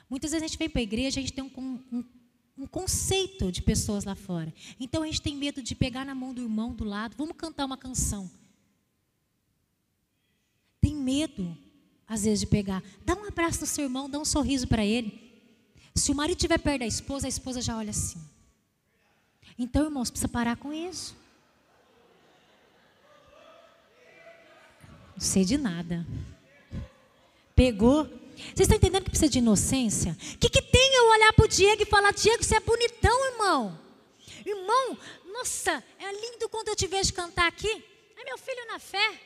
Muitas 0.08 0.30
vezes 0.32 0.44
a 0.44 0.46
gente 0.46 0.58
vem 0.58 0.68
para 0.68 0.80
a 0.80 0.82
igreja, 0.82 1.20
a 1.20 1.22
gente 1.22 1.32
tem 1.32 1.44
um, 1.44 1.80
um, 1.92 2.04
um 2.58 2.66
conceito 2.66 3.52
de 3.52 3.62
pessoas 3.62 4.04
lá 4.04 4.14
fora. 4.14 4.52
Então 4.80 5.02
a 5.02 5.06
gente 5.06 5.22
tem 5.22 5.36
medo 5.36 5.62
de 5.62 5.74
pegar 5.74 6.04
na 6.04 6.14
mão 6.14 6.34
do 6.34 6.42
irmão 6.42 6.74
do 6.74 6.84
lado. 6.84 7.16
Vamos 7.16 7.36
cantar 7.36 7.64
uma 7.64 7.76
canção. 7.76 8.30
Medo, 11.02 11.56
às 12.06 12.24
vezes, 12.24 12.40
de 12.40 12.46
pegar. 12.46 12.82
Dá 13.04 13.14
um 13.14 13.24
abraço 13.26 13.60
no 13.60 13.66
seu 13.66 13.84
irmão, 13.84 14.08
dá 14.08 14.18
um 14.18 14.24
sorriso 14.24 14.66
para 14.66 14.84
ele. 14.84 15.20
Se 15.94 16.10
o 16.10 16.14
marido 16.14 16.36
estiver 16.36 16.58
perto 16.58 16.80
da 16.80 16.86
esposa, 16.86 17.26
a 17.26 17.28
esposa 17.28 17.60
já 17.60 17.76
olha 17.76 17.90
assim. 17.90 18.20
Então, 19.58 19.84
irmãos, 19.84 20.10
precisa 20.10 20.28
parar 20.28 20.56
com 20.56 20.72
isso. 20.72 21.14
Não 25.14 25.20
sei 25.20 25.44
de 25.44 25.58
nada. 25.58 26.06
Pegou. 27.54 28.04
Vocês 28.36 28.60
estão 28.60 28.76
entendendo 28.76 29.04
que 29.04 29.10
precisa 29.10 29.30
de 29.30 29.38
inocência? 29.38 30.16
O 30.34 30.38
que, 30.38 30.48
que 30.48 30.62
tem 30.62 30.96
eu 30.96 31.10
olhar 31.10 31.32
para 31.32 31.44
o 31.44 31.48
Diego 31.48 31.82
e 31.82 31.86
falar, 31.86 32.12
Diego, 32.12 32.42
você 32.42 32.56
é 32.56 32.60
bonitão, 32.60 33.32
irmão. 33.32 33.78
Irmão, 34.44 34.98
nossa, 35.32 35.84
é 35.98 36.12
lindo 36.12 36.48
quando 36.48 36.68
eu 36.68 36.76
te 36.76 36.86
vejo 36.86 37.12
cantar 37.12 37.46
aqui. 37.46 37.84
É 38.16 38.24
meu 38.24 38.38
filho 38.38 38.66
na 38.66 38.78
fé. 38.78 39.20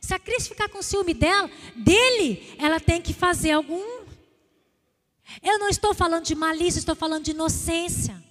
Se 0.00 0.14
a 0.14 0.18
Cris 0.18 0.48
ficar 0.48 0.68
com 0.68 0.82
ciúme 0.82 1.14
dela, 1.14 1.50
dele, 1.76 2.54
ela 2.58 2.80
tem 2.80 3.00
que 3.00 3.12
fazer 3.12 3.52
algum. 3.52 4.02
Eu 5.42 5.58
não 5.58 5.68
estou 5.68 5.94
falando 5.94 6.24
de 6.24 6.34
malícia, 6.34 6.78
estou 6.78 6.94
falando 6.94 7.24
de 7.24 7.30
inocência. 7.30 8.22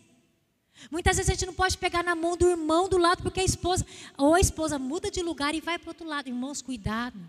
Muitas 0.90 1.18
vezes 1.18 1.30
a 1.30 1.34
gente 1.34 1.46
não 1.46 1.54
pode 1.54 1.78
pegar 1.78 2.04
na 2.04 2.16
mão 2.16 2.36
do 2.36 2.50
irmão 2.50 2.90
do 2.90 2.98
lado, 2.98 3.22
porque 3.22 3.40
a 3.40 3.44
esposa, 3.44 3.86
ou 4.18 4.34
a 4.34 4.40
esposa 4.40 4.80
muda 4.80 5.12
de 5.12 5.22
lugar 5.22 5.54
e 5.54 5.62
vai 5.62 5.78
para 5.78 5.88
o 5.88 5.92
outro 5.92 6.08
lado. 6.08 6.28
Irmãos, 6.28 6.62
cuidado. 6.62 7.20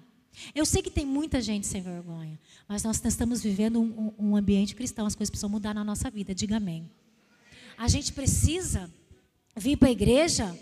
Eu 0.55 0.65
sei 0.65 0.83
que 0.83 0.91
tem 0.91 1.05
muita 1.05 1.41
gente 1.41 1.67
sem 1.67 1.83
vergonha, 1.83 2.41
mas 2.67 2.83
nós 2.83 3.05
estamos 3.05 3.43
vivendo 3.43 3.81
um, 3.81 4.15
um 4.19 4.37
ambiente 4.37 4.75
cristão, 4.75 5.07
as 5.07 5.15
coisas 5.15 5.31
precisam 5.31 5.51
mudar 5.51 5.75
na 5.75 5.85
nossa 5.85 6.11
vida, 6.11 6.35
diga 6.35 6.57
amém. 6.57 6.91
A 7.77 7.87
gente 7.87 8.13
precisa 8.13 8.91
vir 9.55 9.77
para 9.77 9.89
a 9.89 9.93
igreja 9.93 10.59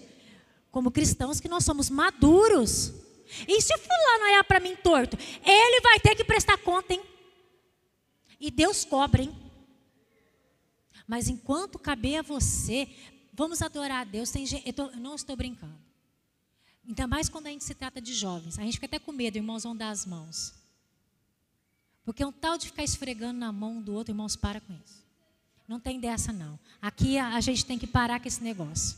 como 0.71 0.91
cristãos 0.91 1.41
que 1.41 1.49
nós 1.49 1.65
somos 1.65 1.89
maduros. 1.89 2.93
E 3.47 3.61
se 3.61 3.77
fulano 3.79 4.25
olhar 4.25 4.45
para 4.45 4.61
mim 4.61 4.77
torto, 4.77 5.17
ele 5.45 5.81
vai 5.81 6.01
ter 6.01 6.15
que 6.15 6.25
prestar 6.25 6.59
conta, 6.59 6.95
hein? 6.95 7.03
E 8.41 8.51
Deus 8.51 8.85
cobra, 8.85 9.23
hein? 9.23 9.35
Mas 11.07 11.29
enquanto 11.29 11.79
caber 11.79 12.21
a 12.21 12.23
você, 12.23 12.89
vamos 13.33 13.61
adorar 13.63 14.03
a 14.03 14.05
Deus. 14.05 14.31
Tem 14.31 14.47
gente, 14.47 14.67
eu, 14.67 14.73
tô, 14.73 14.87
eu 14.91 14.97
não 14.97 15.15
estou 15.15 15.37
brincando. 15.37 15.79
Ainda 16.87 17.07
mais 17.07 17.29
quando 17.29 17.47
a 17.47 17.51
gente 17.51 17.65
se 17.65 17.75
trata 17.75 18.01
de 18.01 18.15
jovens. 18.15 18.59
A 18.59 18.63
gente 18.63 18.75
fica 18.75 18.87
até 18.87 18.99
com 18.99 19.13
medo, 19.13 19.37
irmãos, 19.37 19.65
vão 19.65 19.77
dar 19.77 19.91
as 19.91 20.07
mãos. 20.07 20.55
Porque 22.05 22.23
é 22.23 22.27
um 22.27 22.33
tal 22.33 22.57
de 22.57 22.67
ficar 22.67 22.83
esfregando 22.83 23.39
na 23.39 23.53
mão 23.53 23.81
do 23.83 23.93
outro, 23.93 24.13
irmãos, 24.13 24.37
para 24.37 24.61
com 24.61 24.73
isso. 24.73 25.05
Não 25.69 25.79
tem 25.79 26.01
dessa, 26.01 26.33
não. 26.33 26.59
Aqui 26.81 27.19
a, 27.19 27.35
a 27.35 27.41
gente 27.41 27.65
tem 27.65 27.79
que 27.79 27.87
parar 27.87 28.19
com 28.21 28.27
esse 28.27 28.43
negócio. 28.43 28.97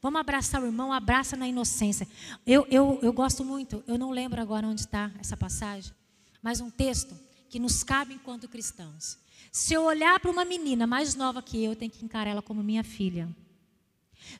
Vamos 0.00 0.20
abraçar 0.20 0.62
o 0.62 0.66
irmão, 0.66 0.92
abraça 0.92 1.36
na 1.36 1.48
inocência. 1.48 2.06
Eu, 2.46 2.66
eu, 2.70 2.98
eu 3.02 3.12
gosto 3.12 3.44
muito, 3.44 3.82
eu 3.86 3.98
não 3.98 4.10
lembro 4.10 4.40
agora 4.40 4.66
onde 4.66 4.82
está 4.82 5.10
essa 5.18 5.36
passagem, 5.36 5.92
mas 6.42 6.60
um 6.60 6.70
texto 6.70 7.18
que 7.48 7.58
nos 7.58 7.82
cabe 7.82 8.14
enquanto 8.14 8.48
cristãos. 8.48 9.18
Se 9.50 9.74
eu 9.74 9.84
olhar 9.84 10.20
para 10.20 10.30
uma 10.30 10.44
menina 10.44 10.86
mais 10.86 11.14
nova 11.14 11.42
que 11.42 11.64
eu, 11.64 11.72
eu 11.72 11.76
tenho 11.76 11.90
que 11.90 12.04
encarar 12.04 12.30
ela 12.30 12.42
como 12.42 12.62
minha 12.62 12.84
filha. 12.84 13.28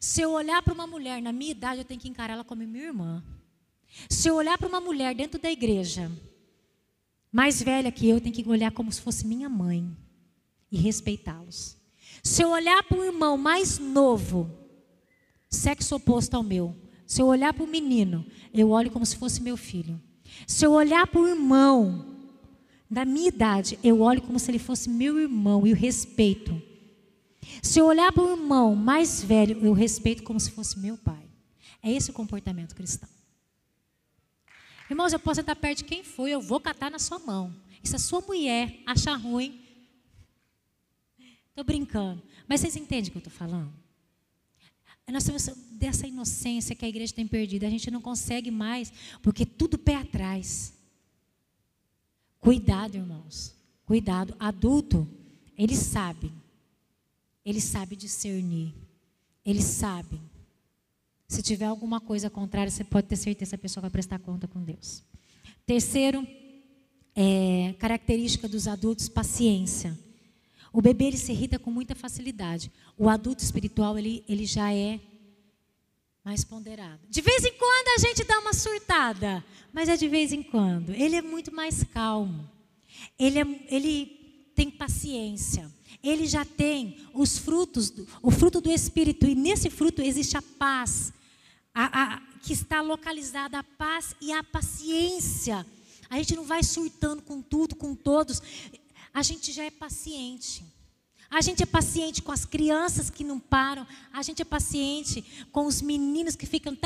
Se 0.00 0.20
eu 0.20 0.32
olhar 0.32 0.62
para 0.62 0.74
uma 0.74 0.86
mulher 0.86 1.22
na 1.22 1.32
minha 1.32 1.50
idade, 1.50 1.80
eu 1.80 1.84
tenho 1.84 2.00
que 2.00 2.08
encarar 2.08 2.34
ela 2.34 2.44
como 2.44 2.66
minha 2.66 2.84
irmã. 2.84 3.22
Se 4.08 4.28
eu 4.28 4.34
olhar 4.34 4.58
para 4.58 4.68
uma 4.68 4.80
mulher 4.80 5.14
dentro 5.14 5.40
da 5.40 5.50
igreja, 5.50 6.10
mais 7.32 7.62
velha 7.62 7.90
que 7.90 8.08
eu, 8.08 8.16
eu 8.16 8.20
tenho 8.20 8.34
que 8.34 8.46
olhar 8.48 8.70
como 8.72 8.92
se 8.92 9.00
fosse 9.00 9.26
minha 9.26 9.48
mãe 9.48 9.96
e 10.70 10.78
respeitá-los. 10.78 11.76
Se 12.22 12.42
eu 12.42 12.50
olhar 12.50 12.82
para 12.82 12.98
um 12.98 13.04
irmão 13.04 13.36
mais 13.36 13.78
novo, 13.78 14.50
sexo 15.48 15.96
oposto 15.96 16.34
ao 16.34 16.42
meu, 16.42 16.76
se 17.06 17.22
eu 17.22 17.26
olhar 17.26 17.54
para 17.54 17.64
o 17.64 17.66
menino, 17.66 18.26
eu 18.52 18.70
olho 18.70 18.90
como 18.90 19.06
se 19.06 19.16
fosse 19.16 19.42
meu 19.42 19.56
filho. 19.56 20.00
Se 20.46 20.64
eu 20.64 20.72
olhar 20.72 21.06
para 21.06 21.20
o 21.20 21.26
irmão 21.26 22.16
da 22.90 23.04
minha 23.04 23.28
idade, 23.28 23.78
eu 23.82 24.00
olho 24.00 24.20
como 24.22 24.38
se 24.38 24.50
ele 24.50 24.58
fosse 24.58 24.88
meu 24.90 25.18
irmão 25.18 25.66
e 25.66 25.72
o 25.72 25.76
respeito. 25.76 26.60
Se 27.62 27.78
eu 27.78 27.86
olhar 27.86 28.12
para 28.12 28.22
o 28.22 28.30
irmão 28.30 28.74
mais 28.74 29.22
velho, 29.22 29.58
eu 29.64 29.72
respeito 29.72 30.22
como 30.22 30.38
se 30.38 30.50
fosse 30.50 30.78
meu 30.78 30.96
pai. 30.98 31.24
É 31.82 31.90
esse 31.90 32.10
o 32.10 32.14
comportamento 32.14 32.74
cristão. 32.74 33.08
Irmãos, 34.90 35.12
eu 35.12 35.18
posso 35.18 35.40
estar 35.40 35.56
perto 35.56 35.78
de 35.78 35.84
quem 35.84 36.02
for, 36.02 36.28
eu 36.28 36.40
vou 36.40 36.60
catar 36.60 36.90
na 36.90 36.98
sua 36.98 37.18
mão. 37.18 37.54
E 37.82 37.88
se 37.88 37.96
a 37.96 37.98
sua 37.98 38.20
mulher 38.20 38.80
achar 38.86 39.16
ruim, 39.16 39.62
estou 41.50 41.64
brincando. 41.64 42.22
Mas 42.48 42.60
vocês 42.60 42.76
entendem 42.76 43.08
o 43.08 43.12
que 43.12 43.18
eu 43.18 43.20
estou 43.20 43.32
falando? 43.32 43.72
Nós 45.12 45.24
temos 45.24 45.48
dessa 45.72 46.06
inocência 46.06 46.74
que 46.76 46.84
a 46.84 46.88
igreja 46.88 47.14
tem 47.14 47.26
perdido. 47.26 47.64
A 47.64 47.70
gente 47.70 47.90
não 47.90 48.00
consegue 48.00 48.50
mais, 48.50 48.92
porque 49.22 49.46
tudo 49.46 49.78
pé 49.78 49.96
atrás. 49.96 50.74
Cuidado, 52.38 52.96
irmãos. 52.96 53.54
Cuidado. 53.86 54.34
Adulto, 54.38 55.08
ele 55.56 55.74
sabe. 55.74 56.32
Ele 57.44 57.60
sabe 57.60 57.96
discernir. 57.96 58.74
Ele 59.44 59.62
sabe. 59.62 60.20
Se 61.26 61.42
tiver 61.42 61.66
alguma 61.66 62.00
coisa 62.00 62.28
contrária, 62.28 62.70
você 62.70 62.84
pode 62.84 63.06
ter 63.06 63.16
certeza 63.16 63.50
que 63.50 63.54
a 63.54 63.58
pessoa 63.58 63.82
vai 63.82 63.90
prestar 63.90 64.18
conta 64.18 64.46
com 64.46 64.62
Deus. 64.62 65.02
Terceiro, 65.66 66.26
é, 67.14 67.74
característica 67.78 68.48
dos 68.48 68.66
adultos, 68.66 69.08
paciência. 69.08 69.98
O 70.72 70.82
bebê 70.82 71.06
ele 71.06 71.16
se 71.16 71.32
irrita 71.32 71.58
com 71.58 71.70
muita 71.70 71.94
facilidade. 71.94 72.70
O 72.96 73.08
adulto 73.08 73.42
espiritual 73.42 73.98
ele, 73.98 74.24
ele 74.28 74.44
já 74.44 74.72
é 74.72 75.00
mais 76.24 76.44
ponderado. 76.44 77.00
De 77.08 77.20
vez 77.22 77.44
em 77.44 77.52
quando 77.52 77.88
a 77.96 77.98
gente 77.98 78.22
dá 78.24 78.38
uma 78.38 78.52
surtada, 78.52 79.44
mas 79.72 79.88
é 79.88 79.96
de 79.96 80.08
vez 80.08 80.32
em 80.32 80.42
quando. 80.42 80.90
Ele 80.90 81.16
é 81.16 81.22
muito 81.22 81.54
mais 81.54 81.82
calmo. 81.84 82.48
Ele, 83.18 83.38
é, 83.38 83.46
ele 83.70 84.52
tem 84.54 84.70
paciência. 84.70 85.72
Ele 86.02 86.26
já 86.26 86.44
tem 86.44 86.98
os 87.14 87.38
frutos, 87.38 87.92
o 88.22 88.30
fruto 88.30 88.60
do 88.60 88.70
Espírito. 88.70 89.26
E 89.26 89.34
nesse 89.34 89.70
fruto 89.70 90.02
existe 90.02 90.36
a 90.36 90.42
paz, 90.42 91.12
a, 91.74 92.02
a, 92.02 92.20
que 92.42 92.52
está 92.52 92.80
localizada 92.80 93.58
a 93.58 93.62
paz 93.62 94.14
e 94.20 94.32
a 94.32 94.44
paciência. 94.44 95.66
A 96.10 96.16
gente 96.18 96.36
não 96.36 96.44
vai 96.44 96.62
surtando 96.62 97.22
com 97.22 97.42
tudo, 97.42 97.74
com 97.74 97.94
todos. 97.94 98.42
A 99.12 99.22
gente 99.22 99.52
já 99.52 99.64
é 99.64 99.70
paciente. 99.70 100.64
A 101.30 101.42
gente 101.42 101.62
é 101.62 101.66
paciente 101.66 102.22
com 102.22 102.32
as 102.32 102.46
crianças 102.46 103.10
que 103.10 103.22
não 103.22 103.38
param. 103.38 103.86
A 104.12 104.22
gente 104.22 104.40
é 104.40 104.44
paciente 104.44 105.22
com 105.52 105.66
os 105.66 105.82
meninos 105.82 106.34
que 106.34 106.46
ficam 106.46 106.76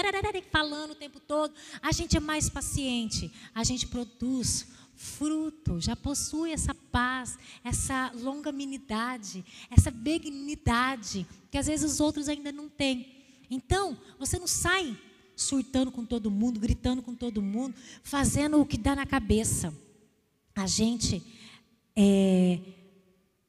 falando 0.51 0.93
o 0.93 0.97
tempo 0.97 1.20
todo. 1.20 1.55
A 1.81 1.93
gente 1.93 2.16
é 2.16 2.20
mais 2.20 2.49
paciente. 2.49 3.33
A 3.55 3.62
gente 3.62 3.87
produz 3.87 4.66
fruto, 4.97 5.81
já 5.81 5.97
possui 5.97 6.53
essa 6.53 6.75
paz, 6.75 7.37
essa 7.64 8.12
longanimidade, 8.14 9.45
essa 9.68 9.91
benignidade 9.91 11.27
que 11.51 11.59
às 11.59 11.66
vezes 11.66 11.93
os 11.93 12.01
outros 12.01 12.29
ainda 12.29 12.53
não 12.53 12.68
têm. 12.68 13.23
Então, 13.51 13.99
você 14.18 14.39
não 14.39 14.47
sai 14.47 14.97
surtando 15.37 15.91
com 15.91 16.05
todo 16.05 16.31
mundo, 16.31 16.61
gritando 16.61 17.03
com 17.03 17.14
todo 17.14 17.43
mundo, 17.43 17.75
fazendo 18.03 18.61
o 18.61 18.66
que 18.66 18.79
dá 18.79 18.95
na 18.95 19.05
cabeça. 19.05 19.75
A 20.55 20.66
gente 20.66 21.23
é, 21.97 22.59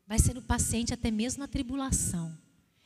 vai 0.08 0.20
sendo 0.20 0.41
paciente 0.41 0.94
até 0.94 1.10
mesmo 1.12 1.39
na 1.39 1.48
tribulação. 1.48 2.38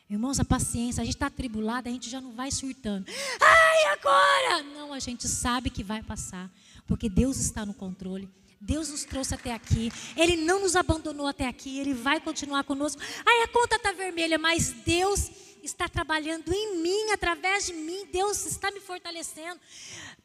Irmãos, 0.09 0.39
a 0.39 0.45
paciência, 0.45 1.01
a 1.01 1.05
gente 1.05 1.15
está 1.15 1.27
atribulado, 1.27 1.89
a 1.89 1.91
gente 1.91 2.09
já 2.09 2.21
não 2.21 2.31
vai 2.31 2.49
surtando. 2.49 3.05
Ai, 3.41 3.85
agora! 3.93 4.63
Não, 4.63 4.93
a 4.93 4.99
gente 4.99 5.27
sabe 5.27 5.69
que 5.69 5.83
vai 5.83 6.01
passar, 6.01 6.49
porque 6.87 7.09
Deus 7.09 7.37
está 7.37 7.65
no 7.65 7.73
controle. 7.73 8.29
Deus 8.59 8.89
nos 8.89 9.03
trouxe 9.03 9.35
até 9.35 9.53
aqui, 9.53 9.91
Ele 10.15 10.37
não 10.37 10.61
nos 10.61 10.75
abandonou 10.75 11.27
até 11.27 11.47
aqui, 11.47 11.77
Ele 11.77 11.93
vai 11.93 12.19
continuar 12.19 12.63
conosco. 12.63 13.01
Ai, 13.25 13.43
a 13.43 13.47
conta 13.49 13.75
está 13.75 13.91
vermelha, 13.91 14.37
mas 14.37 14.71
Deus 14.85 15.29
está 15.61 15.87
trabalhando 15.87 16.51
em 16.53 16.81
mim, 16.81 17.11
através 17.11 17.67
de 17.67 17.73
mim, 17.73 18.07
Deus 18.11 18.45
está 18.45 18.71
me 18.71 18.79
fortalecendo. 18.79 19.59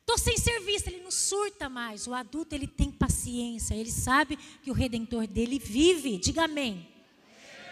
Estou 0.03 0.19
sem 0.19 0.37
serviço, 0.37 0.89
ele 0.89 1.01
não 1.03 1.11
surta 1.11 1.69
mais. 1.69 2.07
O 2.07 2.13
adulto, 2.13 2.55
ele 2.55 2.67
tem 2.67 2.91
paciência, 2.91 3.75
ele 3.75 3.91
sabe 3.91 4.37
que 4.63 4.71
o 4.71 4.75
redentor 4.75 5.27
dele 5.27 5.59
vive. 5.59 6.19
Diga 6.19 6.45
amém. 6.45 6.89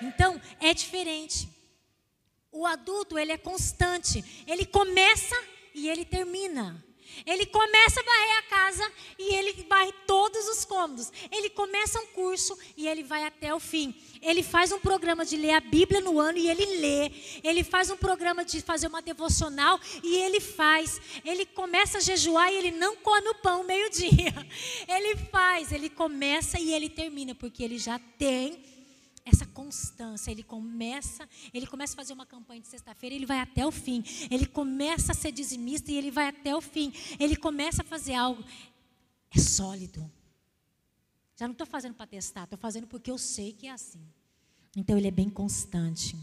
Então, 0.01 0.41
é 0.61 0.73
diferente. 0.73 1.49
O 2.53 2.65
adulto, 2.65 3.19
ele 3.19 3.33
é 3.33 3.37
constante. 3.37 4.25
Ele 4.47 4.65
começa 4.65 5.37
e 5.75 5.89
ele 5.89 6.05
termina. 6.05 6.83
Ele 7.27 7.45
começa 7.47 8.01
a 8.01 8.05
varrer 8.05 8.39
a 8.39 8.43
casa 8.43 8.93
e 9.19 9.35
ele 9.35 9.67
varre 9.69 9.93
todos 10.07 10.49
os 10.49 10.65
cômodos. 10.81 11.13
Ele 11.31 11.51
começa 11.51 12.01
um 12.01 12.07
curso 12.07 12.57
e 12.77 12.89
ele 12.89 13.03
vai 13.03 13.25
até 13.25 13.55
o 13.55 13.61
fim. 13.61 13.95
Ele 14.23 14.43
faz 14.43 14.73
um 14.73 14.81
programa 14.81 15.25
de 15.25 15.37
ler 15.37 15.53
a 15.53 15.61
Bíblia 15.61 16.01
no 16.01 16.19
ano 16.19 16.39
e 16.39 16.49
ele 16.49 16.65
lê. 16.81 17.13
Ele 17.45 17.63
faz 17.63 17.91
um 17.91 17.97
programa 17.97 18.45
de 18.45 18.63
fazer 18.63 18.87
uma 18.87 19.03
devocional 19.03 19.79
e 20.03 20.17
ele 20.17 20.41
faz. 20.41 21.01
Ele 21.25 21.45
começa 21.45 21.99
a 21.99 22.01
jejuar 22.01 22.51
e 22.51 22.57
ele 22.57 22.71
não 22.71 22.97
come 22.97 23.29
o 23.29 23.35
pão 23.37 23.65
meio-dia. 23.65 24.31
Ele 24.89 25.17
faz, 25.17 25.73
ele 25.73 25.89
começa 25.89 26.59
e 26.59 26.73
ele 26.73 26.89
termina, 26.89 27.35
porque 27.35 27.63
ele 27.63 27.79
já 27.79 27.99
tem 28.19 28.63
essa 29.25 29.47
constância, 29.47 30.31
ele 30.31 30.43
começa, 30.43 31.29
ele 31.53 31.67
começa 31.67 31.95
a 31.95 31.97
fazer 31.97 32.13
uma 32.13 32.27
campanha 32.27 32.61
de 32.61 32.67
sexta-feira, 32.67 33.15
ele 33.15 33.27
vai 33.27 33.39
até 33.39 33.67
o 33.67 33.71
fim. 33.71 34.03
Ele 34.31 34.47
começa 34.47 35.13
a 35.13 35.15
ser 35.15 35.33
dizimista 35.33 35.91
e 35.93 35.97
ele 35.97 36.11
vai 36.11 36.29
até 36.29 36.55
o 36.55 36.61
fim. 36.61 36.93
Ele 37.19 37.37
começa 37.37 37.83
a 37.83 37.85
fazer 37.85 38.15
algo 38.15 38.45
é 39.35 39.39
sólido. 39.39 40.11
Já 41.41 41.49
não 41.49 41.53
estou 41.53 41.67
fazendo 41.67 41.95
para 41.95 42.07
testar, 42.07 42.45
estou 42.45 42.59
fazendo 42.59 42.87
porque 42.87 43.11
eu 43.11 43.17
sei 43.17 43.55
que 43.55 43.67
é 43.67 43.71
assim. 43.71 44.07
Então 44.77 44.99
ele 44.99 45.09
é 45.09 45.11
bem 45.11 45.31
constante. 45.31 46.15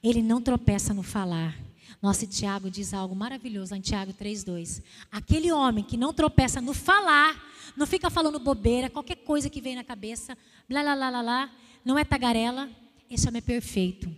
Ele 0.00 0.22
não 0.22 0.40
tropeça 0.40 0.94
no 0.94 1.02
falar. 1.02 1.58
Nossa, 2.00 2.24
Tiago 2.24 2.70
diz 2.70 2.94
algo 2.94 3.16
maravilhoso 3.16 3.74
em 3.74 3.80
Tiago 3.80 4.12
3,2. 4.12 4.80
Aquele 5.10 5.50
homem 5.50 5.82
que 5.82 5.96
não 5.96 6.14
tropeça 6.14 6.60
no 6.60 6.72
falar, 6.72 7.34
não 7.76 7.84
fica 7.84 8.08
falando 8.08 8.38
bobeira, 8.38 8.88
qualquer 8.88 9.16
coisa 9.16 9.50
que 9.50 9.60
vem 9.60 9.74
na 9.74 9.82
cabeça, 9.82 10.38
blá, 10.68 10.84
blá, 10.84 10.94
blá, 10.94 11.10
blá, 11.10 11.22
blá 11.24 11.50
não 11.84 11.98
é 11.98 12.04
tagarela, 12.04 12.70
esse 13.10 13.26
homem 13.26 13.40
é 13.40 13.42
perfeito. 13.42 14.08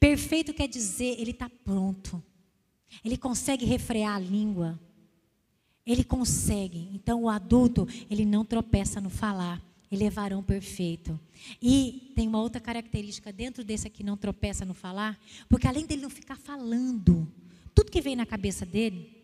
Perfeito 0.00 0.54
quer 0.54 0.68
dizer, 0.68 1.20
ele 1.20 1.32
está 1.32 1.50
pronto. 1.50 2.22
Ele 3.04 3.18
consegue 3.18 3.66
refrear 3.66 4.16
a 4.16 4.18
língua. 4.18 4.80
Ele 5.86 6.04
consegue. 6.04 6.88
Então, 6.92 7.24
o 7.24 7.28
adulto, 7.28 7.86
ele 8.10 8.24
não 8.24 8.44
tropeça 8.44 9.00
no 9.00 9.10
falar. 9.10 9.62
Ele 9.90 10.04
é 10.04 10.10
varão 10.10 10.42
perfeito. 10.42 11.18
E 11.60 12.12
tem 12.16 12.26
uma 12.26 12.40
outra 12.40 12.60
característica 12.60 13.32
dentro 13.32 13.62
desse 13.62 13.86
aqui, 13.86 14.02
não 14.02 14.16
tropeça 14.16 14.64
no 14.64 14.74
falar, 14.74 15.18
porque 15.48 15.68
além 15.68 15.86
dele 15.86 16.02
não 16.02 16.10
ficar 16.10 16.36
falando, 16.36 17.30
tudo 17.74 17.92
que 17.92 18.00
vem 18.00 18.16
na 18.16 18.26
cabeça 18.26 18.66
dele, 18.66 19.14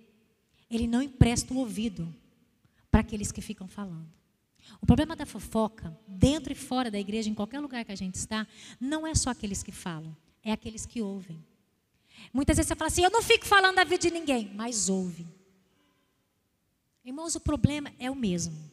ele 0.70 0.86
não 0.86 1.02
empresta 1.02 1.52
o 1.52 1.58
ouvido 1.58 2.14
para 2.90 3.00
aqueles 3.00 3.32
que 3.32 3.40
ficam 3.40 3.66
falando. 3.66 4.06
O 4.80 4.86
problema 4.86 5.16
da 5.16 5.26
fofoca, 5.26 5.96
dentro 6.06 6.52
e 6.52 6.56
fora 6.56 6.90
da 6.90 7.00
igreja, 7.00 7.28
em 7.28 7.34
qualquer 7.34 7.61
lugar 7.61 7.84
que 7.84 7.92
a 7.92 7.96
gente 7.96 8.14
está, 8.14 8.46
não 8.78 9.06
é 9.06 9.14
só 9.14 9.30
aqueles 9.30 9.62
que 9.62 9.72
falam, 9.72 10.16
é 10.44 10.52
aqueles 10.52 10.86
que 10.86 11.02
ouvem. 11.02 11.44
Muitas 12.32 12.56
vezes 12.56 12.68
você 12.68 12.76
fala 12.76 12.88
assim: 12.88 13.02
eu 13.02 13.11
não 13.11 13.22
fico 13.22 13.46
falando 13.46 13.76
da 13.76 13.84
vida 13.84 13.98
de 13.98 14.11
ninguém, 14.11 14.52
mas 14.54 14.88
ouve. 14.88 15.26
Irmãos, 17.05 17.34
o 17.34 17.40
problema 17.40 17.92
é 17.98 18.11
o 18.11 18.14
mesmo. 18.14 18.70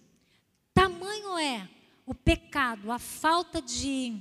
Tamanho 0.73 1.38
é 1.38 1.69
o 2.05 2.13
pecado, 2.13 2.91
a 2.91 2.99
falta 2.99 3.61
de, 3.61 4.17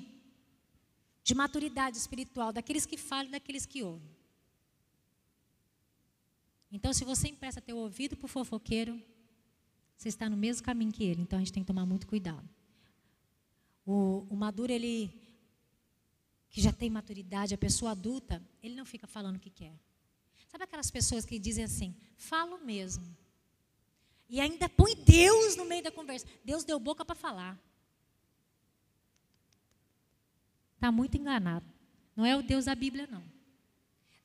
de 1.23 1.35
maturidade 1.35 1.97
espiritual 1.97 2.53
daqueles 2.53 2.87
que 2.87 2.97
falam 2.97 3.27
e 3.27 3.33
daqueles 3.33 3.67
que 3.67 3.83
ouvem. 3.83 4.17
Então, 6.71 6.93
se 6.93 7.05
você 7.05 7.29
empresta 7.29 7.61
teu 7.61 7.77
ouvido 7.77 8.17
para 8.17 8.27
o 8.27 8.29
fofoqueiro, 8.29 9.01
você 9.97 10.09
está 10.09 10.29
no 10.29 10.37
mesmo 10.37 10.65
caminho 10.65 10.93
que 10.93 11.05
ele, 11.05 11.23
então 11.23 11.39
a 11.39 11.41
gente 11.41 11.53
tem 11.53 11.63
que 11.63 11.67
tomar 11.67 11.87
muito 11.87 12.07
cuidado. 12.07 12.49
O, 13.85 14.27
o 14.29 14.37
maduro, 14.37 14.73
ele, 14.73 15.11
que 16.51 16.61
já 16.61 16.73
tem 16.73 16.91
maturidade, 16.91 17.55
a 17.55 17.59
pessoa 17.59 17.93
adulta, 17.93 18.43
ele 18.63 18.75
não 18.75 18.85
fica 18.85 19.07
falando 19.07 19.37
o 19.37 19.41
que 19.41 19.51
quer. 19.51 19.73
Sabe 20.49 20.65
aquelas 20.65 20.91
pessoas 20.91 21.25
que 21.25 21.39
dizem 21.39 21.65
assim, 21.65 21.95
falo 22.17 22.59
mesmo. 22.65 23.17
E 24.29 24.41
ainda 24.41 24.69
põe 24.69 24.95
Deus 24.97 25.57
no 25.57 25.65
meio 25.65 25.83
da 25.83 25.91
conversa. 25.91 26.27
Deus 26.45 26.65
deu 26.65 26.79
boca 26.79 27.05
para 27.05 27.15
falar. 27.15 27.59
Está 30.75 30.91
muito 30.91 31.17
enganado. 31.17 31.67
Não 32.15 32.25
é 32.25 32.37
o 32.37 32.43
Deus 32.43 32.65
da 32.65 32.75
Bíblia, 32.75 33.07
não. 33.07 33.25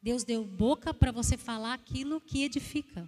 Deus 0.02 0.24
deu 0.24 0.44
boca 0.44 0.94
para 0.94 1.12
você 1.12 1.38
falar 1.38 1.74
aquilo 1.74 2.20
que 2.20 2.44
edifica. 2.44 3.08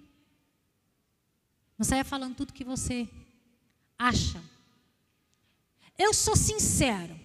Não 1.77 1.83
saia 1.83 2.03
falando 2.03 2.35
tudo 2.35 2.53
que 2.53 2.63
você 2.63 3.09
acha. 3.97 4.43
Eu 5.97 6.13
sou 6.13 6.35
sincero. 6.35 7.19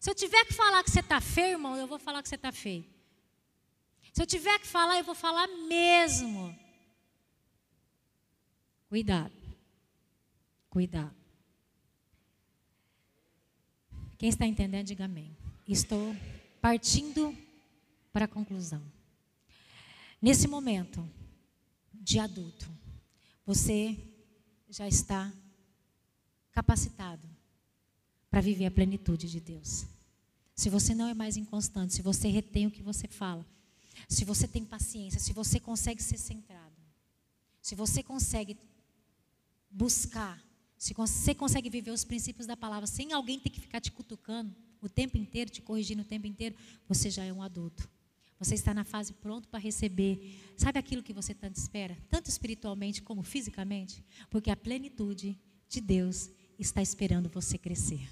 Se 0.00 0.10
eu 0.10 0.14
tiver 0.14 0.44
que 0.44 0.54
falar 0.54 0.82
que 0.82 0.90
você 0.90 1.00
está 1.00 1.20
feio, 1.20 1.52
irmão, 1.52 1.76
eu 1.76 1.86
vou 1.86 1.98
falar 1.98 2.22
que 2.22 2.28
você 2.28 2.34
está 2.34 2.50
feio. 2.50 2.84
Se 4.12 4.22
eu 4.22 4.26
tiver 4.26 4.58
que 4.58 4.66
falar, 4.66 4.98
eu 4.98 5.04
vou 5.04 5.14
falar 5.14 5.46
mesmo. 5.46 6.56
Cuidado. 8.88 9.34
Cuidado. 10.70 11.14
Quem 14.16 14.28
está 14.28 14.46
entendendo, 14.46 14.86
diga 14.86 15.04
amém. 15.04 15.36
Estou 15.66 16.16
partindo 16.60 17.36
para 18.12 18.24
a 18.24 18.28
conclusão. 18.28 18.82
Nesse 20.20 20.48
momento 20.48 21.08
de 21.94 22.18
adulto, 22.18 22.68
você 23.46 23.96
já 24.68 24.88
está 24.88 25.32
capacitado 26.50 27.28
para 28.30 28.40
viver 28.40 28.66
a 28.66 28.70
plenitude 28.70 29.30
de 29.30 29.40
Deus. 29.40 29.86
Se 30.54 30.68
você 30.68 30.94
não 30.94 31.06
é 31.06 31.14
mais 31.14 31.36
inconstante, 31.36 31.94
se 31.94 32.02
você 32.02 32.28
retém 32.28 32.66
o 32.66 32.70
que 32.70 32.82
você 32.82 33.06
fala, 33.06 33.46
se 34.08 34.24
você 34.24 34.48
tem 34.48 34.64
paciência, 34.64 35.20
se 35.20 35.32
você 35.32 35.60
consegue 35.60 36.02
ser 36.02 36.18
centrado, 36.18 36.74
se 37.62 37.74
você 37.74 38.02
consegue 38.02 38.56
buscar, 39.70 40.42
se 40.76 40.94
você 40.94 41.34
consegue 41.34 41.68
viver 41.68 41.90
os 41.90 42.04
princípios 42.04 42.46
da 42.46 42.56
palavra 42.56 42.86
sem 42.86 43.12
alguém 43.12 43.38
ter 43.38 43.50
que 43.50 43.60
ficar 43.60 43.80
te 43.80 43.90
cutucando 43.90 44.54
o 44.80 44.88
tempo 44.88 45.18
inteiro, 45.18 45.50
te 45.50 45.60
corrigindo 45.60 46.02
o 46.02 46.04
tempo 46.04 46.26
inteiro, 46.26 46.54
você 46.86 47.10
já 47.10 47.24
é 47.24 47.32
um 47.32 47.42
adulto. 47.42 47.88
Você 48.38 48.54
está 48.54 48.72
na 48.72 48.84
fase 48.84 49.12
pronto 49.14 49.48
para 49.48 49.58
receber. 49.58 50.40
Sabe 50.56 50.78
aquilo 50.78 51.02
que 51.02 51.12
você 51.12 51.34
tanto 51.34 51.56
espera? 51.56 51.98
Tanto 52.08 52.30
espiritualmente 52.30 53.02
como 53.02 53.22
fisicamente? 53.22 54.04
Porque 54.30 54.50
a 54.50 54.56
plenitude 54.56 55.36
de 55.68 55.80
Deus 55.80 56.30
está 56.58 56.80
esperando 56.80 57.28
você 57.28 57.58
crescer. 57.58 58.08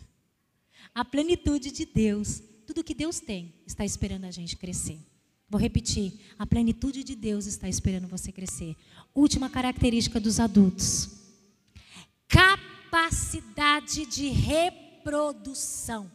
A 0.93 1.05
plenitude 1.05 1.71
de 1.71 1.87
Deus, 1.87 2.43
tudo 2.67 2.83
que 2.83 2.95
Deus 2.95 3.21
tem, 3.21 3.55
está 3.65 3.85
esperando 3.85 4.25
a 4.25 4.31
gente 4.33 4.57
crescer. 4.57 4.99
Vou 5.49 5.61
repetir: 5.61 6.15
a 6.37 6.45
plenitude 6.45 7.05
de 7.05 7.15
Deus 7.15 7.47
está 7.47 7.69
esperando 7.69 8.09
você 8.09 8.33
crescer. 8.33 8.77
Última 9.15 9.49
característica 9.49 10.19
dos 10.19 10.41
adultos: 10.41 11.26
capacidade 12.37 14.05
de 14.05 14.28
reprodução. 14.28 16.11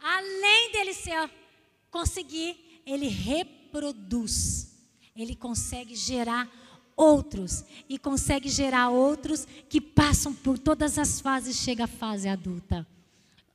Além 0.00 0.72
dele 0.72 0.92
ser 0.92 1.30
conseguir, 1.90 2.82
ele 2.84 3.06
reproduz. 3.06 4.76
Ele 5.14 5.36
consegue 5.36 5.94
gerar 5.94 6.50
outros 6.96 7.64
e 7.88 7.98
consegue 7.98 8.48
gerar 8.48 8.90
outros 8.90 9.46
que 9.68 9.80
passam 9.80 10.34
por 10.34 10.58
todas 10.58 10.98
as 10.98 11.20
fases, 11.20 11.56
chega 11.56 11.84
a 11.84 11.88
fase 11.88 12.28
adulta. 12.28 12.86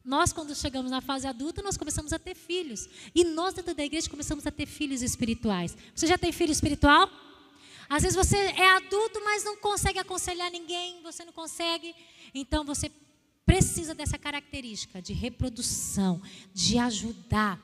Nós, 0.05 0.33
quando 0.33 0.53
chegamos 0.53 0.91
na 0.91 0.99
fase 0.99 1.27
adulta, 1.27 1.61
nós 1.61 1.77
começamos 1.77 2.11
a 2.11 2.19
ter 2.19 2.35
filhos. 2.35 2.89
E 3.15 3.23
nós, 3.23 3.53
dentro 3.53 3.73
da 3.73 3.85
igreja, 3.85 4.09
começamos 4.09 4.45
a 4.45 4.51
ter 4.51 4.65
filhos 4.65 5.01
espirituais. 5.01 5.77
Você 5.95 6.07
já 6.07 6.17
tem 6.17 6.31
filho 6.31 6.51
espiritual? 6.51 7.09
Às 7.89 8.03
vezes 8.03 8.15
você 8.15 8.37
é 8.37 8.69
adulto, 8.71 9.21
mas 9.23 9.43
não 9.43 9.57
consegue 9.57 9.99
aconselhar 9.99 10.49
ninguém, 10.51 11.01
você 11.01 11.23
não 11.23 11.33
consegue. 11.33 11.95
Então 12.33 12.63
você 12.63 12.91
precisa 13.45 13.93
dessa 13.93 14.17
característica 14.17 15.01
de 15.01 15.13
reprodução, 15.13 16.21
de 16.53 16.77
ajudar 16.77 17.59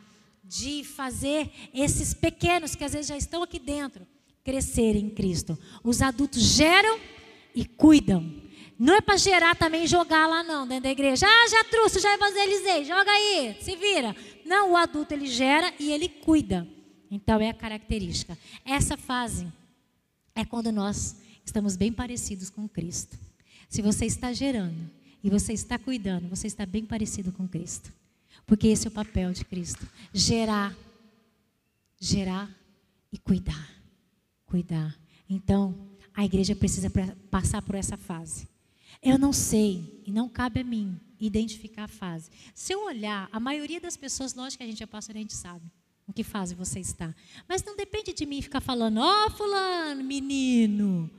de 0.50 0.84
fazer 0.84 1.52
esses 1.72 2.12
pequenos 2.12 2.74
que 2.74 2.84
às 2.84 2.94
vezes 2.94 3.08
já 3.08 3.16
estão 3.16 3.44
aqui 3.44 3.60
dentro 3.60 4.06
crescerem 4.44 5.06
em 5.06 5.10
Cristo. 5.10 5.56
Os 5.84 6.02
adultos 6.02 6.42
geram 6.42 7.00
e 7.54 7.64
cuidam. 7.64 8.42
Não 8.80 8.96
é 8.96 9.02
para 9.02 9.16
gerar 9.16 9.56
também 9.56 9.86
jogar 9.86 10.26
lá 10.26 10.42
não, 10.42 10.68
dentro 10.68 10.86
da 10.86 10.90
igreja. 10.90 11.28
Ah, 11.28 11.48
já 11.50 11.64
trouxe, 11.66 12.00
já 12.00 12.12
evangelizei, 12.16 12.84
joga 12.84 13.12
aí, 13.12 13.58
se 13.62 13.76
vira. 13.76 14.16
Não, 14.44 14.72
o 14.72 14.76
adulto 14.76 15.14
ele 15.14 15.28
gera 15.28 15.72
e 15.80 15.92
ele 15.92 16.10
cuida. 16.10 16.68
Então 17.12 17.40
é 17.40 17.50
a 17.50 17.54
característica. 17.54 18.36
Essa 18.66 18.98
fase 18.98 19.48
é 20.40 20.46
quando 20.46 20.72
nós 20.72 21.18
estamos 21.46 21.76
bem 21.76 21.92
parecidos 21.92 22.50
com 22.50 22.68
Cristo. 22.68 23.18
Se 23.68 23.82
você 23.82 24.06
está 24.06 24.32
gerando 24.34 24.90
e 25.24 25.30
você 25.30 25.54
está 25.54 25.78
cuidando, 25.78 26.30
você 26.30 26.48
está 26.48 26.66
bem 26.66 26.86
parecido 26.86 27.32
com 27.32 27.48
Cristo. 27.48 27.92
Porque 28.46 28.68
esse 28.68 28.88
é 28.88 28.90
o 28.90 28.94
papel 28.94 29.32
de 29.34 29.46
Cristo: 29.46 29.86
gerar, 30.14 30.76
gerar 32.00 32.50
e 33.12 33.18
cuidar. 33.18 33.70
Cuidar. 34.46 34.98
Então, 35.30 35.76
a 36.14 36.26
igreja 36.26 36.56
precisa 36.56 36.92
passar 37.30 37.62
por 37.62 37.76
essa 37.76 37.98
fase. 37.98 38.48
Eu 39.04 39.20
não 39.20 39.32
sei, 39.32 40.02
e 40.06 40.12
não 40.12 40.28
cabe 40.28 40.62
a 40.62 40.64
mim 40.64 41.00
identificar 41.20 41.84
a 41.84 41.88
fase. 41.88 42.32
Se 42.56 42.74
eu 42.74 42.86
olhar, 42.86 43.30
a 43.32 43.40
maioria 43.40 43.80
das 43.80 43.96
pessoas, 43.96 44.34
lógico 44.34 44.58
que 44.58 44.64
a 44.64 44.68
gente 44.68 44.82
é 44.82 44.86
pastor, 44.86 45.16
a 45.16 45.20
gente 45.20 45.36
sabe 45.36 45.70
em 46.10 46.12
que 46.12 46.24
fase 46.24 46.56
você 46.56 46.80
está. 46.80 47.14
Mas 47.48 47.64
não 47.64 47.78
depende 47.78 48.12
de 48.12 48.26
mim 48.26 48.42
ficar 48.42 48.60
falando, 48.60 48.98
ó, 48.98 49.28
oh, 49.28 49.30
fulano, 49.30 50.04
menino, 50.04 51.10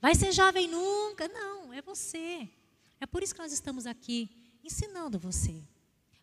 vai 0.00 0.16
ser 0.16 0.32
jovem 0.32 0.66
nunca. 0.68 1.28
Não, 1.28 1.72
é 1.72 1.80
você. 1.80 2.48
É 3.00 3.06
por 3.06 3.22
isso 3.22 3.34
que 3.34 3.40
nós 3.40 3.52
estamos 3.52 3.86
aqui 3.86 4.28
ensinando 4.64 5.18
você, 5.18 5.62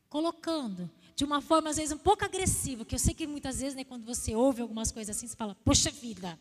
colocando 0.09 0.89
de 1.15 1.23
uma 1.23 1.41
forma 1.41 1.69
às 1.69 1.77
vezes 1.77 1.91
um 1.93 1.97
pouco 1.97 2.23
agressiva, 2.23 2.85
que 2.85 2.95
eu 2.95 2.99
sei 2.99 3.13
que 3.13 3.25
muitas 3.25 3.59
vezes, 3.59 3.75
né, 3.75 3.83
quando 3.83 4.05
você 4.05 4.35
ouve 4.35 4.61
algumas 4.61 4.91
coisas 4.91 5.15
assim, 5.15 5.27
você 5.27 5.35
fala, 5.35 5.55
poxa 5.63 5.89
vida. 5.89 6.37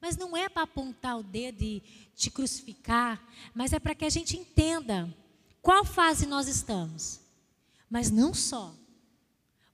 Mas 0.00 0.16
não 0.16 0.36
é 0.36 0.48
para 0.48 0.62
apontar 0.62 1.18
o 1.18 1.22
dedo 1.22 1.62
e 1.62 1.82
te 2.14 2.30
crucificar, 2.30 3.22
mas 3.54 3.72
é 3.72 3.78
para 3.78 3.94
que 3.94 4.04
a 4.04 4.10
gente 4.10 4.36
entenda 4.36 5.12
qual 5.60 5.84
fase 5.84 6.26
nós 6.26 6.48
estamos. 6.48 7.20
Mas 7.90 8.10
não 8.10 8.32
só. 8.32 8.74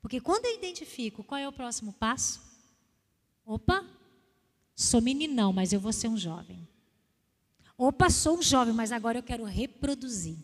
Porque 0.04 0.20
quando 0.20 0.44
eu 0.44 0.54
identifico 0.54 1.24
qual 1.24 1.40
é 1.40 1.48
o 1.48 1.52
próximo 1.52 1.90
passo, 1.94 2.38
opa, 3.42 3.82
sou 4.76 5.00
meninão, 5.00 5.50
mas 5.50 5.72
eu 5.72 5.80
vou 5.80 5.94
ser 5.94 6.08
um 6.08 6.16
jovem. 6.18 6.68
Opa, 7.78 8.10
sou 8.10 8.36
um 8.36 8.42
jovem, 8.42 8.74
mas 8.74 8.92
agora 8.92 9.16
eu 9.16 9.22
quero 9.22 9.44
reproduzir. 9.44 10.36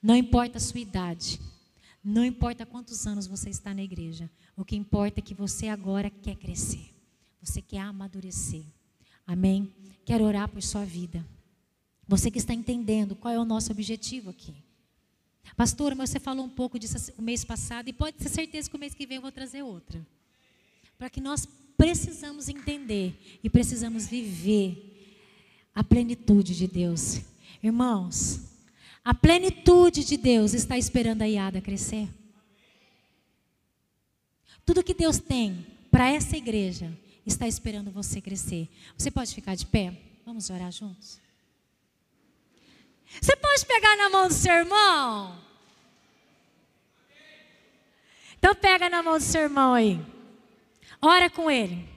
Não 0.00 0.14
importa 0.14 0.58
a 0.58 0.60
sua 0.60 0.78
idade. 0.78 1.40
Não 2.02 2.24
importa 2.24 2.64
quantos 2.64 3.08
anos 3.08 3.26
você 3.26 3.50
está 3.50 3.74
na 3.74 3.82
igreja. 3.82 4.30
O 4.56 4.64
que 4.64 4.76
importa 4.76 5.18
é 5.18 5.22
que 5.22 5.34
você 5.34 5.66
agora 5.66 6.08
quer 6.08 6.36
crescer. 6.36 6.94
Você 7.42 7.60
quer 7.60 7.80
amadurecer. 7.80 8.62
Amém? 9.26 9.74
Quero 10.04 10.22
orar 10.22 10.48
por 10.48 10.62
sua 10.62 10.84
vida. 10.84 11.26
Você 12.06 12.30
que 12.30 12.38
está 12.38 12.54
entendendo 12.54 13.16
qual 13.16 13.34
é 13.34 13.38
o 13.40 13.44
nosso 13.44 13.72
objetivo 13.72 14.30
aqui. 14.30 14.54
Pastor, 15.54 15.94
mas 15.94 16.10
você 16.10 16.18
falou 16.18 16.44
um 16.44 16.50
pouco 16.50 16.78
disso 16.78 17.12
o 17.16 17.22
mês 17.22 17.44
passado 17.44 17.88
e 17.88 17.92
pode 17.92 18.16
ter 18.16 18.28
certeza 18.28 18.68
que 18.68 18.76
o 18.76 18.78
mês 18.78 18.94
que 18.94 19.06
vem 19.06 19.16
eu 19.16 19.22
vou 19.22 19.32
trazer 19.32 19.62
outra. 19.62 20.04
Para 20.98 21.10
que 21.10 21.20
nós 21.20 21.46
precisamos 21.76 22.48
entender 22.48 23.38
e 23.42 23.50
precisamos 23.50 24.06
viver 24.06 24.94
a 25.74 25.84
plenitude 25.84 26.56
de 26.56 26.66
Deus. 26.66 27.20
Irmãos, 27.62 28.40
a 29.04 29.14
plenitude 29.14 30.04
de 30.04 30.16
Deus 30.16 30.54
está 30.54 30.76
esperando 30.76 31.22
a 31.22 31.26
Iada 31.26 31.60
crescer. 31.60 32.08
Tudo 34.64 34.82
que 34.82 34.94
Deus 34.94 35.18
tem 35.18 35.64
para 35.90 36.10
essa 36.10 36.36
igreja 36.36 36.92
está 37.24 37.46
esperando 37.46 37.90
você 37.90 38.20
crescer. 38.20 38.68
Você 38.96 39.10
pode 39.10 39.34
ficar 39.34 39.54
de 39.54 39.66
pé? 39.66 39.96
Vamos 40.24 40.50
orar 40.50 40.72
juntos? 40.72 41.20
Você 43.20 43.34
pode 43.36 43.66
pegar 43.66 43.96
na 43.96 44.10
mão 44.10 44.28
do 44.28 44.34
seu 44.34 44.52
irmão? 44.52 45.38
Então 48.38 48.54
pega 48.54 48.88
na 48.88 49.02
mão 49.02 49.18
do 49.18 49.22
seu 49.22 49.42
irmão 49.42 49.74
aí. 49.74 50.00
Ora 51.00 51.30
com 51.30 51.50
ele. 51.50 51.95